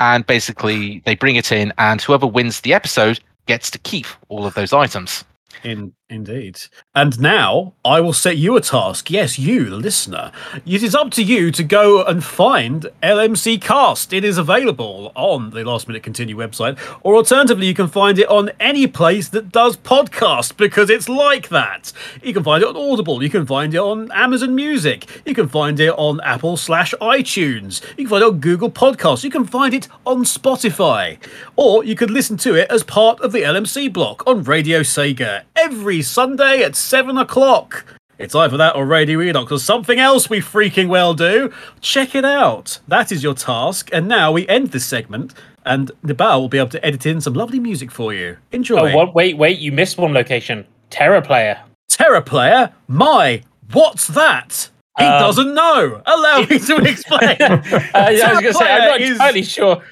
and 0.00 0.26
basically 0.26 1.00
they 1.06 1.14
bring 1.14 1.36
it 1.36 1.50
in, 1.52 1.72
and 1.78 2.00
whoever 2.02 2.26
wins 2.26 2.60
the 2.60 2.74
episode 2.74 3.18
gets 3.46 3.70
to 3.70 3.78
keep 3.78 4.06
all 4.28 4.44
of 4.46 4.54
those 4.54 4.72
items. 4.74 5.24
in 5.64 5.92
indeed. 6.10 6.60
And 6.94 7.20
now 7.20 7.74
I 7.84 8.00
will 8.00 8.12
set 8.12 8.38
you 8.38 8.56
a 8.56 8.60
task. 8.60 9.10
Yes, 9.10 9.38
you, 9.38 9.68
the 9.68 9.76
listener. 9.76 10.32
It 10.66 10.82
is 10.82 10.94
up 10.94 11.10
to 11.12 11.22
you 11.22 11.50
to 11.52 11.62
go 11.62 12.02
and 12.02 12.24
find 12.24 12.86
LMC 13.02 13.60
Cast. 13.60 14.12
It 14.12 14.24
is 14.24 14.38
available 14.38 15.12
on 15.14 15.50
the 15.50 15.64
Last 15.64 15.86
Minute 15.86 16.02
Continue 16.02 16.36
website, 16.36 16.78
or 17.02 17.16
alternatively, 17.16 17.66
you 17.66 17.74
can 17.74 17.88
find 17.88 18.18
it 18.18 18.28
on 18.28 18.50
any 18.58 18.86
place 18.86 19.28
that 19.28 19.52
does 19.52 19.76
podcast 19.76 20.56
because 20.56 20.90
it's 20.90 21.08
like 21.08 21.48
that. 21.48 21.92
You 22.22 22.32
can 22.32 22.42
find 22.42 22.62
it 22.62 22.68
on 22.68 22.76
Audible. 22.76 23.22
You 23.22 23.30
can 23.30 23.46
find 23.46 23.74
it 23.74 23.78
on 23.78 24.10
Amazon 24.12 24.54
Music. 24.54 25.22
You 25.26 25.34
can 25.34 25.48
find 25.48 25.78
it 25.78 25.90
on 25.90 26.20
Apple 26.22 26.56
slash 26.56 26.94
iTunes. 27.00 27.82
You 27.96 28.04
can 28.04 28.08
find 28.08 28.22
it 28.22 28.28
on 28.28 28.40
Google 28.40 28.70
Podcasts. 28.70 29.24
You 29.24 29.30
can 29.30 29.44
find 29.44 29.74
it 29.74 29.88
on 30.06 30.24
Spotify, 30.24 31.18
or 31.56 31.84
you 31.84 31.94
could 31.94 32.10
listen 32.10 32.36
to 32.38 32.54
it 32.54 32.70
as 32.70 32.82
part 32.82 33.20
of 33.20 33.32
the 33.32 33.42
LMC 33.42 33.92
block 33.92 34.26
on 34.26 34.42
Radio 34.42 34.80
Sega 34.80 35.42
every 35.56 35.97
Sunday 36.02 36.62
at 36.62 36.76
seven 36.76 37.18
o'clock. 37.18 37.84
It's 38.18 38.34
either 38.34 38.56
that 38.56 38.74
or 38.74 38.84
Radio 38.84 39.20
Enoch 39.20 39.52
or 39.52 39.58
something 39.60 39.98
else 40.00 40.28
we 40.28 40.40
freaking 40.40 40.88
well 40.88 41.14
do. 41.14 41.52
Check 41.80 42.14
it 42.16 42.24
out. 42.24 42.80
That 42.88 43.12
is 43.12 43.22
your 43.22 43.34
task. 43.34 43.90
And 43.92 44.08
now 44.08 44.32
we 44.32 44.46
end 44.48 44.72
this 44.72 44.84
segment, 44.84 45.34
and 45.64 45.92
Nibal 46.02 46.40
will 46.40 46.48
be 46.48 46.58
able 46.58 46.70
to 46.70 46.84
edit 46.84 47.06
in 47.06 47.20
some 47.20 47.34
lovely 47.34 47.60
music 47.60 47.92
for 47.92 48.12
you. 48.12 48.36
Enjoy. 48.50 48.90
Oh, 48.92 48.96
what? 48.96 49.14
Wait, 49.14 49.36
wait! 49.38 49.58
You 49.58 49.70
missed 49.70 49.98
one 49.98 50.12
location. 50.12 50.66
Terra 50.90 51.22
Player. 51.22 51.60
Terra 51.88 52.22
player, 52.22 52.72
my, 52.86 53.42
what's 53.72 54.08
that? 54.08 54.68
He 54.98 55.04
Um, 55.04 55.20
doesn't 55.20 55.54
know. 55.54 56.02
Allow 56.06 56.40
me 56.40 56.58
to 56.58 56.76
explain. 56.84 57.36
Uh, 57.40 57.60
yeah, 57.62 57.90
I 57.94 58.32
was 58.32 58.40
going 58.40 58.42
to 58.42 58.52
say, 58.54 58.64
I'm 58.72 58.78
not 58.80 58.96
Player 58.96 59.02
is- 59.04 59.10
entirely 59.12 59.42
sure. 59.42 59.82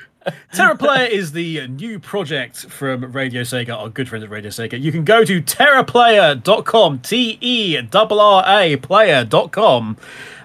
Terra 0.52 0.76
Player 0.76 1.06
is 1.06 1.32
the 1.32 1.66
new 1.68 1.98
project 1.98 2.66
from 2.66 3.12
Radio 3.12 3.42
Sega, 3.42 3.76
our 3.76 3.88
good 3.88 4.08
friends 4.08 4.24
at 4.24 4.30
Radio 4.30 4.50
Sega. 4.50 4.80
You 4.80 4.92
can 4.92 5.04
go 5.04 5.24
to 5.24 5.40
terraplayer.com, 5.40 6.98
T 7.00 7.38
E 7.40 7.76
R 7.76 8.08
R 8.10 8.44
A 8.46 8.76
player.com, 8.76 9.96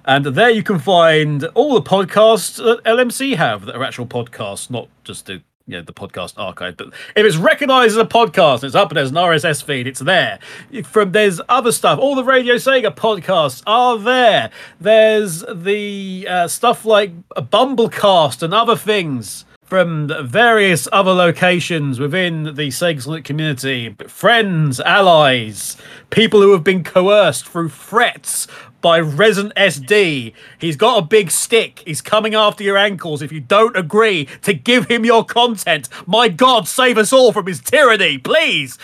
and 0.06 0.26
there 0.26 0.50
you 0.50 0.64
can 0.64 0.80
find 0.80 1.46
all 1.54 1.74
the 1.74 1.82
podcasts 1.82 2.58
that 2.58 2.84
LMC 2.84 3.36
have 3.36 3.66
that 3.66 3.76
are 3.76 3.84
actual 3.84 4.06
podcasts, 4.06 4.70
not 4.70 4.88
just 5.04 5.26
the 5.26 5.42
you 5.68 5.78
know, 5.78 5.82
the 5.84 5.94
podcast 5.94 6.34
archive. 6.38 6.76
But 6.76 6.88
if 7.16 7.26
it's 7.26 7.38
recognized 7.38 7.92
as 7.92 7.98
a 7.98 8.06
podcast, 8.06 8.64
it's 8.64 8.76
up 8.76 8.90
and 8.90 8.98
there's 8.98 9.12
an 9.12 9.16
RSS 9.16 9.64
feed, 9.64 9.88
it's 9.88 10.02
there. 10.02 10.40
From 10.84 11.12
there's 11.12 11.40
other 11.48 11.72
stuff. 11.72 11.98
All 12.00 12.16
the 12.16 12.24
Radio 12.24 12.56
Sega 12.56 12.94
podcasts 12.94 13.64
are 13.66 13.98
there. 13.98 14.50
There's 14.80 15.46
the 15.52 16.28
uh, 16.30 16.48
stuff 16.48 16.84
like 16.84 17.14
Bumblecast 17.30 18.44
and 18.44 18.54
other 18.54 18.76
things 18.76 19.46
from 19.72 20.12
various 20.28 20.86
other 20.92 21.14
locations 21.14 21.98
within 21.98 22.44
the 22.44 22.68
Sega 22.68 23.24
community, 23.24 23.96
friends, 24.06 24.82
allies, 24.82 25.78
people 26.10 26.42
who 26.42 26.52
have 26.52 26.62
been 26.62 26.84
coerced 26.84 27.48
through 27.48 27.70
threats 27.70 28.48
by 28.82 29.00
Resident 29.00 29.56
SD. 29.56 30.34
He's 30.60 30.76
got 30.76 30.98
a 30.98 31.02
big 31.02 31.32
stick. 31.32 31.84
He's 31.86 32.02
coming 32.02 32.36
after 32.36 32.66
your 32.66 32.76
ankles 32.76 33.22
if 33.22 33.32
you 33.32 33.40
don't 33.40 33.78
agree 33.78 34.28
to 34.42 34.54
give 34.54 34.88
him 34.90 35.06
your 35.06 35.24
content. 35.24 35.88
My 36.06 36.28
God, 36.28 36.68
save 36.68 36.98
us 36.98 37.14
all 37.14 37.32
from 37.32 37.48
his 37.48 37.62
tyranny, 37.62 38.18
please. 38.18 38.78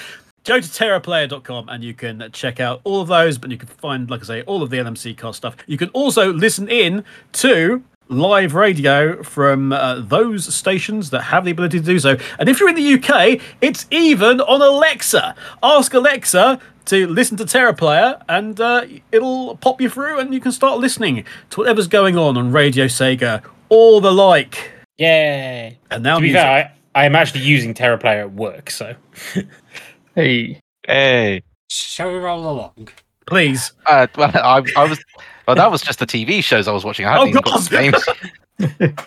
Go 0.45 0.61
to 0.61 0.69
terraplayer.com 0.69 1.67
and 1.67 1.83
you 1.83 1.95
can 1.95 2.29
check 2.31 2.61
out 2.61 2.79
all 2.85 3.01
of 3.01 3.09
those, 3.09 3.37
but 3.37 3.51
you 3.51 3.57
can 3.57 3.67
find, 3.67 4.09
like 4.09 4.21
I 4.21 4.23
say, 4.23 4.41
all 4.43 4.63
of 4.63 4.69
the 4.69 4.77
LMC 4.77 5.17
cast 5.17 5.35
stuff. 5.35 5.57
You 5.67 5.77
can 5.77 5.89
also 5.89 6.31
listen 6.31 6.69
in 6.69 7.03
to 7.33 7.83
live 8.09 8.53
radio 8.53 9.21
from 9.23 9.73
uh, 9.73 9.99
those 9.99 10.53
stations 10.53 11.09
that 11.09 11.21
have 11.23 11.45
the 11.45 11.51
ability 11.51 11.79
to 11.79 11.85
do 11.85 11.99
so. 11.99 12.17
And 12.39 12.47
if 12.49 12.59
you're 12.59 12.69
in 12.69 12.75
the 12.75 12.93
UK, 12.93 13.41
it's 13.61 13.85
even 13.91 14.39
on 14.41 14.61
Alexa. 14.61 15.35
Ask 15.61 15.93
Alexa 15.93 16.59
to 16.85 17.07
listen 17.07 17.35
to 17.37 17.45
Terra 17.45 17.73
Player, 17.73 18.17
and 18.29 18.59
uh, 18.61 18.85
it'll 19.11 19.57
pop 19.57 19.81
you 19.81 19.89
through 19.89 20.19
and 20.19 20.33
you 20.33 20.39
can 20.39 20.53
start 20.53 20.79
listening 20.79 21.25
to 21.49 21.59
whatever's 21.59 21.87
going 21.87 22.17
on 22.17 22.37
on 22.37 22.51
Radio 22.51 22.85
Sega 22.85 23.43
or 23.69 23.99
the 23.99 24.11
like. 24.13 24.71
Yay! 24.97 25.77
And 25.91 26.01
now 26.03 26.15
To 26.15 26.21
be 26.21 26.27
music. 26.27 26.41
fair, 26.41 26.71
I, 26.95 27.01
I 27.01 27.05
am 27.05 27.15
actually 27.15 27.41
using 27.41 27.73
Terra 27.73 27.97
Player 27.97 28.21
at 28.21 28.31
work, 28.33 28.69
so 28.69 28.95
Hey, 30.15 30.59
Hey. 30.85 31.43
Shall 31.69 32.11
we 32.13 32.17
roll 32.19 32.49
along? 32.49 32.87
please. 33.25 33.73
Uh, 33.85 34.07
well, 34.17 34.31
I, 34.33 34.63
I 34.77 34.85
was. 34.85 35.03
Well, 35.47 35.55
that 35.55 35.71
was 35.71 35.81
just 35.81 35.99
the 35.99 36.05
TV 36.05 36.43
shows 36.43 36.67
I 36.67 36.71
was 36.73 36.83
watching. 36.83 37.05
I 37.05 37.13
hadn't 37.13 37.27
Oh, 37.27 37.29
even 37.29 37.41
got 37.41 37.63
to 37.63 37.69
the 37.69 37.77
games. 38.87 39.05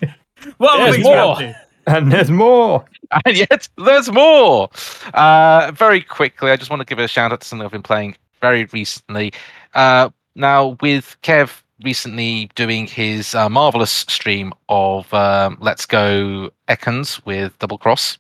Other 0.61 0.85
There's 0.85 0.95
things 0.97 1.07
are 1.07 1.37
we 1.39 1.45
more. 1.45 1.55
and 1.87 2.13
there's 2.13 2.31
more. 2.31 2.85
and 3.27 3.37
yet 3.37 3.69
there's 3.77 4.11
more. 4.11 4.71
Uh, 5.15 5.71
very 5.75 6.01
quickly, 6.01 6.51
I 6.51 6.57
just 6.57 6.71
want 6.71 6.81
to 6.81 6.87
give 6.87 6.99
a 6.99 7.09
shout 7.09 7.33
out 7.33 7.41
to 7.43 7.47
something 7.47 7.65
I've 7.67 7.73
been 7.73 7.83
playing 7.83 8.17
very 8.41 8.65
recently. 8.73 9.33
Uh, 9.75 10.09
now, 10.35 10.77
with 10.81 11.17
Kev 11.23 11.61
recently 11.83 12.51
doing 12.55 12.87
his 12.87 13.35
uh, 13.35 13.49
marvelous 13.49 13.91
stream 13.91 14.53
of 14.69 15.13
um, 15.13 15.59
Let's 15.61 15.85
Go 15.87 16.51
Ekans 16.69 17.25
with 17.27 17.59
Double 17.59 17.79
Cross, 17.79 18.19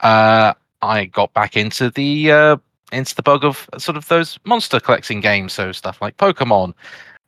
uh, 0.00 0.52
I 0.82 1.04
got 1.06 1.32
back 1.34 1.56
into 1.56 1.90
the 1.90 2.32
uh, 2.32 2.56
into 2.92 3.14
the 3.14 3.22
bug 3.22 3.44
of 3.44 3.68
sort 3.78 3.96
of 3.96 4.08
those 4.08 4.38
monster 4.44 4.80
collecting 4.80 5.20
games, 5.20 5.52
so 5.52 5.72
stuff 5.72 6.02
like 6.02 6.16
Pokemon 6.16 6.74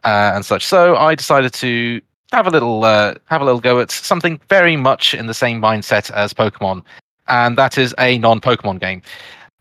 uh, 0.04 0.32
and 0.34 0.44
such. 0.44 0.66
So 0.66 0.96
I 0.96 1.14
decided 1.14 1.52
to 1.54 2.00
have 2.32 2.46
a 2.46 2.50
little 2.50 2.84
uh, 2.84 3.14
have 3.26 3.42
a 3.42 3.44
little 3.44 3.60
go 3.60 3.80
at 3.80 3.90
something 3.90 4.40
very 4.48 4.76
much 4.76 5.14
in 5.14 5.26
the 5.26 5.34
same 5.34 5.60
mindset 5.60 6.10
as 6.10 6.32
Pokemon, 6.32 6.82
and 7.28 7.56
that 7.58 7.78
is 7.78 7.94
a 7.98 8.18
non-Pokemon 8.18 8.80
game. 8.80 9.02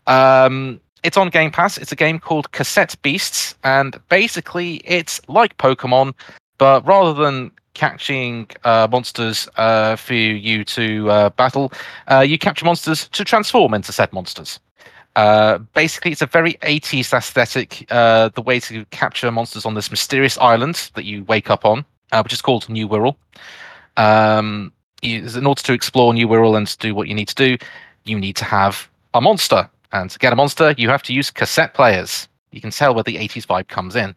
Um, 0.06 0.80
it's 1.02 1.16
on 1.16 1.30
Game 1.30 1.50
Pass. 1.50 1.78
It's 1.78 1.92
a 1.92 1.96
game 1.96 2.18
called 2.18 2.52
Cassette 2.52 2.96
Beasts, 3.02 3.54
and 3.64 4.00
basically 4.08 4.76
it's 4.84 5.20
like 5.28 5.56
Pokemon, 5.58 6.14
but 6.58 6.86
rather 6.86 7.12
than 7.12 7.50
catching 7.74 8.46
uh, 8.64 8.86
monsters 8.90 9.48
uh, 9.56 9.96
for 9.96 10.14
you 10.14 10.64
to 10.64 11.10
uh, 11.10 11.30
battle, 11.30 11.72
uh, 12.10 12.20
you 12.20 12.38
capture 12.38 12.64
monsters 12.64 13.08
to 13.08 13.24
transform 13.24 13.74
into 13.74 13.92
said 13.92 14.12
monsters. 14.12 14.60
Uh, 15.14 15.58
basically, 15.74 16.12
it's 16.12 16.22
a 16.22 16.26
very 16.26 16.54
80s 16.54 17.12
aesthetic. 17.12 17.86
Uh, 17.90 18.30
the 18.30 18.42
way 18.42 18.60
to 18.60 18.84
capture 18.86 19.30
monsters 19.30 19.66
on 19.66 19.74
this 19.74 19.90
mysterious 19.90 20.38
island 20.38 20.90
that 20.94 21.04
you 21.04 21.24
wake 21.24 21.50
up 21.50 21.64
on, 21.64 21.84
uh, 22.12 22.22
which 22.22 22.32
is 22.32 22.42
called 22.42 22.68
New 22.68 22.88
Wirral. 22.88 23.16
Um, 23.96 24.72
you, 25.02 25.26
in 25.26 25.46
order 25.46 25.62
to 25.62 25.72
explore 25.72 26.14
New 26.14 26.28
Wirral 26.28 26.56
and 26.56 26.66
to 26.66 26.78
do 26.78 26.94
what 26.94 27.08
you 27.08 27.14
need 27.14 27.28
to 27.28 27.34
do, 27.34 27.58
you 28.04 28.18
need 28.18 28.36
to 28.36 28.44
have 28.44 28.88
a 29.14 29.20
monster. 29.20 29.68
And 29.92 30.08
to 30.10 30.18
get 30.18 30.32
a 30.32 30.36
monster, 30.36 30.74
you 30.78 30.88
have 30.88 31.02
to 31.04 31.12
use 31.12 31.30
cassette 31.30 31.74
players. 31.74 32.28
You 32.50 32.60
can 32.60 32.70
tell 32.70 32.94
where 32.94 33.04
the 33.04 33.16
80s 33.16 33.46
vibe 33.46 33.68
comes 33.68 33.96
in. 33.96 34.14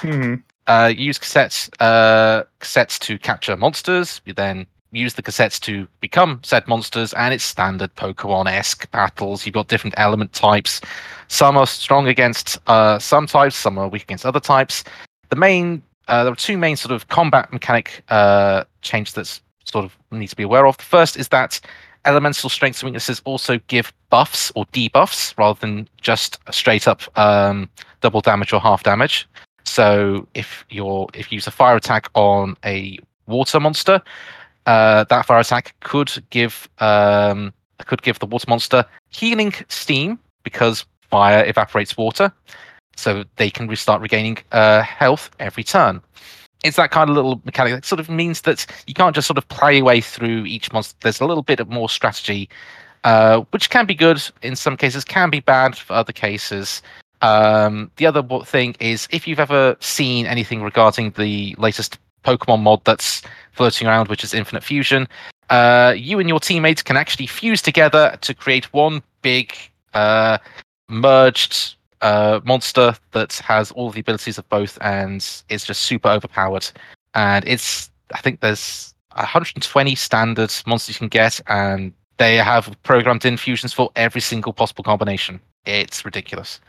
Hmm. 0.00 0.34
Uh, 0.66 0.92
you 0.94 1.06
use 1.06 1.18
cassettes, 1.18 1.68
uh, 1.80 2.44
cassettes 2.60 2.98
to 3.00 3.18
capture 3.18 3.56
monsters. 3.56 4.20
You 4.24 4.32
then 4.32 4.66
use 4.92 5.14
the 5.14 5.22
cassettes 5.22 5.58
to 5.60 5.88
become 6.00 6.40
said 6.42 6.66
monsters, 6.68 7.12
and 7.14 7.34
it's 7.34 7.44
standard 7.44 7.94
Pokemon-esque 7.96 8.90
battles. 8.90 9.44
You've 9.46 9.54
got 9.54 9.68
different 9.68 9.94
element 9.96 10.32
types. 10.32 10.80
Some 11.28 11.56
are 11.56 11.66
strong 11.66 12.08
against 12.08 12.58
uh, 12.66 12.98
some 12.98 13.26
types, 13.26 13.56
some 13.56 13.78
are 13.78 13.88
weak 13.88 14.02
against 14.02 14.26
other 14.26 14.40
types. 14.40 14.84
The 15.30 15.36
main, 15.36 15.82
uh, 16.08 16.24
there 16.24 16.32
are 16.32 16.36
two 16.36 16.58
main 16.58 16.76
sort 16.76 16.92
of 16.92 17.08
combat 17.08 17.52
mechanic 17.52 18.04
uh, 18.10 18.64
changes 18.82 19.14
that 19.14 19.40
sort 19.64 19.84
of 19.84 19.96
need 20.10 20.28
to 20.28 20.36
be 20.36 20.42
aware 20.42 20.66
of. 20.66 20.76
The 20.76 20.84
first 20.84 21.16
is 21.16 21.28
that 21.28 21.60
elemental 22.04 22.50
strengths 22.50 22.82
and 22.82 22.88
weaknesses 22.88 23.22
also 23.24 23.58
give 23.68 23.92
buffs 24.10 24.52
or 24.54 24.66
debuffs 24.66 25.36
rather 25.38 25.58
than 25.60 25.88
just 26.00 26.38
straight 26.50 26.86
up 26.86 27.02
um, 27.18 27.68
double 28.00 28.20
damage 28.20 28.52
or 28.52 28.60
half 28.60 28.82
damage. 28.82 29.28
So 29.64 30.26
if 30.34 30.64
you're 30.70 31.08
if 31.14 31.30
you 31.30 31.36
use 31.36 31.46
a 31.46 31.52
fire 31.52 31.76
attack 31.76 32.10
on 32.14 32.56
a 32.64 32.98
water 33.26 33.60
monster, 33.60 34.02
uh, 34.66 35.04
that 35.04 35.26
fire 35.26 35.40
attack 35.40 35.74
could 35.80 36.10
give 36.30 36.68
um, 36.78 37.52
could 37.86 38.02
give 38.02 38.18
the 38.18 38.26
water 38.26 38.46
monster 38.48 38.84
healing 39.10 39.52
steam 39.68 40.18
because 40.44 40.84
fire 41.10 41.44
evaporates 41.44 41.96
water, 41.96 42.32
so 42.96 43.24
they 43.36 43.50
can 43.50 43.68
restart 43.68 44.00
regaining 44.00 44.38
uh, 44.52 44.82
health 44.82 45.30
every 45.40 45.64
turn. 45.64 46.00
It's 46.64 46.76
that 46.76 46.92
kind 46.92 47.10
of 47.10 47.16
little 47.16 47.42
mechanic 47.44 47.74
that 47.74 47.84
sort 47.84 47.98
of 47.98 48.08
means 48.08 48.42
that 48.42 48.66
you 48.86 48.94
can't 48.94 49.14
just 49.14 49.26
sort 49.26 49.38
of 49.38 49.48
play 49.48 49.76
your 49.76 49.84
way 49.84 50.00
through 50.00 50.44
each 50.46 50.72
monster. 50.72 50.96
There's 51.00 51.20
a 51.20 51.26
little 51.26 51.42
bit 51.42 51.58
of 51.58 51.68
more 51.68 51.88
strategy 51.88 52.48
uh, 53.04 53.40
which 53.50 53.70
can 53.70 53.86
be 53.86 53.94
good 53.94 54.22
in 54.42 54.56
some 54.56 54.76
cases, 54.76 55.04
can 55.04 55.30
be 55.30 55.40
bad 55.40 55.76
for 55.76 55.94
other 55.94 56.12
cases. 56.12 56.82
Um, 57.20 57.90
the 57.96 58.06
other 58.06 58.22
thing 58.44 58.76
is 58.80 59.08
if 59.10 59.26
you've 59.26 59.40
ever 59.40 59.76
seen 59.80 60.26
anything 60.26 60.62
regarding 60.62 61.10
the 61.12 61.54
latest 61.58 61.98
Pokemon 62.24 62.62
mod 62.62 62.84
that's 62.84 63.22
floating 63.52 63.86
around, 63.86 64.08
which 64.08 64.24
is 64.24 64.34
Infinite 64.34 64.64
Fusion, 64.64 65.06
uh, 65.50 65.92
you 65.94 66.18
and 66.18 66.28
your 66.28 66.40
teammates 66.40 66.82
can 66.82 66.96
actually 66.96 67.26
fuse 67.26 67.60
together 67.60 68.16
to 68.22 68.34
create 68.34 68.72
one 68.72 69.02
big 69.20 69.54
uh, 69.92 70.38
merged 70.88 71.74
uh, 72.00 72.40
monster 72.44 72.94
that 73.12 73.34
has 73.34 73.70
all 73.72 73.90
the 73.90 74.00
abilities 74.00 74.38
of 74.38 74.48
both 74.48 74.78
and 74.80 75.42
is 75.50 75.64
just 75.64 75.82
super 75.82 76.08
overpowered. 76.08 76.66
And 77.14 77.46
it's, 77.46 77.90
I 78.14 78.20
think 78.22 78.40
there's 78.40 78.94
120 79.14 79.94
standard 79.94 80.52
monsters 80.66 80.96
you 80.96 80.98
can 81.00 81.08
get, 81.08 81.38
and 81.46 81.92
they 82.16 82.36
have 82.36 82.74
programmed 82.82 83.26
in 83.26 83.36
fusions 83.36 83.74
for 83.74 83.90
every 83.94 84.22
single 84.22 84.54
possible 84.54 84.84
combination. 84.84 85.38
It's 85.66 86.02
ridiculous. 86.04 86.60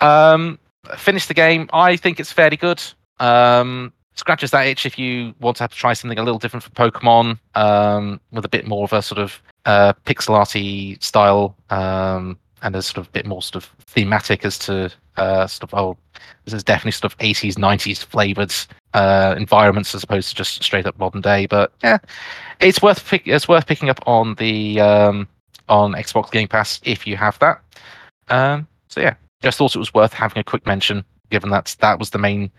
Um, 0.00 0.58
finish 0.96 1.26
the 1.26 1.34
game. 1.34 1.68
I 1.72 1.96
think 1.96 2.18
it's 2.18 2.32
fairly 2.32 2.56
good. 2.56 2.82
Um, 3.20 3.92
scratches 4.14 4.50
that 4.52 4.66
itch 4.66 4.86
if 4.86 4.98
you 4.98 5.34
want 5.40 5.56
to 5.56 5.62
have 5.64 5.72
to 5.72 5.76
try 5.76 5.92
something 5.92 6.18
a 6.18 6.22
little 6.22 6.38
different 6.38 6.62
for 6.62 6.70
Pokemon, 6.70 7.38
um, 7.54 8.20
with 8.32 8.44
a 8.44 8.48
bit 8.48 8.66
more 8.66 8.84
of 8.84 8.92
a 8.92 9.02
sort 9.02 9.18
of 9.18 9.42
uh, 9.64 9.92
pixel 10.06 10.34
arty 10.34 10.96
style, 11.00 11.56
um, 11.70 12.38
and 12.62 12.74
a 12.76 12.82
sort 12.82 12.98
of 12.98 13.12
bit 13.12 13.26
more 13.26 13.42
sort 13.42 13.62
of 13.62 13.70
thematic 13.86 14.44
as 14.44 14.58
to 14.58 14.90
uh, 15.16 15.46
sort 15.46 15.70
of 15.70 15.78
oh, 15.78 15.96
this 16.44 16.54
is 16.54 16.64
definitely 16.64 16.92
sort 16.92 17.12
of 17.12 17.18
80s, 17.18 17.54
90s 17.54 18.04
flavored 18.04 18.52
uh, 18.94 19.34
environments 19.36 19.94
as 19.94 20.02
opposed 20.02 20.30
to 20.30 20.34
just 20.34 20.62
straight 20.62 20.86
up 20.86 20.98
modern 20.98 21.20
day. 21.20 21.46
But 21.46 21.72
yeah, 21.82 21.98
it's 22.60 22.82
worth 22.82 23.06
pick, 23.06 23.26
it's 23.26 23.48
worth 23.48 23.66
picking 23.66 23.90
up 23.90 24.00
on 24.06 24.34
the 24.36 24.80
um, 24.80 25.28
on 25.68 25.92
Xbox 25.92 26.30
Game 26.30 26.48
Pass 26.48 26.80
if 26.84 27.06
you 27.06 27.16
have 27.16 27.38
that. 27.40 27.60
Um, 28.28 28.66
so 28.88 29.00
yeah, 29.00 29.14
just 29.42 29.58
thought 29.58 29.74
it 29.74 29.78
was 29.78 29.94
worth 29.94 30.12
having 30.12 30.38
a 30.38 30.44
quick 30.44 30.66
mention, 30.66 31.04
given 31.30 31.50
that 31.50 31.76
that 31.80 31.98
was 31.98 32.10
the 32.10 32.18
main 32.18 32.50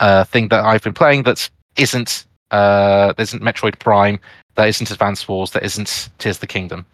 uh, 0.00 0.24
thing 0.24 0.48
that 0.48 0.64
I've 0.64 0.82
been 0.82 0.94
playing 0.94 1.22
that 1.24 1.48
isn't 1.76 2.26
uh, 2.50 3.12
that 3.12 3.20
isn't 3.20 3.42
Metroid 3.42 3.78
Prime, 3.78 4.18
that 4.56 4.68
isn't 4.68 4.90
Advance 4.90 5.28
Wars, 5.28 5.52
that 5.52 5.62
isn't 5.62 6.08
Tears 6.18 6.36
of 6.36 6.40
the 6.40 6.46
Kingdom. 6.46 6.84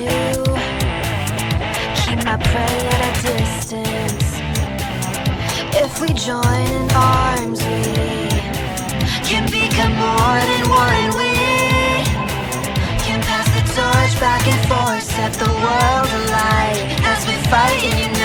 Too. 0.00 0.42
Keep 2.02 2.20
my 2.24 2.36
prey 2.48 2.76
at 2.94 3.00
a 3.08 3.12
distance. 3.28 4.28
If 5.82 5.92
we 6.00 6.08
join 6.14 6.66
in 6.78 6.90
arms, 6.92 7.60
we 7.68 7.82
can 9.28 9.44
become 9.50 9.94
more 10.06 10.40
than 10.50 10.62
one. 10.84 11.06
We 11.20 11.32
can 13.06 13.20
pass 13.28 13.48
the 13.56 13.64
torch 13.76 14.14
back 14.20 14.42
and 14.52 14.62
forth, 14.70 15.02
set 15.02 15.32
the 15.34 15.50
world 15.64 16.10
alight 16.20 16.80
as 17.12 17.20
we 17.28 17.34
fight 17.50 17.82
unite. 17.82 18.19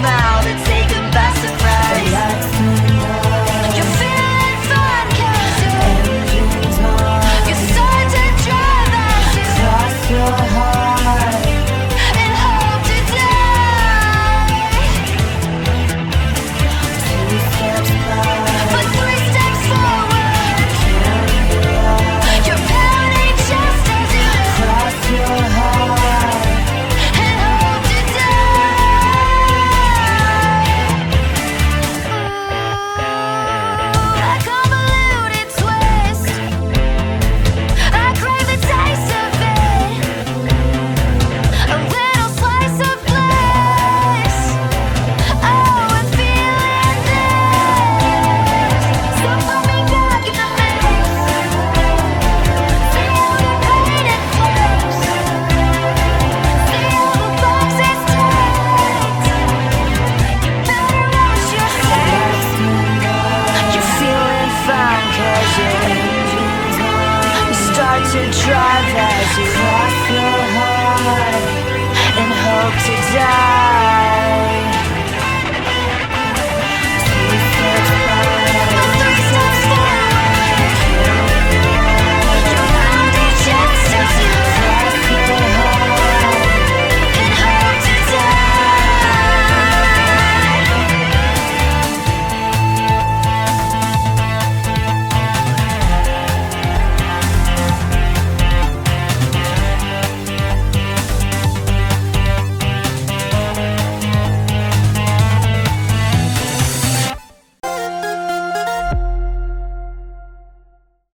Kick 0.00 0.47